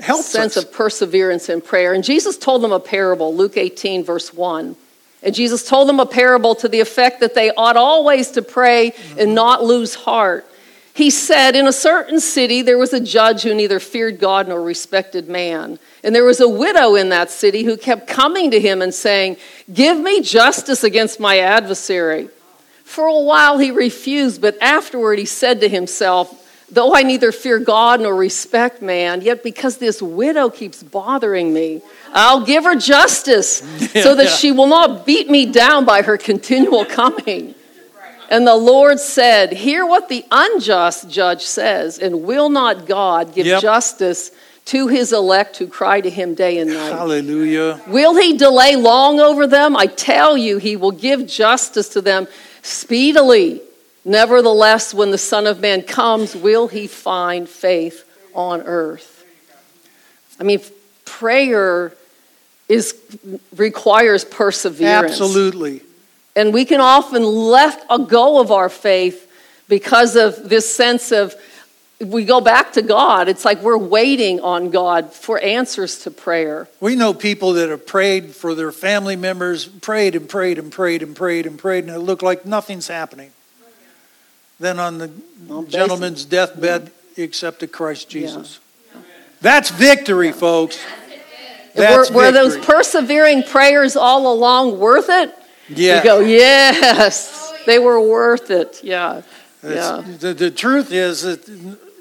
Helps 0.00 0.26
sense 0.26 0.56
us. 0.56 0.64
of 0.64 0.72
perseverance 0.72 1.48
in 1.48 1.60
prayer. 1.60 1.94
And 1.94 2.04
Jesus 2.04 2.36
told 2.36 2.62
them 2.62 2.72
a 2.72 2.80
parable, 2.80 3.34
Luke 3.34 3.56
18, 3.56 4.04
verse 4.04 4.32
1. 4.32 4.76
And 5.22 5.34
Jesus 5.34 5.66
told 5.66 5.88
them 5.88 5.98
a 5.98 6.06
parable 6.06 6.54
to 6.56 6.68
the 6.68 6.80
effect 6.80 7.20
that 7.20 7.34
they 7.34 7.50
ought 7.50 7.76
always 7.76 8.30
to 8.32 8.42
pray 8.42 8.92
and 9.18 9.34
not 9.34 9.64
lose 9.64 9.94
heart. 9.94 10.46
He 10.94 11.10
said, 11.10 11.56
In 11.56 11.66
a 11.66 11.72
certain 11.72 12.20
city 12.20 12.62
there 12.62 12.78
was 12.78 12.92
a 12.92 13.00
judge 13.00 13.42
who 13.42 13.54
neither 13.54 13.80
feared 13.80 14.18
God 14.18 14.48
nor 14.48 14.62
respected 14.62 15.28
man. 15.28 15.78
And 16.04 16.14
there 16.14 16.24
was 16.24 16.40
a 16.40 16.48
widow 16.48 16.94
in 16.94 17.08
that 17.08 17.30
city 17.30 17.64
who 17.64 17.76
kept 17.76 18.06
coming 18.06 18.50
to 18.50 18.60
him 18.60 18.82
and 18.82 18.94
saying, 18.94 19.36
Give 19.72 19.98
me 19.98 20.20
justice 20.22 20.84
against 20.84 21.18
my 21.18 21.38
adversary. 21.38 22.28
For 22.88 23.06
a 23.06 23.20
while 23.20 23.58
he 23.58 23.70
refused, 23.70 24.40
but 24.40 24.56
afterward 24.62 25.18
he 25.18 25.26
said 25.26 25.60
to 25.60 25.68
himself, 25.68 26.34
Though 26.72 26.94
I 26.94 27.02
neither 27.02 27.32
fear 27.32 27.58
God 27.58 28.00
nor 28.00 28.16
respect 28.16 28.80
man, 28.80 29.20
yet 29.20 29.42
because 29.42 29.76
this 29.76 30.00
widow 30.00 30.48
keeps 30.48 30.82
bothering 30.82 31.52
me, 31.52 31.82
I'll 32.14 32.46
give 32.46 32.64
her 32.64 32.76
justice 32.76 33.58
so 33.92 34.14
that 34.14 34.30
she 34.30 34.52
will 34.52 34.66
not 34.68 35.04
beat 35.04 35.28
me 35.28 35.44
down 35.44 35.84
by 35.84 36.00
her 36.00 36.16
continual 36.16 36.86
coming. 36.86 37.54
And 38.30 38.46
the 38.46 38.56
Lord 38.56 38.98
said, 39.00 39.52
Hear 39.52 39.84
what 39.84 40.08
the 40.08 40.24
unjust 40.30 41.10
judge 41.10 41.42
says, 41.42 41.98
and 41.98 42.22
will 42.22 42.48
not 42.48 42.86
God 42.86 43.34
give 43.34 43.44
Yep. 43.46 43.60
justice 43.60 44.30
to 44.64 44.88
his 44.88 45.12
elect 45.12 45.58
who 45.58 45.66
cry 45.66 46.00
to 46.00 46.08
him 46.10 46.34
day 46.34 46.58
and 46.58 46.72
night? 46.72 46.92
Hallelujah. 46.92 47.82
Will 47.86 48.16
he 48.16 48.36
delay 48.38 48.76
long 48.76 49.20
over 49.20 49.46
them? 49.46 49.76
I 49.76 49.86
tell 49.86 50.38
you, 50.38 50.56
he 50.56 50.74
will 50.76 50.90
give 50.90 51.26
justice 51.26 51.90
to 51.90 52.00
them 52.00 52.26
speedily. 52.62 53.60
Nevertheless, 54.04 54.94
when 54.94 55.10
the 55.10 55.18
Son 55.18 55.46
of 55.46 55.60
Man 55.60 55.82
comes, 55.82 56.34
will 56.34 56.68
he 56.68 56.86
find 56.86 57.48
faith 57.48 58.04
on 58.34 58.62
earth? 58.62 59.24
I 60.40 60.44
mean, 60.44 60.60
prayer 61.04 61.92
is 62.68 62.94
requires 63.56 64.24
perseverance. 64.24 65.12
Absolutely. 65.12 65.82
And 66.36 66.54
we 66.54 66.64
can 66.64 66.80
often 66.80 67.24
let 67.24 67.84
a 67.90 67.98
go 67.98 68.40
of 68.40 68.52
our 68.52 68.68
faith 68.68 69.24
because 69.68 70.16
of 70.16 70.48
this 70.48 70.72
sense 70.72 71.10
of 71.10 71.34
we 72.00 72.24
go 72.24 72.40
back 72.40 72.74
to 72.74 72.82
God. 72.82 73.28
It's 73.28 73.44
like 73.44 73.60
we're 73.60 73.76
waiting 73.76 74.40
on 74.40 74.70
God 74.70 75.12
for 75.12 75.40
answers 75.40 76.00
to 76.00 76.10
prayer. 76.12 76.68
We 76.80 76.94
know 76.94 77.12
people 77.12 77.54
that 77.54 77.70
have 77.70 77.86
prayed 77.86 78.34
for 78.34 78.54
their 78.54 78.70
family 78.70 79.16
members, 79.16 79.66
prayed 79.66 80.14
and 80.14 80.28
prayed 80.28 80.58
and 80.58 80.70
prayed 80.70 81.02
and 81.02 81.16
prayed 81.16 81.46
and 81.46 81.58
prayed, 81.58 81.84
and 81.84 81.92
it 81.92 81.98
looked 81.98 82.22
like 82.22 82.46
nothing's 82.46 82.86
happening. 82.86 83.32
Then 84.60 84.78
on 84.78 84.98
the 84.98 85.10
Well, 85.46 85.64
gentleman's 85.64 86.24
deathbed, 86.24 86.90
he 87.16 87.22
accepted 87.24 87.72
Christ 87.72 88.08
Jesus. 88.08 88.60
That's 89.40 89.70
victory, 89.70 90.32
folks. 90.32 90.78
were, 91.74 91.80
That's 91.80 92.10
were 92.10 92.32
those 92.32 92.54
victory. 92.56 92.74
persevering 92.74 93.42
prayers 93.44 93.96
all 93.96 94.32
along 94.32 94.78
worth 94.78 95.08
it? 95.08 95.34
Yeah. 95.68 95.98
You 95.98 96.04
go, 96.04 96.20
yes, 96.20 97.52
they 97.66 97.78
were 97.78 98.00
worth 98.00 98.50
it. 98.50 98.80
Yeah. 98.82 99.22
Yeah. 99.62 100.02
The, 100.18 100.34
the 100.34 100.50
truth 100.50 100.92
is 100.92 101.22
that 101.22 101.44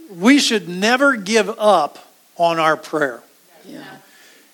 we 0.10 0.40
should 0.40 0.70
never 0.70 1.16
give 1.16 1.50
up 1.60 2.00
on 2.38 2.60
our 2.60 2.78
prayer. 2.78 3.22
Yeah. 3.66 3.84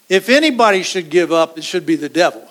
If 0.10 0.30
anybody 0.30 0.84
should 0.84 1.10
give 1.10 1.32
up, 1.32 1.58
it 1.58 1.64
should 1.64 1.86
be 1.86 1.96
the 1.96 2.10
devil. 2.10 2.48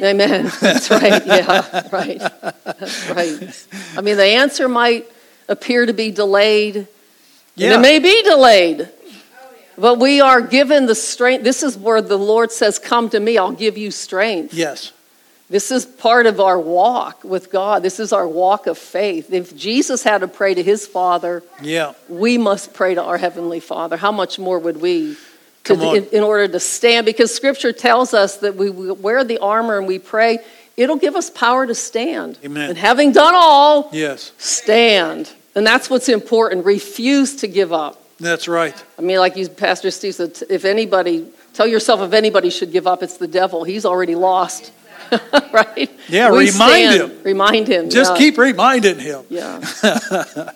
Amen. 0.00 0.50
That's 0.60 0.90
right. 0.90 1.24
Yeah, 1.26 1.88
right. 1.92 2.18
That's 2.18 3.10
right. 3.10 3.66
I 3.96 4.00
mean, 4.00 4.16
the 4.16 4.24
answer 4.24 4.68
might 4.68 5.06
appear 5.48 5.86
to 5.86 5.92
be 5.92 6.10
delayed. 6.10 6.86
Yeah. 7.54 7.76
it 7.76 7.80
may 7.80 7.98
be 7.98 8.22
delayed. 8.22 8.88
But 9.76 9.98
we 9.98 10.20
are 10.20 10.40
given 10.40 10.86
the 10.86 10.94
strength. 10.94 11.42
This 11.42 11.62
is 11.62 11.76
where 11.76 12.02
the 12.02 12.18
Lord 12.18 12.52
says, 12.52 12.78
Come 12.78 13.08
to 13.10 13.20
me, 13.20 13.38
I'll 13.38 13.52
give 13.52 13.78
you 13.78 13.90
strength. 13.90 14.52
Yes. 14.54 14.92
This 15.50 15.72
is 15.72 15.84
part 15.84 16.26
of 16.26 16.38
our 16.38 16.60
walk 16.60 17.24
with 17.24 17.50
God. 17.50 17.82
This 17.82 17.98
is 17.98 18.12
our 18.12 18.26
walk 18.26 18.68
of 18.68 18.78
faith. 18.78 19.32
If 19.32 19.56
Jesus 19.56 20.04
had 20.04 20.18
to 20.18 20.28
pray 20.28 20.54
to 20.54 20.62
his 20.62 20.86
Father, 20.86 21.42
Yeah. 21.60 21.92
we 22.08 22.38
must 22.38 22.72
pray 22.72 22.94
to 22.94 23.02
our 23.02 23.18
Heavenly 23.18 23.58
Father. 23.58 23.96
How 23.96 24.12
much 24.12 24.38
more 24.38 24.60
would 24.60 24.80
we? 24.80 25.16
To, 25.64 25.74
in, 25.94 26.04
in 26.06 26.22
order 26.22 26.48
to 26.48 26.58
stand, 26.60 27.04
because 27.04 27.34
Scripture 27.34 27.72
tells 27.72 28.14
us 28.14 28.38
that 28.38 28.54
we, 28.56 28.70
we 28.70 28.92
wear 28.92 29.24
the 29.24 29.38
armor 29.38 29.76
and 29.76 29.86
we 29.86 29.98
pray, 29.98 30.38
it'll 30.76 30.96
give 30.96 31.16
us 31.16 31.28
power 31.28 31.66
to 31.66 31.74
stand. 31.74 32.38
Amen. 32.44 32.70
And 32.70 32.78
having 32.78 33.12
done 33.12 33.34
all, 33.36 33.90
Yes. 33.92 34.32
stand. 34.38 35.30
And 35.54 35.66
that's 35.66 35.90
what's 35.90 36.08
important. 36.08 36.64
Refuse 36.64 37.36
to 37.36 37.46
give 37.48 37.72
up. 37.72 38.02
That's 38.18 38.48
right. 38.48 38.74
I 38.98 39.02
mean, 39.02 39.18
like 39.18 39.36
you, 39.36 39.48
Pastor 39.48 39.90
Steve 39.90 40.14
said, 40.14 40.38
if 40.48 40.64
anybody, 40.64 41.26
tell 41.54 41.66
yourself 41.66 42.00
if 42.00 42.12
anybody 42.14 42.50
should 42.50 42.72
give 42.72 42.86
up, 42.86 43.02
it's 43.02 43.16
the 43.18 43.28
devil. 43.28 43.64
He's 43.64 43.84
already 43.84 44.14
lost. 44.14 44.72
right? 45.52 45.90
Yeah, 46.08 46.30
We 46.30 46.50
remind 46.50 46.94
stand. 46.94 47.12
him. 47.12 47.22
Remind 47.22 47.68
him. 47.68 47.90
Just 47.90 48.12
yeah. 48.12 48.18
keep 48.18 48.38
reminding 48.38 48.98
him. 48.98 49.24
Yeah. 49.28 49.60
so, 49.60 50.52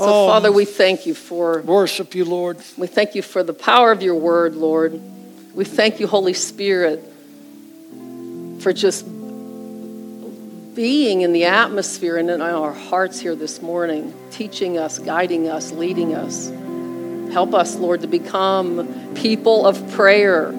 Oh. 0.00 0.28
Father, 0.28 0.52
we 0.52 0.64
thank 0.64 1.06
you 1.06 1.14
for 1.14 1.60
Worship 1.62 2.14
you, 2.14 2.24
Lord. 2.24 2.58
we 2.76 2.86
thank 2.86 3.14
you 3.14 3.22
for 3.22 3.42
the 3.42 3.52
power 3.54 3.90
of 3.92 4.00
your 4.02 4.14
word, 4.14 4.54
Lord. 4.54 5.00
We 5.54 5.64
thank 5.64 5.98
you, 5.98 6.06
Holy 6.06 6.34
Spirit, 6.34 7.02
for 8.60 8.72
just 8.72 9.04
being 10.76 11.22
in 11.22 11.32
the 11.32 11.46
atmosphere 11.46 12.16
and 12.16 12.30
in 12.30 12.40
our 12.40 12.72
hearts 12.72 13.18
here 13.18 13.34
this 13.34 13.60
morning, 13.60 14.14
teaching 14.30 14.78
us, 14.78 15.00
guiding 15.00 15.48
us, 15.48 15.72
leading 15.72 16.14
us. 16.14 16.48
Help 17.32 17.52
us, 17.52 17.74
Lord, 17.74 18.02
to 18.02 18.06
become 18.06 19.14
people 19.16 19.66
of 19.66 19.90
prayer. 19.90 20.52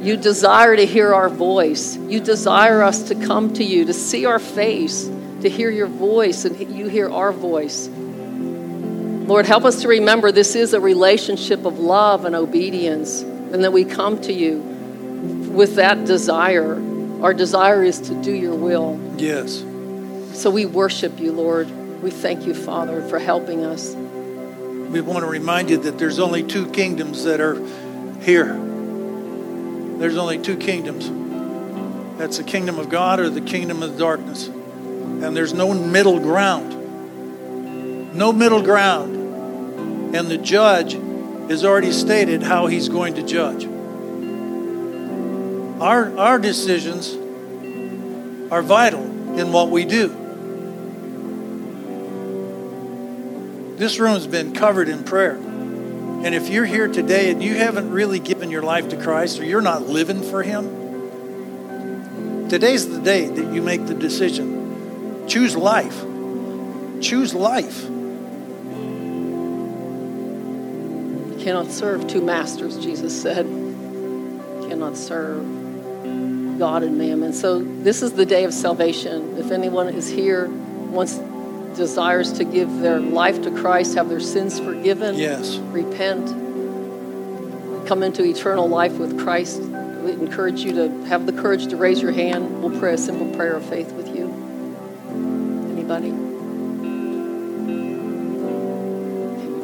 You 0.00 0.16
desire 0.16 0.76
to 0.76 0.86
hear 0.86 1.12
our 1.12 1.28
voice. 1.28 1.96
You 1.96 2.20
desire 2.20 2.82
us 2.82 3.02
to 3.08 3.14
come 3.14 3.52
to 3.54 3.64
you, 3.64 3.84
to 3.84 3.92
see 3.92 4.24
our 4.24 4.38
face, 4.38 5.10
to 5.42 5.50
hear 5.50 5.70
your 5.70 5.88
voice, 5.88 6.46
and 6.46 6.58
you 6.74 6.88
hear 6.88 7.10
our 7.10 7.32
voice. 7.32 7.88
Lord, 7.88 9.44
help 9.44 9.64
us 9.64 9.82
to 9.82 9.88
remember 9.88 10.32
this 10.32 10.56
is 10.56 10.72
a 10.72 10.80
relationship 10.80 11.66
of 11.66 11.78
love 11.78 12.24
and 12.24 12.34
obedience, 12.34 13.20
and 13.20 13.62
that 13.62 13.72
we 13.72 13.84
come 13.84 14.20
to 14.22 14.32
you 14.32 14.58
with 15.52 15.76
that 15.76 16.06
desire. 16.06 16.74
Our 17.22 17.34
desire 17.34 17.84
is 17.84 18.00
to 18.00 18.14
do 18.22 18.32
your 18.32 18.54
will. 18.54 18.98
Yes. 19.18 19.62
So 20.32 20.50
we 20.50 20.64
worship 20.64 21.20
you, 21.20 21.32
Lord. 21.32 21.68
We 22.02 22.10
thank 22.10 22.46
you, 22.46 22.54
Father, 22.54 23.06
for 23.08 23.18
helping 23.18 23.66
us. 23.66 23.94
We 23.94 25.02
want 25.02 25.20
to 25.20 25.26
remind 25.26 25.68
you 25.68 25.76
that 25.76 25.98
there's 25.98 26.18
only 26.18 26.42
two 26.42 26.70
kingdoms 26.70 27.24
that 27.24 27.40
are 27.40 27.62
here. 28.22 28.54
There's 30.00 30.16
only 30.16 30.38
two 30.38 30.56
kingdoms. 30.56 31.10
That's 32.16 32.38
the 32.38 32.44
kingdom 32.44 32.78
of 32.78 32.88
God 32.88 33.20
or 33.20 33.28
the 33.28 33.42
kingdom 33.42 33.82
of 33.82 33.98
darkness. 33.98 34.46
And 34.46 35.36
there's 35.36 35.52
no 35.52 35.74
middle 35.74 36.18
ground. 36.18 38.14
No 38.14 38.32
middle 38.32 38.62
ground. 38.62 40.16
And 40.16 40.28
the 40.28 40.38
judge 40.38 40.94
has 41.50 41.66
already 41.66 41.92
stated 41.92 42.42
how 42.42 42.66
he's 42.66 42.88
going 42.88 43.16
to 43.16 43.22
judge. 43.22 43.66
Our, 45.82 46.18
our 46.18 46.38
decisions 46.38 47.14
are 48.50 48.62
vital 48.62 49.04
in 49.38 49.52
what 49.52 49.68
we 49.68 49.84
do. 49.84 50.08
This 53.76 53.98
room's 53.98 54.26
been 54.26 54.54
covered 54.54 54.88
in 54.88 55.04
prayer. 55.04 55.38
And 56.22 56.34
if 56.34 56.50
you're 56.50 56.66
here 56.66 56.86
today 56.86 57.30
and 57.30 57.42
you 57.42 57.54
haven't 57.54 57.90
really 57.90 58.18
given 58.18 58.50
your 58.50 58.62
life 58.62 58.90
to 58.90 58.96
Christ 58.98 59.40
or 59.40 59.44
you're 59.44 59.62
not 59.62 59.88
living 59.88 60.22
for 60.22 60.42
Him, 60.42 60.68
today's 62.50 62.86
the 62.86 63.00
day 63.00 63.26
that 63.26 63.54
you 63.54 63.62
make 63.62 63.86
the 63.86 63.94
decision. 63.94 65.26
Choose 65.26 65.56
life. 65.56 65.98
Choose 67.00 67.32
life. 67.34 67.84
You 71.30 71.38
cannot 71.40 71.70
serve 71.70 72.06
two 72.06 72.20
masters, 72.20 72.76
Jesus 72.78 73.18
said. 73.22 73.46
You 73.46 74.66
cannot 74.68 74.98
serve 74.98 75.42
God 76.58 76.82
and 76.82 76.98
mammon. 76.98 77.32
So 77.32 77.60
this 77.62 78.02
is 78.02 78.12
the 78.12 78.26
day 78.26 78.44
of 78.44 78.52
salvation. 78.52 79.38
If 79.38 79.50
anyone 79.50 79.88
is 79.88 80.10
here, 80.10 80.48
wants 80.48 81.18
desires 81.76 82.32
to 82.34 82.44
give 82.44 82.80
their 82.80 83.00
life 83.00 83.42
to 83.42 83.50
Christ, 83.50 83.94
have 83.94 84.08
their 84.08 84.20
sins 84.20 84.58
forgiven, 84.60 85.16
Yes. 85.16 85.56
repent, 85.70 86.26
come 87.86 88.02
into 88.02 88.24
eternal 88.24 88.68
life 88.68 88.98
with 88.98 89.18
Christ, 89.18 89.60
we 90.04 90.12
encourage 90.12 90.60
you 90.60 90.72
to 90.72 90.88
have 91.06 91.26
the 91.26 91.32
courage 91.32 91.66
to 91.68 91.76
raise 91.76 92.00
your 92.00 92.12
hand. 92.12 92.62
We'll 92.62 92.78
pray 92.78 92.94
a 92.94 92.98
simple 92.98 93.26
prayer 93.36 93.54
of 93.54 93.64
faith 93.64 93.92
with 93.92 94.08
you. 94.16 94.32
Anybody? 95.72 96.10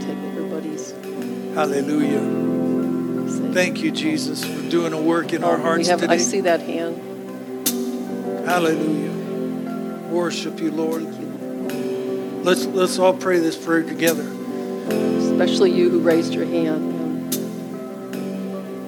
Take 0.01 0.17
everybody's. 0.33 0.93
Hallelujah. 1.55 3.53
Thank 3.53 3.83
you, 3.83 3.91
Jesus, 3.91 4.45
for 4.45 4.69
doing 4.69 4.93
a 4.93 5.01
work 5.01 5.33
in 5.33 5.43
our 5.43 5.55
Oh, 5.55 5.57
we 5.57 5.63
hearts 5.63 5.89
have- 5.89 6.05
I 6.11 6.19
see 6.19 6.41
that 6.43 6.61
hand. 6.61 6.97
Hallelujah. 8.45 9.13
Worship 10.13 10.61
you, 10.61 10.71
Lord. 10.71 11.07
Let's 12.47 12.65
let's 12.67 13.01
all 13.01 13.13
pray 13.13 13.41
this 13.41 13.57
prayer 13.57 13.83
together. 13.83 14.23
Especially 14.23 15.73
you 15.73 15.91
who 15.91 15.99
raised 15.99 16.33
your 16.33 16.45
hand. 16.47 17.35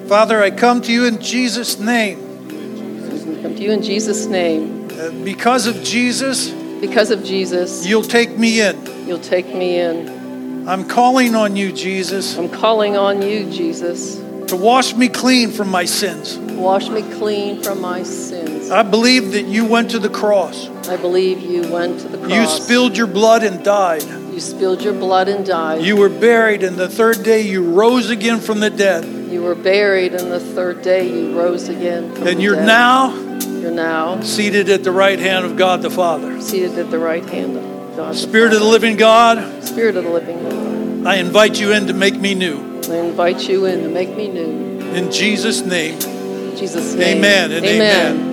Father, 0.08 0.40
I 0.40 0.52
come 0.52 0.80
to 0.82 0.92
you 0.92 1.06
in 1.06 1.20
Jesus' 1.20 1.76
name. 1.80 2.20
We 2.46 3.42
come 3.42 3.56
to 3.56 3.60
you 3.60 3.72
in 3.72 3.82
Jesus' 3.82 4.26
name. 4.26 4.88
Uh, 4.92 5.10
because 5.24 5.66
of 5.66 5.82
Jesus, 5.82 6.50
Because 6.80 7.10
of 7.10 7.24
Jesus, 7.24 7.84
you'll 7.84 8.04
take 8.04 8.38
me 8.38 8.60
in. 8.60 8.76
you'll 9.08 9.18
take 9.18 9.52
me 9.52 9.80
in. 9.80 10.68
I'm 10.68 10.86
calling 10.86 11.34
on 11.34 11.56
you, 11.56 11.72
Jesus, 11.72 12.38
I'm 12.38 12.48
calling 12.48 12.96
on 12.96 13.22
you, 13.22 13.50
Jesus. 13.50 14.18
to 14.46 14.54
wash 14.54 14.94
me 14.94 15.08
clean 15.08 15.50
from 15.50 15.68
my 15.68 15.84
sins. 15.84 16.38
Wash 16.38 16.88
me 16.90 17.02
clean 17.18 17.60
from 17.60 17.80
my 17.80 18.04
sins. 18.04 18.47
I 18.70 18.82
believe 18.82 19.32
that 19.32 19.46
you 19.46 19.64
went 19.64 19.90
to 19.92 19.98
the 19.98 20.08
cross. 20.10 20.68
I 20.88 20.96
believe 20.96 21.40
you 21.40 21.70
went 21.72 22.00
to 22.00 22.08
the 22.08 22.18
cross. 22.18 22.30
You 22.30 22.46
spilled 22.46 22.96
your 22.96 23.06
blood 23.06 23.42
and 23.42 23.64
died. 23.64 24.02
You 24.04 24.40
spilled 24.40 24.82
your 24.82 24.92
blood 24.92 25.28
and 25.28 25.44
died. 25.44 25.82
You 25.82 25.96
were 25.96 26.08
buried, 26.08 26.62
and 26.62 26.76
the 26.76 26.88
third 26.88 27.22
day 27.24 27.42
you 27.42 27.62
rose 27.72 28.10
again 28.10 28.40
from 28.40 28.60
the 28.60 28.70
dead. 28.70 29.04
You 29.30 29.42
were 29.42 29.54
buried, 29.54 30.14
and 30.14 30.30
the 30.30 30.40
third 30.40 30.82
day 30.82 31.08
you 31.08 31.38
rose 31.38 31.68
again. 31.68 32.14
From 32.14 32.26
And 32.28 32.38
the 32.38 32.42
you're 32.42 32.54
dead. 32.56 32.66
now 32.66 33.14
You're 33.60 33.70
now 33.70 34.20
seated 34.20 34.68
at 34.68 34.84
the 34.84 34.92
right 34.92 35.18
hand 35.18 35.44
of 35.44 35.56
God 35.56 35.82
the 35.82 35.90
Father. 35.90 36.40
seated 36.40 36.78
at 36.78 36.90
the 36.90 36.98
right 36.98 37.24
hand 37.24 37.56
of 37.56 37.96
God. 37.96 38.14
the 38.14 38.18
Spirit 38.18 38.52
of 38.52 38.60
the 38.60 38.66
living 38.66 38.96
God, 38.96 39.64
Spirit 39.64 39.96
of 39.96 40.04
the 40.04 40.10
living 40.10 40.42
God. 40.42 41.06
I 41.06 41.16
invite 41.16 41.58
you 41.58 41.72
in 41.72 41.86
to 41.86 41.94
make 41.94 42.16
me 42.16 42.34
new. 42.34 42.80
I 42.88 42.96
invite 42.96 43.48
you 43.48 43.64
in 43.66 43.82
to 43.82 43.88
make 43.88 44.14
me 44.16 44.28
new. 44.28 44.80
In 44.94 45.10
Jesus' 45.10 45.62
name. 45.62 45.98
Jesus' 46.56 46.94
name. 46.94 47.18
Amen 47.18 47.52
and 47.52 47.64
amen. 47.64 48.27